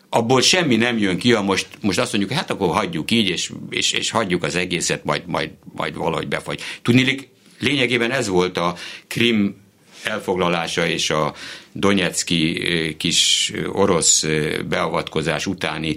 Abból 0.09 0.41
semmi 0.41 0.77
nem 0.77 0.99
jön 0.99 1.19
ki, 1.19 1.33
ha 1.33 1.43
most, 1.43 1.67
most 1.81 1.99
azt 1.99 2.13
mondjuk, 2.13 2.39
hát 2.39 2.51
akkor 2.51 2.75
hagyjuk 2.75 3.11
így, 3.11 3.29
és, 3.29 3.53
és, 3.71 3.93
és 3.93 4.11
hagyjuk 4.11 4.43
az 4.43 4.55
egészet, 4.55 5.05
majd, 5.05 5.27
majd, 5.27 5.51
majd 5.75 5.95
valahogy 5.95 6.29
befagy. 6.29 6.61
Tudni, 6.83 7.31
lényegében 7.59 8.11
ez 8.11 8.29
volt 8.29 8.57
a 8.57 8.77
Krim 9.07 9.57
elfoglalása 10.05 10.87
és 10.87 11.11
a 11.11 11.35
Donetszki 11.73 12.61
kis 12.99 13.53
orosz 13.73 14.25
beavatkozás 14.69 15.47
utáni 15.47 15.97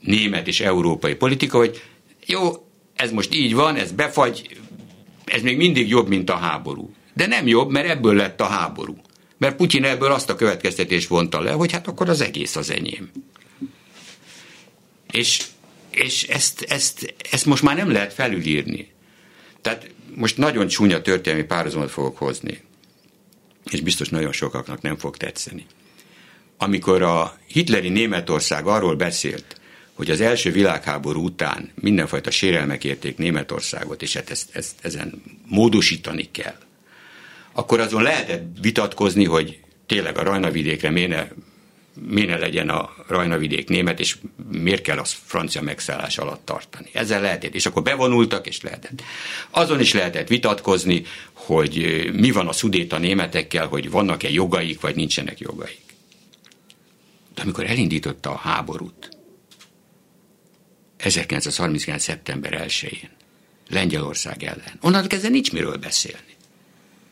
német 0.00 0.46
és 0.46 0.60
európai 0.60 1.14
politika, 1.14 1.58
hogy 1.58 1.82
jó, 2.26 2.66
ez 2.94 3.10
most 3.10 3.34
így 3.34 3.54
van, 3.54 3.76
ez 3.76 3.92
befagy, 3.92 4.56
ez 5.24 5.42
még 5.42 5.56
mindig 5.56 5.88
jobb, 5.88 6.08
mint 6.08 6.30
a 6.30 6.36
háború. 6.36 6.94
De 7.14 7.26
nem 7.26 7.46
jobb, 7.46 7.70
mert 7.70 7.88
ebből 7.88 8.14
lett 8.14 8.40
a 8.40 8.46
háború. 8.46 8.96
Mert 9.38 9.56
Putyin 9.56 9.84
ebből 9.84 10.12
azt 10.12 10.30
a 10.30 10.34
következtetést 10.34 11.08
vonta 11.08 11.40
le, 11.40 11.50
hogy 11.50 11.72
hát 11.72 11.88
akkor 11.88 12.08
az 12.08 12.20
egész 12.20 12.56
az 12.56 12.70
enyém. 12.70 13.10
És, 15.12 15.42
és 15.90 16.22
ezt, 16.22 16.62
ezt, 16.62 17.14
ezt 17.30 17.46
most 17.46 17.62
már 17.62 17.76
nem 17.76 17.90
lehet 17.90 18.12
felülírni. 18.12 18.90
Tehát 19.60 19.90
most 20.14 20.36
nagyon 20.36 20.66
csúnya 20.66 21.02
történelmi 21.02 21.46
párhuzamot 21.46 21.90
fogok 21.90 22.18
hozni 22.18 22.60
és 23.70 23.80
biztos 23.80 24.08
nagyon 24.08 24.32
sokaknak 24.32 24.80
nem 24.80 24.96
fog 24.96 25.16
tetszeni. 25.16 25.66
Amikor 26.58 27.02
a 27.02 27.38
hitleri 27.46 27.88
Németország 27.88 28.66
arról 28.66 28.94
beszélt, 28.94 29.60
hogy 29.92 30.10
az 30.10 30.20
első 30.20 30.50
világháború 30.50 31.24
után 31.24 31.70
mindenfajta 31.74 32.30
sérelmek 32.30 32.84
érték 32.84 33.16
Németországot, 33.16 34.02
és 34.02 34.14
hát 34.14 34.30
ezt, 34.30 34.56
ezt, 34.56 34.74
ezen 34.80 35.22
módosítani 35.46 36.28
kell, 36.30 36.56
akkor 37.52 37.80
azon 37.80 38.02
lehetett 38.02 38.46
vitatkozni, 38.60 39.24
hogy 39.24 39.58
tényleg 39.86 40.18
a 40.18 40.22
Rajnavidékre 40.22 40.90
miért 40.90 41.34
miért 42.08 42.28
ne 42.28 42.38
legyen 42.38 42.68
a 42.68 42.94
Rajnavidék 43.08 43.68
német, 43.68 44.00
és 44.00 44.16
miért 44.50 44.82
kell 44.82 44.98
az 44.98 45.16
francia 45.24 45.62
megszállás 45.62 46.18
alatt 46.18 46.44
tartani. 46.44 46.88
Ezzel 46.92 47.20
lehetett, 47.20 47.54
és 47.54 47.66
akkor 47.66 47.82
bevonultak, 47.82 48.46
és 48.46 48.60
lehetett. 48.60 49.02
Azon 49.50 49.80
is 49.80 49.92
lehetett 49.92 50.28
vitatkozni, 50.28 51.02
hogy 51.32 52.10
mi 52.12 52.30
van 52.30 52.48
a 52.48 52.52
szudéta 52.52 52.98
németekkel, 52.98 53.66
hogy 53.66 53.90
vannak-e 53.90 54.30
jogaik, 54.30 54.80
vagy 54.80 54.94
nincsenek 54.94 55.38
jogaik. 55.38 55.80
De 57.34 57.42
amikor 57.42 57.64
elindította 57.64 58.30
a 58.30 58.36
háborút, 58.36 59.08
1939. 61.02 62.02
szeptember 62.02 62.64
1-én, 62.66 63.08
Lengyelország 63.68 64.42
ellen, 64.42 64.78
onnantól 64.80 65.08
kezdve 65.08 65.28
nincs 65.28 65.52
miről 65.52 65.76
beszélni. 65.76 66.36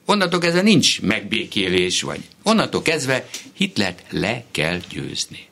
Onnantól 0.04 0.40
kezdve 0.40 0.62
nincs 0.62 1.00
megbékélés, 1.00 2.02
vagy 2.02 2.20
onnantól 2.42 2.82
kezdve 2.82 3.28
Hitlert 3.52 4.02
le 4.10 4.44
kell 4.50 4.80
győzni. 4.88 5.49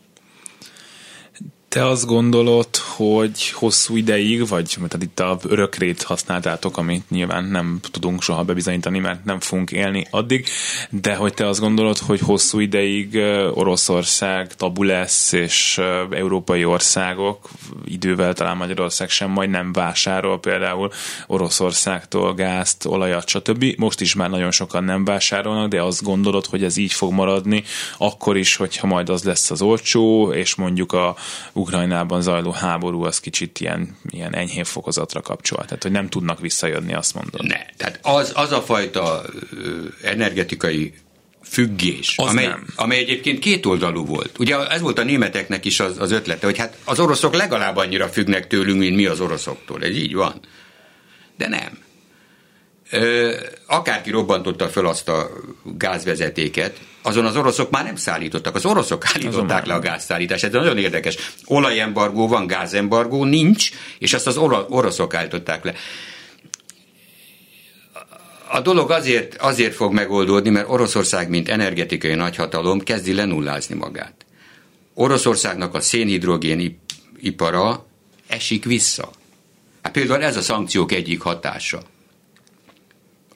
Te 1.68 1.86
azt 1.86 2.06
gondolod, 2.06 2.76
hogy 2.76 3.50
hosszú 3.50 3.96
ideig, 3.96 4.48
vagy 4.48 4.74
tehát 4.74 5.02
itt 5.02 5.20
a 5.20 5.38
örökrét 5.42 6.02
használtátok, 6.02 6.76
amit 6.76 7.10
nyilván 7.10 7.44
nem 7.44 7.80
tudunk 7.90 8.22
soha 8.22 8.42
bebizonyítani, 8.42 8.98
mert 8.98 9.24
nem 9.24 9.40
fogunk 9.40 9.70
élni 9.70 10.06
addig, 10.10 10.46
de 10.90 11.14
hogy 11.14 11.34
te 11.34 11.46
azt 11.46 11.60
gondolod, 11.60 11.98
hogy 11.98 12.20
hosszú 12.20 12.58
ideig 12.58 13.16
Oroszország 13.54 14.54
tabu 14.54 14.82
lesz, 14.82 15.32
és 15.32 15.80
európai 16.10 16.64
országok, 16.64 17.48
idővel 17.84 18.32
talán 18.32 18.56
Magyarország 18.56 19.08
sem 19.10 19.30
majd 19.30 19.50
nem 19.50 19.72
vásárol 19.72 20.40
például 20.40 20.90
Oroszországtól 21.26 22.34
gázt, 22.34 22.84
olajat, 22.84 23.28
stb. 23.28 23.64
Most 23.76 24.00
is 24.00 24.14
már 24.14 24.30
nagyon 24.30 24.50
sokan 24.50 24.84
nem 24.84 25.04
vásárolnak, 25.04 25.68
de 25.68 25.82
azt 25.82 26.02
gondolod, 26.02 26.46
hogy 26.46 26.64
ez 26.64 26.76
így 26.76 26.92
fog 26.92 27.12
maradni, 27.12 27.64
akkor 27.98 28.36
is, 28.36 28.56
hogyha 28.56 28.86
majd 28.86 29.08
az 29.08 29.22
lesz 29.22 29.50
az 29.50 29.62
olcsó, 29.62 30.32
és 30.32 30.54
mondjuk 30.54 30.92
a 30.92 31.16
Ukrajnában 31.58 32.22
zajló 32.22 32.50
háború 32.50 33.02
az 33.04 33.20
kicsit 33.20 33.60
ilyen, 33.60 33.96
ilyen 34.08 34.34
enyhén 34.34 34.64
fokozatra 34.64 35.20
kapcsol. 35.20 35.64
Tehát, 35.64 35.82
hogy 35.82 35.92
nem 35.92 36.08
tudnak 36.08 36.40
visszajönni, 36.40 36.94
azt 36.94 37.14
mondod. 37.14 37.46
Ne. 37.46 37.66
Tehát 37.76 37.98
az, 38.02 38.32
az 38.34 38.52
a 38.52 38.62
fajta 38.62 39.22
energetikai 40.02 40.94
függés, 41.42 42.14
az 42.16 42.28
amely, 42.28 42.46
nem. 42.46 42.66
amely 42.76 42.98
egyébként 42.98 43.38
kétoldalú 43.38 44.04
volt. 44.04 44.38
Ugye 44.38 44.66
ez 44.66 44.80
volt 44.80 44.98
a 44.98 45.04
németeknek 45.04 45.64
is 45.64 45.80
az, 45.80 45.98
az 45.98 46.10
ötlete, 46.10 46.46
hogy 46.46 46.58
hát 46.58 46.76
az 46.84 47.00
oroszok 47.00 47.34
legalább 47.34 47.76
annyira 47.76 48.08
függnek 48.08 48.46
tőlünk, 48.46 48.78
mint 48.78 48.96
mi 48.96 49.06
az 49.06 49.20
oroszoktól. 49.20 49.84
Ez 49.84 49.96
így 49.96 50.14
van. 50.14 50.40
De 51.36 51.48
nem. 51.48 51.78
Ö, 52.90 53.34
akárki 53.66 54.10
robbantotta 54.10 54.68
föl 54.68 54.86
azt 54.86 55.08
a 55.08 55.30
gázvezetéket, 55.64 56.80
azon 57.08 57.24
az 57.24 57.36
oroszok 57.36 57.70
már 57.70 57.84
nem 57.84 57.96
szállítottak, 57.96 58.54
az 58.54 58.64
oroszok 58.64 59.04
állították 59.14 59.66
le 59.66 59.74
a 59.74 59.78
gázszállítást. 59.78 60.44
Ez 60.44 60.52
nagyon 60.52 60.78
érdekes. 60.78 61.16
Olajembargó 61.44 62.28
van, 62.28 62.46
gázembargó 62.46 63.24
nincs, 63.24 63.70
és 63.98 64.14
azt 64.14 64.26
az 64.26 64.36
oroszok 64.68 65.14
állították 65.14 65.64
le. 65.64 65.74
A 68.50 68.60
dolog 68.60 68.90
azért, 68.90 69.34
azért 69.34 69.74
fog 69.74 69.92
megoldódni, 69.92 70.50
mert 70.50 70.68
Oroszország, 70.68 71.28
mint 71.28 71.48
energetikai 71.48 72.14
nagyhatalom, 72.14 72.80
kezdi 72.80 73.14
lenullázni 73.14 73.74
magát. 73.74 74.26
Oroszországnak 74.94 75.74
a 75.74 75.80
szénhidrogén 75.80 76.80
ipara 77.20 77.86
esik 78.26 78.64
vissza. 78.64 79.10
Hát 79.82 79.92
például 79.92 80.22
ez 80.22 80.36
a 80.36 80.42
szankciók 80.42 80.92
egyik 80.92 81.20
hatása 81.20 81.82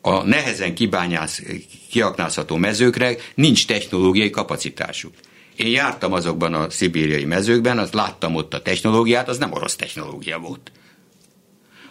a 0.03 0.23
nehezen 0.23 0.75
kibányász, 0.75 1.43
kiaknázható 1.91 2.57
mezőkre 2.57 3.17
nincs 3.35 3.67
technológiai 3.67 4.31
kapacitásuk. 4.31 5.15
Én 5.57 5.67
jártam 5.67 6.13
azokban 6.13 6.55
a 6.55 6.71
szibériai 6.71 7.25
mezőkben, 7.25 7.79
azt 7.79 7.95
láttam 7.95 8.35
ott 8.35 8.55
a 8.55 8.63
technológiát, 8.63 9.29
az 9.29 9.39
nem 9.39 9.53
orosz 9.53 9.77
technológia 9.77 10.39
volt. 10.39 10.73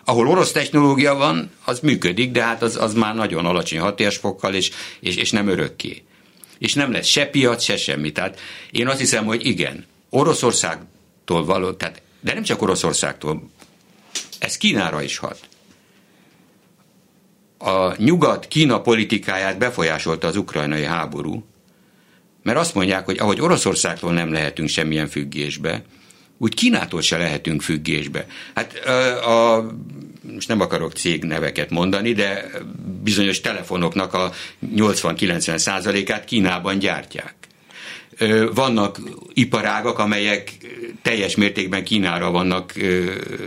Ahol 0.05 0.27
orosz 0.27 0.51
technológia 0.51 1.15
van, 1.15 1.51
az 1.65 1.79
működik, 1.79 2.31
de 2.31 2.43
hát 2.43 2.61
az, 2.61 2.75
az 2.75 2.93
már 2.93 3.15
nagyon 3.15 3.45
alacsony 3.45 3.79
hatásfokkal, 3.79 4.53
és, 4.53 4.71
és, 4.99 5.15
és 5.15 5.31
nem 5.31 5.47
örökké. 5.47 6.03
És 6.57 6.73
nem 6.73 6.91
lesz 6.91 7.07
se 7.07 7.25
piac, 7.25 7.63
se 7.63 7.77
semmi. 7.77 8.11
Tehát 8.11 8.39
én 8.71 8.87
azt 8.87 8.99
hiszem, 8.99 9.25
hogy 9.25 9.45
igen, 9.45 9.85
Oroszországtól 10.09 11.45
való, 11.45 11.71
tehát, 11.71 12.01
de 12.19 12.33
nem 12.33 12.43
csak 12.43 12.61
Oroszországtól, 12.61 13.49
ez 14.39 14.57
Kínára 14.57 15.01
is 15.01 15.17
hat 15.17 15.49
a 17.61 17.95
nyugat-Kína 17.97 18.81
politikáját 18.81 19.57
befolyásolta 19.57 20.27
az 20.27 20.35
ukrajnai 20.35 20.83
háború, 20.83 21.45
mert 22.43 22.57
azt 22.57 22.75
mondják, 22.75 23.05
hogy 23.05 23.19
ahogy 23.19 23.41
Oroszországtól 23.41 24.13
nem 24.13 24.31
lehetünk 24.31 24.69
semmilyen 24.69 25.07
függésbe, 25.07 25.83
úgy 26.37 26.53
Kínától 26.53 27.01
se 27.01 27.17
lehetünk 27.17 27.61
függésbe. 27.61 28.25
Hát 28.55 28.73
a, 29.25 29.65
most 30.33 30.47
nem 30.47 30.61
akarok 30.61 30.93
cégneveket 30.93 31.69
mondani, 31.69 32.13
de 32.13 32.49
bizonyos 33.03 33.41
telefonoknak 33.41 34.13
a 34.13 34.31
80-90 34.75 35.57
százalékát 35.57 36.25
Kínában 36.25 36.79
gyártják. 36.79 37.35
Vannak 38.53 38.99
iparágak, 39.33 39.99
amelyek 39.99 40.53
teljes 41.01 41.35
mértékben 41.35 41.83
Kínára 41.83 42.31
vannak 42.31 42.73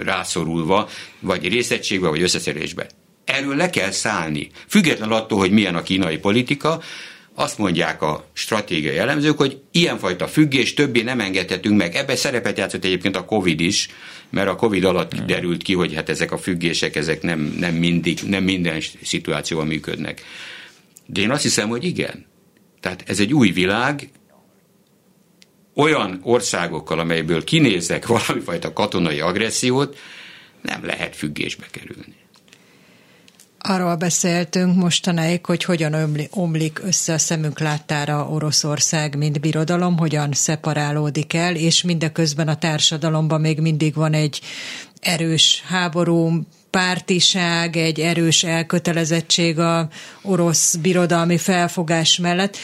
rászorulva, 0.05 0.89
vagy 1.21 1.49
részegységbe, 1.49 2.09
vagy 2.09 2.23
összeszerésbe. 2.23 2.87
Erről 3.25 3.57
le 3.57 3.71
kell 3.71 3.91
szállni. 3.91 4.51
Független 4.69 5.11
attól, 5.11 5.39
hogy 5.39 5.51
milyen 5.51 5.75
a 5.75 5.83
kínai 5.83 6.19
politika, 6.19 6.83
azt 7.35 7.59
mondják 7.59 8.03
a 8.03 8.27
stratégiai 8.33 8.97
elemzők, 8.97 9.37
hogy 9.37 9.61
ilyenfajta 9.73 10.27
függés 10.27 10.75
többé 10.75 11.03
nem 11.03 11.21
engedhetünk 11.21 11.77
meg. 11.77 11.95
Ebben 11.95 12.17
szerepet 12.17 12.59
játszott 12.59 12.85
egyébként 12.85 13.17
a 13.17 13.25
Covid 13.25 13.61
is, 13.61 13.89
mert 14.31 14.49
a 14.49 14.57
Covid 14.57 14.85
alatt 14.85 15.15
derült 15.15 15.63
ki, 15.63 15.75
hogy 15.75 15.95
hát 15.95 16.09
ezek 16.09 16.33
a 16.33 16.39
függések, 16.39 16.97
ezek 16.97 17.23
nem, 17.23 17.57
nem 17.59 17.75
mindig, 17.75 18.19
nem 18.27 18.45
minden 18.45 18.83
szituációban 19.03 19.67
működnek. 19.67 20.23
De 21.07 21.21
én 21.21 21.31
azt 21.31 21.43
hiszem, 21.43 21.69
hogy 21.69 21.85
igen. 21.85 22.27
Tehát 22.81 23.03
ez 23.07 23.21
egy 23.21 23.33
új 23.33 23.51
világ, 23.51 24.09
olyan 25.75 26.21
országokkal, 26.23 26.99
amelyből 26.99 27.45
kinézek 27.45 28.07
valamifajta 28.07 28.73
katonai 28.73 29.21
agressziót, 29.21 29.99
nem 30.63 30.85
lehet 30.85 31.17
függésbe 31.17 31.67
kerülni 31.71 32.24
Arról 33.67 33.95
beszéltünk 33.95 34.77
mostanáig, 34.77 35.47
hogy 35.47 35.65
hogyan 35.65 36.19
omlik 36.31 36.81
össze 36.85 37.13
a 37.13 37.19
szemünk 37.19 37.59
láttára 37.59 38.29
Oroszország, 38.29 39.17
mint 39.17 39.41
birodalom, 39.41 39.99
hogyan 39.99 40.33
szeparálódik 40.33 41.35
el, 41.35 41.55
és 41.55 41.83
mindeközben 41.83 42.49
a 42.49 42.59
társadalomban 42.59 43.41
még 43.41 43.61
mindig 43.61 43.95
van 43.95 44.13
egy 44.13 44.41
erős 45.01 45.63
háború, 45.67 46.41
pártiság, 46.71 47.77
egy 47.77 48.01
erős 48.01 48.43
elkötelezettség 48.43 49.59
a 49.59 49.89
orosz 50.23 50.75
birodalmi 50.75 51.39
felfogás 51.39 52.19
mellett 52.19 52.57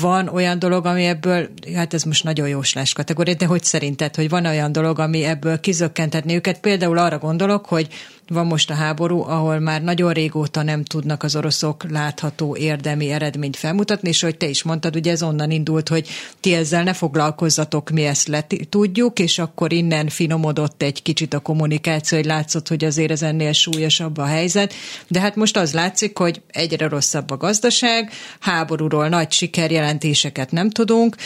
van 0.00 0.28
olyan 0.28 0.58
dolog, 0.58 0.86
ami 0.86 1.04
ebből, 1.04 1.48
hát 1.74 1.94
ez 1.94 2.02
most 2.02 2.24
nagyon 2.24 2.48
jóslás 2.48 2.92
kategória, 2.92 3.34
de 3.34 3.46
hogy 3.46 3.64
szerinted, 3.64 4.14
hogy 4.14 4.28
van 4.28 4.46
olyan 4.46 4.72
dolog, 4.72 4.98
ami 4.98 5.24
ebből 5.24 5.60
kizökkentetni 5.60 6.34
őket? 6.34 6.60
Például 6.60 6.98
arra 6.98 7.18
gondolok, 7.18 7.66
hogy 7.66 7.88
van 8.28 8.46
most 8.46 8.70
a 8.70 8.74
háború, 8.74 9.22
ahol 9.22 9.58
már 9.58 9.82
nagyon 9.82 10.12
régóta 10.12 10.62
nem 10.62 10.84
tudnak 10.84 11.22
az 11.22 11.36
oroszok 11.36 11.90
látható 11.90 12.56
érdemi 12.56 13.10
eredményt 13.10 13.56
felmutatni, 13.56 14.08
és 14.08 14.22
hogy 14.22 14.36
te 14.36 14.46
is 14.46 14.62
mondtad, 14.62 14.96
ugye 14.96 15.10
ez 15.10 15.22
onnan 15.22 15.50
indult, 15.50 15.88
hogy 15.88 16.08
ti 16.40 16.54
ezzel 16.54 16.82
ne 16.82 16.92
foglalkozzatok, 16.92 17.90
mi 17.90 18.04
ezt 18.04 18.28
le 18.28 18.46
tudjuk, 18.68 19.18
és 19.18 19.38
akkor 19.38 19.72
innen 19.72 20.08
finomodott 20.08 20.82
egy 20.82 21.02
kicsit 21.02 21.34
a 21.34 21.38
kommunikáció, 21.38 22.18
hogy 22.18 22.26
látszott, 22.26 22.68
hogy 22.68 22.84
azért 22.84 23.10
ez 23.10 23.22
ennél 23.22 23.52
súlyosabb 23.52 24.18
a 24.18 24.24
helyzet, 24.24 24.74
de 25.08 25.20
hát 25.20 25.36
most 25.36 25.56
az 25.56 25.72
látszik, 25.72 26.18
hogy 26.18 26.42
egyre 26.50 26.88
rosszabb 26.88 27.30
a 27.30 27.36
gazdaság, 27.36 28.12
háborúról 28.40 29.08
nagy 29.08 29.32
sikerjelentéseket 29.32 30.50
nem 30.50 30.70
tudunk, 30.70 31.16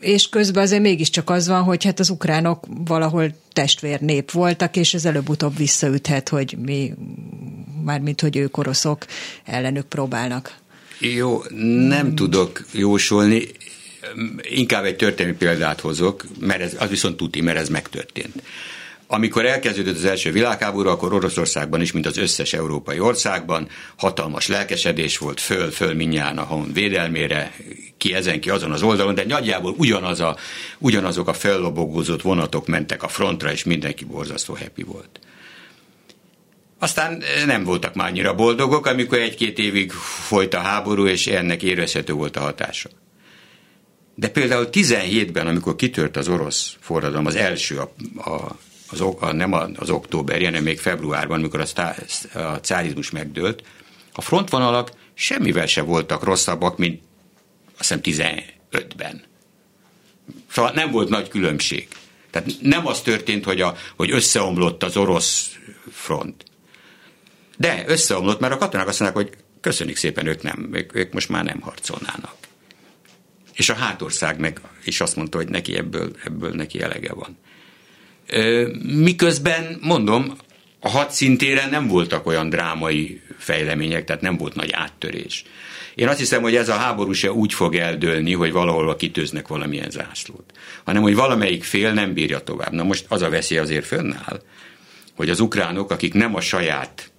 és 0.00 0.28
közben 0.28 0.62
azért 0.62 0.82
mégiscsak 0.82 1.30
az 1.30 1.48
van, 1.48 1.62
hogy 1.62 1.84
hát 1.84 2.00
az 2.00 2.10
ukránok 2.10 2.64
valahol 2.84 3.34
testvérnép 3.52 4.30
voltak, 4.30 4.76
és 4.76 4.94
ez 4.94 5.04
előbb-utóbb 5.04 5.56
visszaüthet, 5.56 6.28
hogy 6.28 6.56
mi, 6.62 6.94
mármint 7.84 8.20
hogy 8.20 8.36
ők 8.36 8.56
oroszok 8.56 9.04
ellenük 9.44 9.86
próbálnak. 9.86 10.56
Jó, 11.00 11.42
nem 11.88 12.06
hmm. 12.06 12.14
tudok 12.14 12.64
jósolni, 12.72 13.48
inkább 14.42 14.84
egy 14.84 14.96
történelmi 14.96 15.36
példát 15.36 15.80
hozok, 15.80 16.24
mert 16.40 16.60
ez, 16.60 16.76
az 16.78 16.88
viszont 16.88 17.16
tuti, 17.16 17.40
mert 17.40 17.58
ez 17.58 17.68
megtörtént. 17.68 18.42
Amikor 19.10 19.46
elkezdődött 19.46 19.96
az 19.96 20.04
első 20.04 20.32
világháború, 20.32 20.88
akkor 20.88 21.12
Oroszországban 21.12 21.80
is, 21.80 21.92
mint 21.92 22.06
az 22.06 22.16
összes 22.16 22.52
európai 22.52 23.00
országban, 23.00 23.68
hatalmas 23.96 24.48
lelkesedés 24.48 25.18
volt, 25.18 25.40
föl-föl 25.40 25.94
minnyáján 25.94 26.38
a 26.38 26.42
hon 26.42 26.72
védelmére, 26.72 27.54
ki 27.96 28.14
ezen, 28.14 28.40
ki 28.40 28.50
azon 28.50 28.72
az 28.72 28.82
oldalon, 28.82 29.14
de 29.14 29.24
nagyjából 29.24 29.74
ugyanaz 29.76 30.20
a, 30.20 30.36
ugyanazok 30.78 31.28
a 31.28 31.32
fellobogózott 31.32 32.22
vonatok 32.22 32.66
mentek 32.66 33.02
a 33.02 33.08
frontra, 33.08 33.52
és 33.52 33.64
mindenki 33.64 34.04
borzasztó 34.04 34.56
happy 34.60 34.82
volt. 34.82 35.20
Aztán 36.78 37.22
nem 37.46 37.64
voltak 37.64 37.94
már 37.94 38.08
annyira 38.08 38.34
boldogok, 38.34 38.86
amikor 38.86 39.18
egy-két 39.18 39.58
évig 39.58 39.92
folyt 40.26 40.54
a 40.54 40.58
háború, 40.58 41.06
és 41.06 41.26
ennek 41.26 41.62
érezhető 41.62 42.12
volt 42.12 42.36
a 42.36 42.40
hatása. 42.40 42.88
De 44.14 44.28
például 44.28 44.68
17-ben, 44.72 45.46
amikor 45.46 45.76
kitört 45.76 46.16
az 46.16 46.28
orosz 46.28 46.76
forradalom, 46.80 47.26
az 47.26 47.34
első 47.34 47.78
a, 47.78 47.92
a 48.30 48.58
az, 48.90 49.00
a, 49.00 49.32
nem 49.32 49.52
az 49.52 49.90
október, 49.90 50.42
hanem 50.42 50.62
még 50.62 50.78
februárban, 50.78 51.38
amikor 51.38 51.60
a, 51.60 51.66
sztá, 51.66 51.96
a 52.34 52.60
cárizmus 52.60 53.10
megdőlt, 53.10 53.62
a 54.12 54.20
frontvonalak 54.20 54.90
semmivel 55.14 55.66
se 55.66 55.82
voltak 55.82 56.24
rosszabbak, 56.24 56.78
mint 56.78 57.02
azt 57.78 58.04
hiszem 58.04 58.28
15-ben. 58.70 59.22
Szóval 60.50 60.70
nem 60.70 60.90
volt 60.90 61.08
nagy 61.08 61.28
különbség. 61.28 61.88
Tehát 62.30 62.48
nem 62.60 62.86
az 62.86 63.00
történt, 63.00 63.44
hogy, 63.44 63.60
a, 63.60 63.76
hogy 63.96 64.10
összeomlott 64.10 64.82
az 64.82 64.96
orosz 64.96 65.56
front. 65.92 66.44
De 67.56 67.84
összeomlott, 67.86 68.40
mert 68.40 68.52
a 68.52 68.58
katonák 68.58 68.88
azt 68.88 69.00
mondják, 69.00 69.26
hogy 69.26 69.38
köszönjük 69.60 69.96
szépen, 69.96 70.26
ők, 70.26 70.42
nem, 70.42 70.68
ők, 70.72 70.94
ők 70.94 71.12
most 71.12 71.28
már 71.28 71.44
nem 71.44 71.60
harcolnának. 71.60 72.34
És 73.52 73.68
a 73.68 73.74
hátország 73.74 74.38
meg 74.38 74.60
is 74.84 75.00
azt 75.00 75.16
mondta, 75.16 75.36
hogy 75.36 75.48
neki 75.48 75.76
ebből, 75.76 76.16
ebből 76.24 76.52
neki 76.52 76.80
elege 76.80 77.12
van. 77.12 77.38
Miközben, 78.82 79.78
mondom, 79.80 80.36
a 80.80 80.88
hadszintéren 80.88 81.70
nem 81.70 81.86
voltak 81.86 82.26
olyan 82.26 82.48
drámai 82.48 83.20
fejlemények, 83.38 84.04
tehát 84.04 84.22
nem 84.22 84.36
volt 84.36 84.54
nagy 84.54 84.72
áttörés. 84.72 85.44
Én 85.94 86.08
azt 86.08 86.18
hiszem, 86.18 86.42
hogy 86.42 86.56
ez 86.56 86.68
a 86.68 86.74
háború 86.74 87.12
se 87.12 87.32
úgy 87.32 87.52
fog 87.52 87.74
eldőlni, 87.74 88.32
hogy 88.32 88.52
valahol 88.52 88.96
kitőznek 88.96 89.48
valamilyen 89.48 89.90
zászlót, 89.90 90.52
hanem 90.84 91.02
hogy 91.02 91.14
valamelyik 91.14 91.64
fél 91.64 91.92
nem 91.92 92.12
bírja 92.12 92.38
tovább. 92.38 92.72
Na 92.72 92.82
most 92.82 93.04
az 93.08 93.22
a 93.22 93.28
veszély 93.28 93.58
azért 93.58 93.86
fönnáll, 93.86 94.42
hogy 95.16 95.30
az 95.30 95.40
ukránok, 95.40 95.90
akik 95.90 96.14
nem 96.14 96.34
a 96.34 96.40
saját 96.40 97.10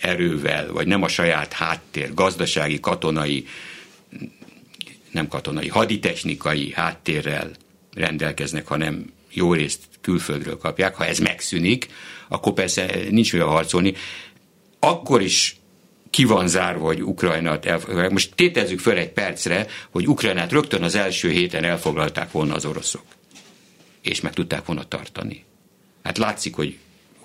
erővel, 0.00 0.72
vagy 0.72 0.86
nem 0.86 1.02
a 1.02 1.08
saját 1.08 1.52
háttér, 1.52 2.14
gazdasági, 2.14 2.80
katonai, 2.80 3.46
nem 5.10 5.28
katonai, 5.28 5.68
haditechnikai 5.68 6.72
háttérrel 6.72 7.50
rendelkeznek, 7.94 8.66
hanem 8.66 9.12
jó 9.38 9.52
részt 9.52 9.80
külföldről 10.00 10.58
kapják, 10.58 10.94
ha 10.94 11.06
ez 11.06 11.18
megszűnik, 11.18 11.88
akkor 12.28 12.52
persze 12.52 12.90
nincs 13.10 13.32
mivel 13.32 13.48
harcolni. 13.48 13.94
Akkor 14.78 15.22
is 15.22 15.56
ki 16.10 16.24
van 16.24 16.48
zárva, 16.48 16.84
hogy 16.84 17.02
Ukrajnát 17.02 17.66
elfoglalják. 17.66 18.10
Most 18.10 18.34
tétezzük 18.34 18.80
föl 18.80 18.96
egy 18.96 19.12
percre, 19.12 19.66
hogy 19.90 20.08
Ukrajnát 20.08 20.52
rögtön 20.52 20.82
az 20.82 20.94
első 20.94 21.30
héten 21.30 21.64
elfoglalták 21.64 22.30
volna 22.30 22.54
az 22.54 22.64
oroszok. 22.64 23.04
És 24.02 24.20
meg 24.20 24.32
tudták 24.32 24.66
volna 24.66 24.88
tartani. 24.88 25.44
Hát 26.02 26.18
látszik, 26.18 26.54
hogy 26.54 26.78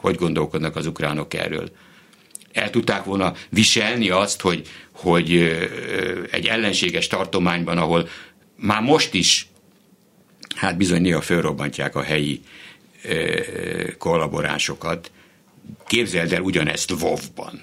hogy 0.03 0.15
gondolkodnak 0.15 0.75
az 0.75 0.85
ukránok 0.85 1.33
erről. 1.33 1.71
El 2.51 2.69
tudták 2.69 3.03
volna 3.03 3.33
viselni 3.49 4.09
azt, 4.09 4.41
hogy, 4.41 4.67
hogy 4.91 5.31
egy 6.31 6.45
ellenséges 6.45 7.07
tartományban, 7.07 7.77
ahol 7.77 8.09
már 8.55 8.81
most 8.81 9.13
is 9.13 9.47
hát 10.55 10.77
bizony 10.77 11.01
néha 11.01 11.21
fölrobbantják 11.21 11.95
a 11.95 12.01
helyi 12.01 12.41
kollaboránsokat. 13.97 15.11
Képzeld 15.87 16.33
el 16.33 16.41
ugyanezt 16.41 16.91
Lvovban, 16.91 17.61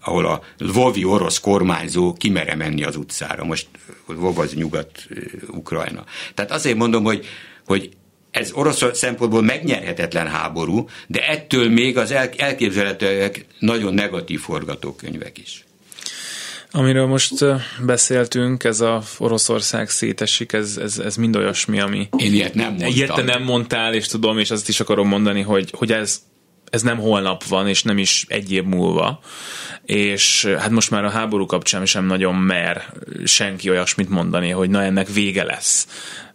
ahol 0.00 0.26
a 0.26 0.42
Lvovi 0.58 1.04
orosz 1.04 1.40
kormányzó 1.40 2.12
kimere 2.12 2.54
menni 2.54 2.84
az 2.84 2.96
utcára. 2.96 3.44
Most 3.44 3.66
Lvov 4.06 4.38
az 4.38 4.54
nyugat-Ukrajna. 4.54 6.04
Tehát 6.34 6.50
azért 6.50 6.76
mondom, 6.76 7.04
hogy, 7.04 7.26
hogy 7.66 7.90
ez 8.30 8.52
orosz 8.52 8.98
szempontból 8.98 9.42
megnyerhetetlen 9.42 10.28
háború, 10.28 10.88
de 11.06 11.26
ettől 11.26 11.68
még 11.68 11.98
az 11.98 12.10
elképzelhetőek 12.36 13.46
nagyon 13.58 13.94
negatív 13.94 14.40
forgatókönyvek 14.40 15.38
is. 15.38 15.64
Amiről 16.72 17.06
most 17.06 17.44
beszéltünk, 17.84 18.64
ez 18.64 18.80
a 18.80 19.02
Oroszország 19.18 19.90
szétesik, 19.90 20.52
ez, 20.52 20.76
ez, 20.76 20.98
ez 20.98 21.16
mind 21.16 21.36
olyasmi, 21.36 21.80
ami... 21.80 22.08
Én 22.16 22.32
ilyet 22.32 22.54
nem 22.54 22.66
mondtam. 22.68 22.88
Ilyet 22.88 23.14
te 23.14 23.22
nem 23.22 23.42
mondtál, 23.42 23.94
és 23.94 24.06
tudom, 24.06 24.38
és 24.38 24.50
azt 24.50 24.68
is 24.68 24.80
akarom 24.80 25.08
mondani, 25.08 25.40
hogy, 25.40 25.70
hogy 25.76 25.92
ez, 25.92 26.22
ez 26.70 26.82
nem 26.82 26.98
holnap 26.98 27.44
van, 27.44 27.68
és 27.68 27.82
nem 27.82 27.98
is 27.98 28.24
egy 28.28 28.52
év 28.52 28.64
múlva, 28.64 29.20
és 29.84 30.44
hát 30.58 30.70
most 30.70 30.90
már 30.90 31.04
a 31.04 31.10
háború 31.10 31.46
kapcsán 31.46 31.86
sem 31.86 32.06
nagyon 32.06 32.34
mer 32.34 32.92
senki 33.24 33.70
olyasmit 33.70 34.08
mondani, 34.08 34.50
hogy 34.50 34.70
na 34.70 34.82
ennek 34.82 35.08
vége 35.08 35.44
lesz 35.44 35.86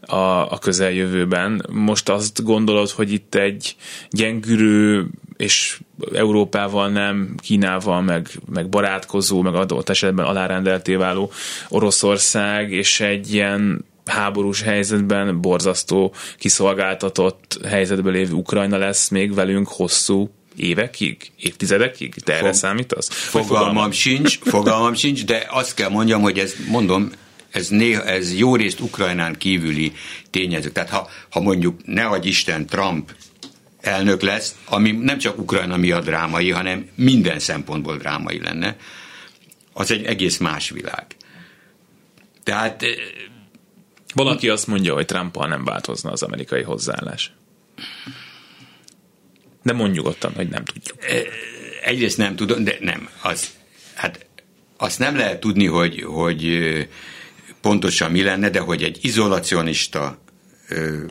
a, 0.02 0.52
a 0.52 0.58
közeljövőben. 0.62 1.66
Most 1.70 2.10
azt 2.10 2.44
gondolod, 2.44 2.90
hogy 2.90 3.12
itt 3.12 3.36
egy 3.36 3.76
gyengülő 4.10 5.08
és 5.38 5.80
Európával 6.14 6.90
nem, 6.90 7.36
Kínával, 7.42 8.02
meg, 8.02 8.30
meg 8.54 8.70
barátkozó, 8.70 9.42
meg 9.42 9.56
adott 9.56 9.90
esetben 9.90 10.26
alárendelté 10.26 10.96
váló 10.96 11.32
Oroszország, 11.70 12.72
és 12.72 13.00
egy 13.00 13.34
ilyen 13.34 13.86
háborús 14.06 14.62
helyzetben, 14.62 15.42
borzasztó, 15.42 16.14
kiszolgáltatott 16.38 17.60
helyzetben 17.68 18.14
lévő 18.14 18.34
Ukrajna 18.34 18.78
lesz 18.78 19.10
még 19.10 19.34
velünk 19.34 19.68
hosszú 19.68 20.30
évekig, 20.56 21.32
évtizedekig? 21.40 22.14
Te 22.14 22.34
erre 22.34 22.44
Fog, 22.44 22.54
számítasz? 22.54 23.10
Fogalmam 23.10 23.92
sincs, 23.92 24.40
fogalmam 24.40 24.94
sincs, 24.94 25.26
de 25.26 25.46
azt 25.50 25.74
kell 25.74 25.90
mondjam, 25.90 26.22
hogy 26.22 26.40
ez, 26.40 26.56
mondom, 26.70 27.12
ez, 27.52 27.68
néha, 27.68 28.04
ez 28.04 28.34
jó 28.34 28.56
részt 28.56 28.80
Ukrajnán 28.80 29.36
kívüli 29.38 29.92
tényezők. 30.30 30.72
Tehát 30.72 30.90
ha, 30.90 31.10
ha 31.30 31.40
mondjuk, 31.40 31.80
ne 31.86 32.06
adj 32.06 32.28
Isten, 32.28 32.66
Trump 32.66 33.12
elnök 33.82 34.22
lesz, 34.22 34.56
ami 34.66 34.92
nem 34.92 35.18
csak 35.18 35.40
Ukrajna 35.40 35.78
miatt 35.78 36.06
drámai, 36.06 36.52
hanem 36.52 36.90
minden 36.96 37.40
szempontból 37.40 37.98
drámai 37.98 38.42
lenne, 38.42 38.76
az 39.74 39.92
egy 39.92 40.04
egész 40.04 40.38
más 40.38 40.70
világ. 40.70 41.06
Tehát... 42.44 42.84
Eh, 42.84 42.90
Valaki 44.14 44.50
azt 44.50 44.68
mondja, 44.68 44.94
hogy 44.94 45.06
Trumpal 45.06 45.48
nem 45.48 45.64
változna 45.64 46.12
az 46.12 46.24
amerikai 46.24 46.62
hozzáállás. 46.62 47.32
De 49.64 49.74
mondjuk 49.74 50.06
ottan, 50.06 50.34
hogy 50.36 50.50
nem 50.50 50.66
tudjuk. 50.66 51.04
Eh, 51.04 51.22
egyrészt 51.84 52.18
nem 52.18 52.36
tudom, 52.36 52.64
de 52.64 52.78
nem. 52.80 53.10
Az, 53.22 53.50
hát 53.94 54.26
azt 54.78 55.00
nem 55.00 55.16
lehet 55.16 55.40
tudni, 55.40 55.66
hogy, 55.66 56.02
hogy 56.02 56.46
eh, 56.46 56.88
pontosan 57.62 58.12
mi 58.12 58.24
lenne, 58.24 58.50
de 58.50 58.60
hogy 58.60 58.84
egy 58.84 58.98
izolacionista 59.02 60.18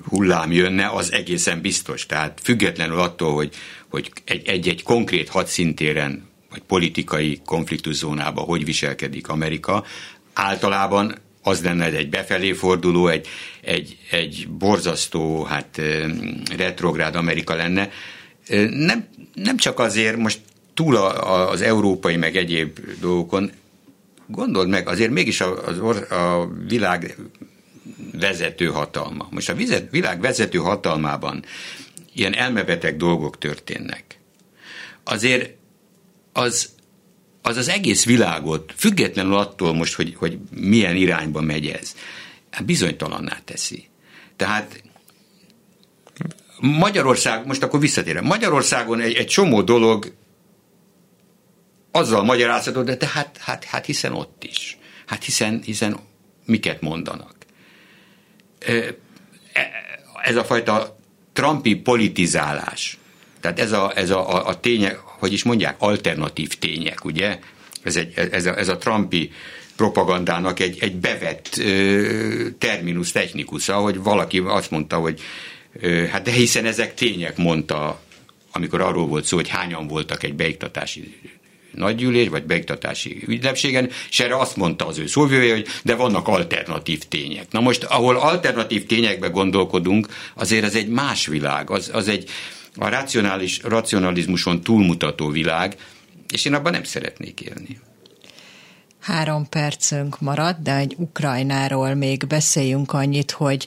hullám 0.09 0.53
jönne, 0.53 0.89
az 0.89 1.13
egészen 1.13 1.61
biztos. 1.61 2.07
Tehát 2.07 2.41
függetlenül 2.43 2.99
attól, 2.99 3.35
hogy, 3.35 3.55
hogy 3.89 4.11
egy-egy 4.45 4.83
konkrét 4.83 5.29
hadszintéren, 5.29 6.29
vagy 6.51 6.63
politikai 6.67 7.41
konfliktuszónában 7.45 8.45
hogy 8.45 8.65
viselkedik 8.65 9.29
Amerika, 9.29 9.85
általában 10.33 11.15
az 11.43 11.63
lenne 11.63 11.85
egy 11.85 12.09
befelé 12.09 12.53
forduló, 12.53 13.09
egy, 13.09 13.29
egy, 13.61 13.99
egy 14.11 14.49
borzasztó, 14.51 15.43
hát 15.43 15.81
retrográd 16.57 17.15
Amerika 17.15 17.55
lenne. 17.55 17.91
Nem, 18.71 19.09
nem 19.35 19.57
csak 19.57 19.79
azért, 19.79 20.17
most 20.17 20.41
túl 20.75 20.97
a, 20.97 21.51
az 21.51 21.61
európai 21.61 22.17
meg 22.17 22.37
egyéb 22.37 22.79
dolgokon, 23.01 23.51
gondold 24.27 24.69
meg, 24.69 24.89
azért 24.89 25.11
mégis 25.11 25.41
a, 25.41 25.69
a, 25.69 26.15
a 26.15 26.49
világ 26.67 27.17
vezető 28.21 28.67
hatalma. 28.67 29.29
Most 29.31 29.49
a 29.49 29.55
világ 29.91 30.21
vezető 30.21 30.59
hatalmában 30.59 31.45
ilyen 32.13 32.35
elmebeteg 32.35 32.97
dolgok 32.97 33.39
történnek. 33.39 34.21
Azért 35.05 35.55
az 36.33 36.75
az 37.47 37.57
az 37.57 37.69
egész 37.69 38.05
világot, 38.05 38.73
függetlenül 38.77 39.37
attól 39.37 39.75
most, 39.75 39.95
hogy, 39.95 40.15
hogy 40.17 40.39
milyen 40.51 40.97
irányba 40.97 41.41
megy 41.41 41.67
ez, 41.67 41.95
hát 42.51 42.65
bizonytalanná 42.65 43.39
teszi. 43.45 43.89
Tehát 44.37 44.83
Magyarország, 46.61 47.47
most 47.47 47.63
akkor 47.63 47.81
visszatérem, 47.81 48.25
Magyarországon 48.25 49.01
egy, 49.01 49.15
egy 49.15 49.27
csomó 49.27 49.63
dolog 49.63 50.15
azzal 51.91 52.25
magyarázható, 52.25 52.83
de 52.83 52.97
te 52.97 53.07
hát, 53.07 53.39
hát, 53.39 53.65
hát 53.65 53.87
hiszen 53.87 54.13
ott 54.13 54.45
is. 54.45 54.79
Hát 55.07 55.25
hiszen, 55.25 55.63
hiszen 55.65 55.99
miket 56.45 56.81
mondanak. 56.81 57.36
E, 58.67 58.95
ez 60.23 60.37
a 60.37 60.45
fajta 60.45 60.99
Trumpi 61.33 61.75
politizálás, 61.75 62.99
tehát 63.41 63.61
ez 63.61 63.73
a, 63.73 63.93
ez 63.95 64.11
a, 64.11 64.35
a, 64.35 64.47
a 64.47 64.61
tények, 64.61 64.97
hogy 64.97 65.33
is 65.33 65.43
mondják, 65.45 65.77
alternatív 65.79 66.55
tények, 66.59 67.05
ugye? 67.05 67.39
Ez, 67.83 67.97
egy, 67.97 68.13
ez, 68.31 68.47
a, 68.47 68.59
ez 68.59 68.69
a 68.69 68.77
Trumpi 68.77 69.33
propagandának 69.77 70.61
egy, 70.61 70.79
egy 70.81 70.97
bevett 70.97 71.57
ö, 71.57 72.49
terminus 72.59 73.13
technikusza, 73.13 73.75
hogy 73.75 74.03
valaki 74.03 74.39
azt 74.39 74.71
mondta, 74.71 74.97
hogy 74.97 75.21
ö, 75.81 76.05
hát 76.05 76.23
de 76.23 76.31
hiszen 76.31 76.65
ezek 76.65 76.95
tények, 76.95 77.37
mondta, 77.37 78.01
amikor 78.53 78.81
arról 78.81 79.07
volt 79.07 79.25
szó, 79.25 79.37
hogy 79.37 79.49
hányan 79.49 79.87
voltak 79.87 80.23
egy 80.23 80.35
beiktatási 80.35 81.21
nagygyűlés, 81.77 82.29
vagy 82.29 82.45
beiktatási 82.45 83.23
ügynepségen, 83.27 83.91
és 84.11 84.21
erre 84.21 84.39
azt 84.39 84.57
mondta 84.57 84.87
az 84.87 84.99
ő 84.99 85.07
szóvője, 85.07 85.53
hogy 85.53 85.67
de 85.83 85.95
vannak 85.95 86.29
alternatív 86.29 87.03
tények. 87.05 87.47
Na 87.51 87.61
most, 87.61 87.85
ahol 87.85 88.17
alternatív 88.17 88.87
tényekbe 88.87 89.29
gondolkodunk, 89.29 90.09
azért 90.35 90.65
ez 90.65 90.75
egy 90.75 90.89
más 90.89 91.27
világ, 91.27 91.71
az, 91.71 91.91
az 91.93 92.09
egy 92.09 92.31
a 92.77 92.89
racionális, 92.89 93.61
racionalizmuson 93.63 94.61
túlmutató 94.61 95.29
világ, 95.29 95.77
és 96.33 96.45
én 96.45 96.55
abban 96.55 96.73
nem 96.73 96.85
szeretnék 96.85 97.41
élni. 97.41 97.81
Három 99.01 99.49
percünk 99.49 100.21
marad, 100.21 100.57
de 100.63 100.77
egy 100.77 100.95
Ukrajnáról 100.99 101.95
még 101.95 102.27
beszéljünk 102.27 102.93
annyit, 102.93 103.31
hogy 103.31 103.67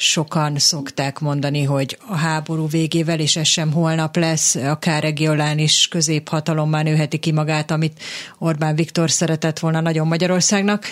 sokan 0.00 0.58
szokták 0.58 1.18
mondani, 1.18 1.62
hogy 1.62 1.98
a 2.06 2.16
háború 2.16 2.68
végével, 2.68 3.20
és 3.20 3.36
ez 3.36 3.46
sem 3.46 3.72
holnap 3.72 4.16
lesz, 4.16 4.54
akár 4.54 5.02
regionális 5.02 5.88
középhatalommal 5.88 6.82
nőheti 6.82 7.18
ki 7.18 7.32
magát, 7.32 7.70
amit 7.70 8.02
Orbán 8.38 8.74
Viktor 8.74 9.10
szeretett 9.10 9.58
volna 9.58 9.80
nagyon 9.80 10.06
Magyarországnak. 10.06 10.84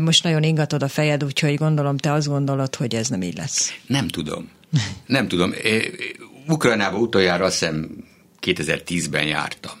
Most 0.00 0.22
nagyon 0.22 0.42
ingatod 0.42 0.82
a 0.82 0.88
fejed, 0.88 1.24
úgyhogy 1.24 1.54
gondolom 1.54 1.96
te 1.96 2.12
azt 2.12 2.28
gondolod, 2.28 2.74
hogy 2.74 2.94
ez 2.94 3.08
nem 3.08 3.22
így 3.22 3.36
lesz. 3.36 3.74
Nem 3.86 4.08
tudom. 4.08 4.50
Nem 5.06 5.28
tudom. 5.28 5.52
Ukrajnába 6.48 6.98
utoljára 6.98 7.44
azt 7.44 7.58
hiszem 7.58 8.04
2010-ben 8.42 9.26
jártam. 9.26 9.72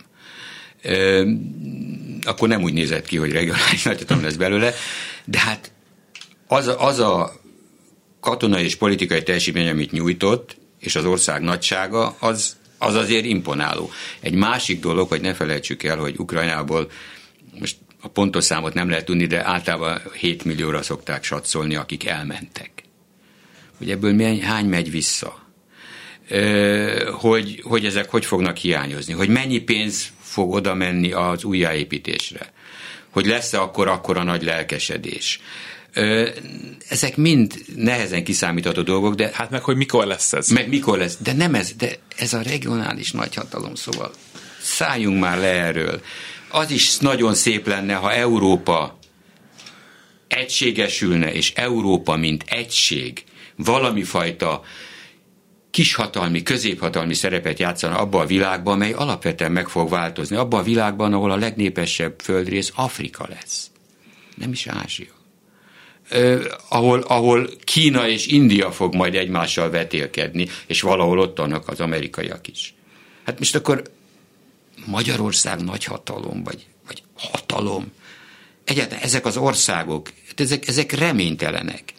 Akkor 2.22 2.48
nem 2.48 2.62
úgy 2.62 2.72
nézett 2.72 3.06
ki, 3.06 3.16
hogy 3.16 3.32
regionális 3.32 3.82
nagyhatalom 3.82 4.22
lesz 4.22 4.36
belőle, 4.36 4.72
de 5.24 5.38
hát 5.38 5.72
az 6.46 6.74
az 6.78 6.98
a 6.98 7.44
katonai 8.26 8.64
és 8.64 8.76
politikai 8.76 9.22
teljesítmény, 9.22 9.68
amit 9.68 9.92
nyújtott, 9.92 10.56
és 10.80 10.96
az 10.96 11.04
ország 11.04 11.42
nagysága, 11.42 12.16
az, 12.18 12.56
az 12.78 12.94
azért 12.94 13.24
imponáló. 13.24 13.90
Egy 14.20 14.34
másik 14.34 14.80
dolog, 14.80 15.08
hogy 15.08 15.20
ne 15.20 15.34
felejtsük 15.34 15.82
el, 15.82 15.96
hogy 15.96 16.14
Ukrajnából 16.18 16.90
most 17.60 17.76
a 18.00 18.08
pontos 18.08 18.44
számot 18.44 18.74
nem 18.74 18.88
lehet 18.88 19.04
tudni, 19.04 19.26
de 19.26 19.46
általában 19.46 20.00
7 20.18 20.44
millióra 20.44 20.82
szokták 20.82 21.24
satszolni, 21.24 21.74
akik 21.74 22.06
elmentek. 22.06 22.70
Hogy 23.78 23.90
ebből 23.90 24.12
milyen, 24.12 24.40
hány 24.40 24.66
megy 24.66 24.90
vissza? 24.90 25.44
hogy, 27.12 27.60
hogy 27.62 27.84
ezek 27.84 28.10
hogy 28.10 28.24
fognak 28.24 28.56
hiányozni, 28.56 29.12
hogy 29.12 29.28
mennyi 29.28 29.58
pénz 29.58 30.12
fog 30.20 30.52
oda 30.52 30.74
menni 30.74 31.12
az 31.12 31.44
újjáépítésre, 31.44 32.52
hogy 33.10 33.26
lesz-e 33.26 33.60
akkor 33.60 33.88
akkor 33.88 34.16
a 34.16 34.22
nagy 34.22 34.42
lelkesedés. 34.42 35.40
Ezek 36.88 37.16
mind 37.16 37.54
nehezen 37.76 38.24
kiszámítható 38.24 38.82
dolgok, 38.82 39.14
de... 39.14 39.30
Hát 39.32 39.50
meg, 39.50 39.62
hogy 39.62 39.76
mikor 39.76 40.06
lesz 40.06 40.32
ez? 40.32 40.48
Meg 40.48 40.68
mikor 40.68 40.98
lesz, 40.98 41.16
de 41.20 41.32
nem 41.32 41.54
ez, 41.54 41.72
de 41.72 41.90
ez 42.16 42.32
a 42.32 42.42
regionális 42.42 43.10
nagyhatalom, 43.10 43.74
szóval 43.74 44.12
szálljunk 44.62 45.20
már 45.20 45.38
le 45.38 45.48
erről. 45.48 46.00
Az 46.50 46.70
is 46.70 46.96
nagyon 46.98 47.34
szép 47.34 47.66
lenne, 47.66 47.94
ha 47.94 48.12
Európa 48.12 48.98
egységesülne, 50.28 51.32
és 51.32 51.52
Európa, 51.54 52.16
mint 52.16 52.44
egység, 52.46 53.24
valami 53.56 54.02
fajta 54.02 54.62
kishatalmi, 55.70 56.42
középhatalmi 56.42 57.14
szerepet 57.14 57.58
játszana 57.58 57.98
abba 57.98 58.20
a 58.20 58.26
világban, 58.26 58.78
mely 58.78 58.92
alapvetően 58.92 59.52
meg 59.52 59.68
fog 59.68 59.88
változni. 59.90 60.36
Abba 60.36 60.58
a 60.58 60.62
világban, 60.62 61.12
ahol 61.12 61.30
a 61.30 61.36
legnépesebb 61.36 62.20
földrész 62.20 62.72
Afrika 62.74 63.26
lesz. 63.28 63.70
Nem 64.34 64.52
is 64.52 64.66
Ázsia. 64.66 65.15
Ahol, 66.68 67.00
ahol 67.00 67.50
Kína 67.64 68.08
és 68.08 68.26
India 68.26 68.70
fog 68.70 68.94
majd 68.94 69.14
egymással 69.14 69.70
vetélkedni, 69.70 70.48
és 70.66 70.80
valahol 70.80 71.18
ott 71.18 71.38
vannak 71.38 71.68
az 71.68 71.80
amerikaiak 71.80 72.48
is. 72.48 72.74
Hát 73.24 73.38
most 73.38 73.54
akkor 73.54 73.82
Magyarország 74.86 75.64
nagy 75.64 75.84
hatalom, 75.84 76.42
vagy, 76.44 76.66
vagy 76.86 77.02
hatalom. 77.14 77.92
Egyáltalán 78.64 79.02
ezek 79.02 79.26
az 79.26 79.36
országok, 79.36 80.12
hát 80.28 80.40
ezek, 80.40 80.68
ezek 80.68 80.92
reménytelenek 80.92 81.94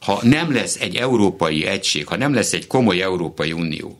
ha 0.00 0.18
nem 0.22 0.52
lesz 0.52 0.76
egy 0.80 0.96
európai 0.96 1.66
egység, 1.66 2.06
ha 2.06 2.16
nem 2.16 2.34
lesz 2.34 2.52
egy 2.52 2.66
komoly 2.66 3.02
Európai 3.02 3.52
Unió, 3.52 3.98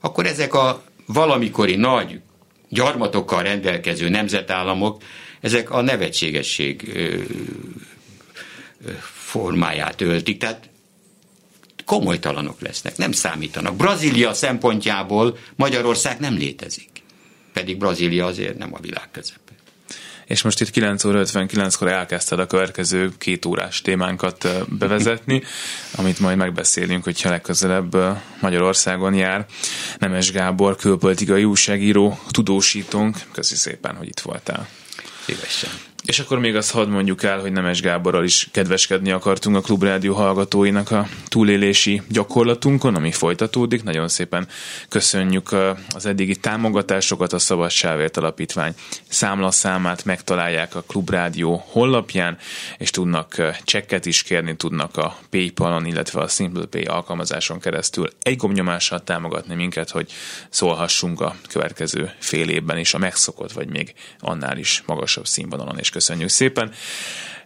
akkor 0.00 0.26
ezek 0.26 0.54
a 0.54 0.82
valamikori 1.06 1.76
nagy 1.76 2.20
gyarmatokkal 2.68 3.42
rendelkező 3.42 4.08
nemzetállamok, 4.08 5.02
ezek 5.40 5.70
a 5.70 5.80
nevetségesség 5.80 6.92
formáját 9.02 10.00
öltik. 10.00 10.38
Tehát 10.38 10.68
komolytalanok 11.84 12.60
lesznek, 12.60 12.96
nem 12.96 13.12
számítanak. 13.12 13.76
Brazília 13.76 14.34
szempontjából 14.34 15.38
Magyarország 15.56 16.20
nem 16.20 16.36
létezik. 16.36 16.90
Pedig 17.52 17.78
Brazília 17.78 18.26
azért 18.26 18.58
nem 18.58 18.74
a 18.74 18.80
világ 18.80 19.10
közep 19.10 19.44
és 20.26 20.42
most 20.42 20.60
itt 20.60 20.70
9 20.70 21.04
óra 21.04 21.22
59-kor 21.24 21.88
elkezdted 21.88 22.38
a 22.38 22.46
következő 22.46 23.12
két 23.18 23.44
órás 23.44 23.80
témánkat 23.80 24.48
bevezetni, 24.78 25.42
amit 25.96 26.18
majd 26.18 26.36
megbeszélünk, 26.36 27.04
hogyha 27.04 27.30
legközelebb 27.30 27.96
Magyarországon 28.40 29.14
jár. 29.14 29.46
Nemes 29.98 30.32
Gábor, 30.32 30.76
külpolitikai 30.76 31.44
újságíró, 31.44 32.18
tudósítónk. 32.30 33.16
Köszi 33.32 33.54
szépen, 33.54 33.96
hogy 33.96 34.08
itt 34.08 34.20
voltál. 34.20 34.68
Szívesen. 35.26 35.93
És 36.04 36.18
akkor 36.18 36.38
még 36.38 36.56
azt 36.56 36.70
hadd 36.70 36.88
mondjuk 36.88 37.22
el, 37.22 37.40
hogy 37.40 37.52
Nemes 37.52 37.80
Gáborral 37.80 38.24
is 38.24 38.48
kedveskedni 38.52 39.10
akartunk 39.10 39.56
a 39.56 39.60
Klubrádió 39.60 40.14
hallgatóinak 40.14 40.90
a 40.90 41.06
túlélési 41.28 42.02
gyakorlatunkon, 42.08 42.94
ami 42.94 43.12
folytatódik. 43.12 43.82
Nagyon 43.82 44.08
szépen 44.08 44.48
köszönjük 44.88 45.56
az 45.94 46.06
eddigi 46.06 46.36
támogatásokat, 46.36 47.32
a 47.32 47.38
Szabadságért 47.38 48.16
Alapítvány 48.16 48.74
számlaszámát 49.08 50.04
megtalálják 50.04 50.74
a 50.74 50.82
Klubrádió 50.86 51.64
honlapján, 51.66 52.38
és 52.78 52.90
tudnak 52.90 53.42
csekket 53.64 54.06
is 54.06 54.22
kérni, 54.22 54.56
tudnak 54.56 54.96
a 54.96 55.16
Paypal-on, 55.30 55.86
illetve 55.86 56.20
a 56.20 56.28
SimplePay 56.28 56.84
alkalmazáson 56.84 57.60
keresztül 57.60 58.08
egy 58.22 58.36
gomnyomással 58.36 59.04
támogatni 59.04 59.54
minket, 59.54 59.90
hogy 59.90 60.12
szólhassunk 60.50 61.20
a 61.20 61.36
következő 61.48 62.10
fél 62.18 62.48
évben 62.48 62.78
is 62.78 62.94
a 62.94 62.98
megszokott, 62.98 63.52
vagy 63.52 63.68
még 63.68 63.94
annál 64.18 64.58
is 64.58 64.82
magasabb 64.86 65.26
színvonalon 65.26 65.78
és 65.78 65.92
köszönjük 65.94 66.28
szépen. 66.28 66.72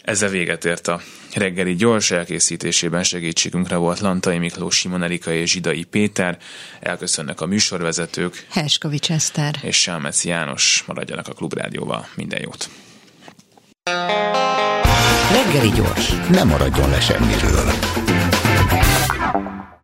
Ezzel 0.02 0.28
véget 0.28 0.64
ért 0.64 0.88
a 0.88 1.00
reggeli 1.34 1.74
gyors 1.74 2.10
elkészítésében 2.10 3.02
segítségünkre 3.02 3.76
volt 3.76 4.00
Lantai 4.00 4.38
Miklós, 4.38 4.76
Simon 4.76 5.02
Erika 5.02 5.32
és 5.32 5.50
Zsidai 5.50 5.84
Péter. 5.84 6.38
Elköszönnek 6.80 7.40
a 7.40 7.46
műsorvezetők. 7.46 8.46
Herskovics 8.50 9.10
Eszter. 9.10 9.54
És 9.62 9.76
Selmeci 9.76 10.28
János. 10.28 10.84
Maradjanak 10.86 11.28
a 11.28 11.32
Klubrádióval. 11.32 12.08
Minden 12.14 12.40
jót. 12.42 12.68
Reggeli 15.32 15.70
gyors. 15.70 16.08
Nem 16.30 16.48
maradjon 16.48 16.90
le 16.90 17.00
semmiről. 17.00 17.72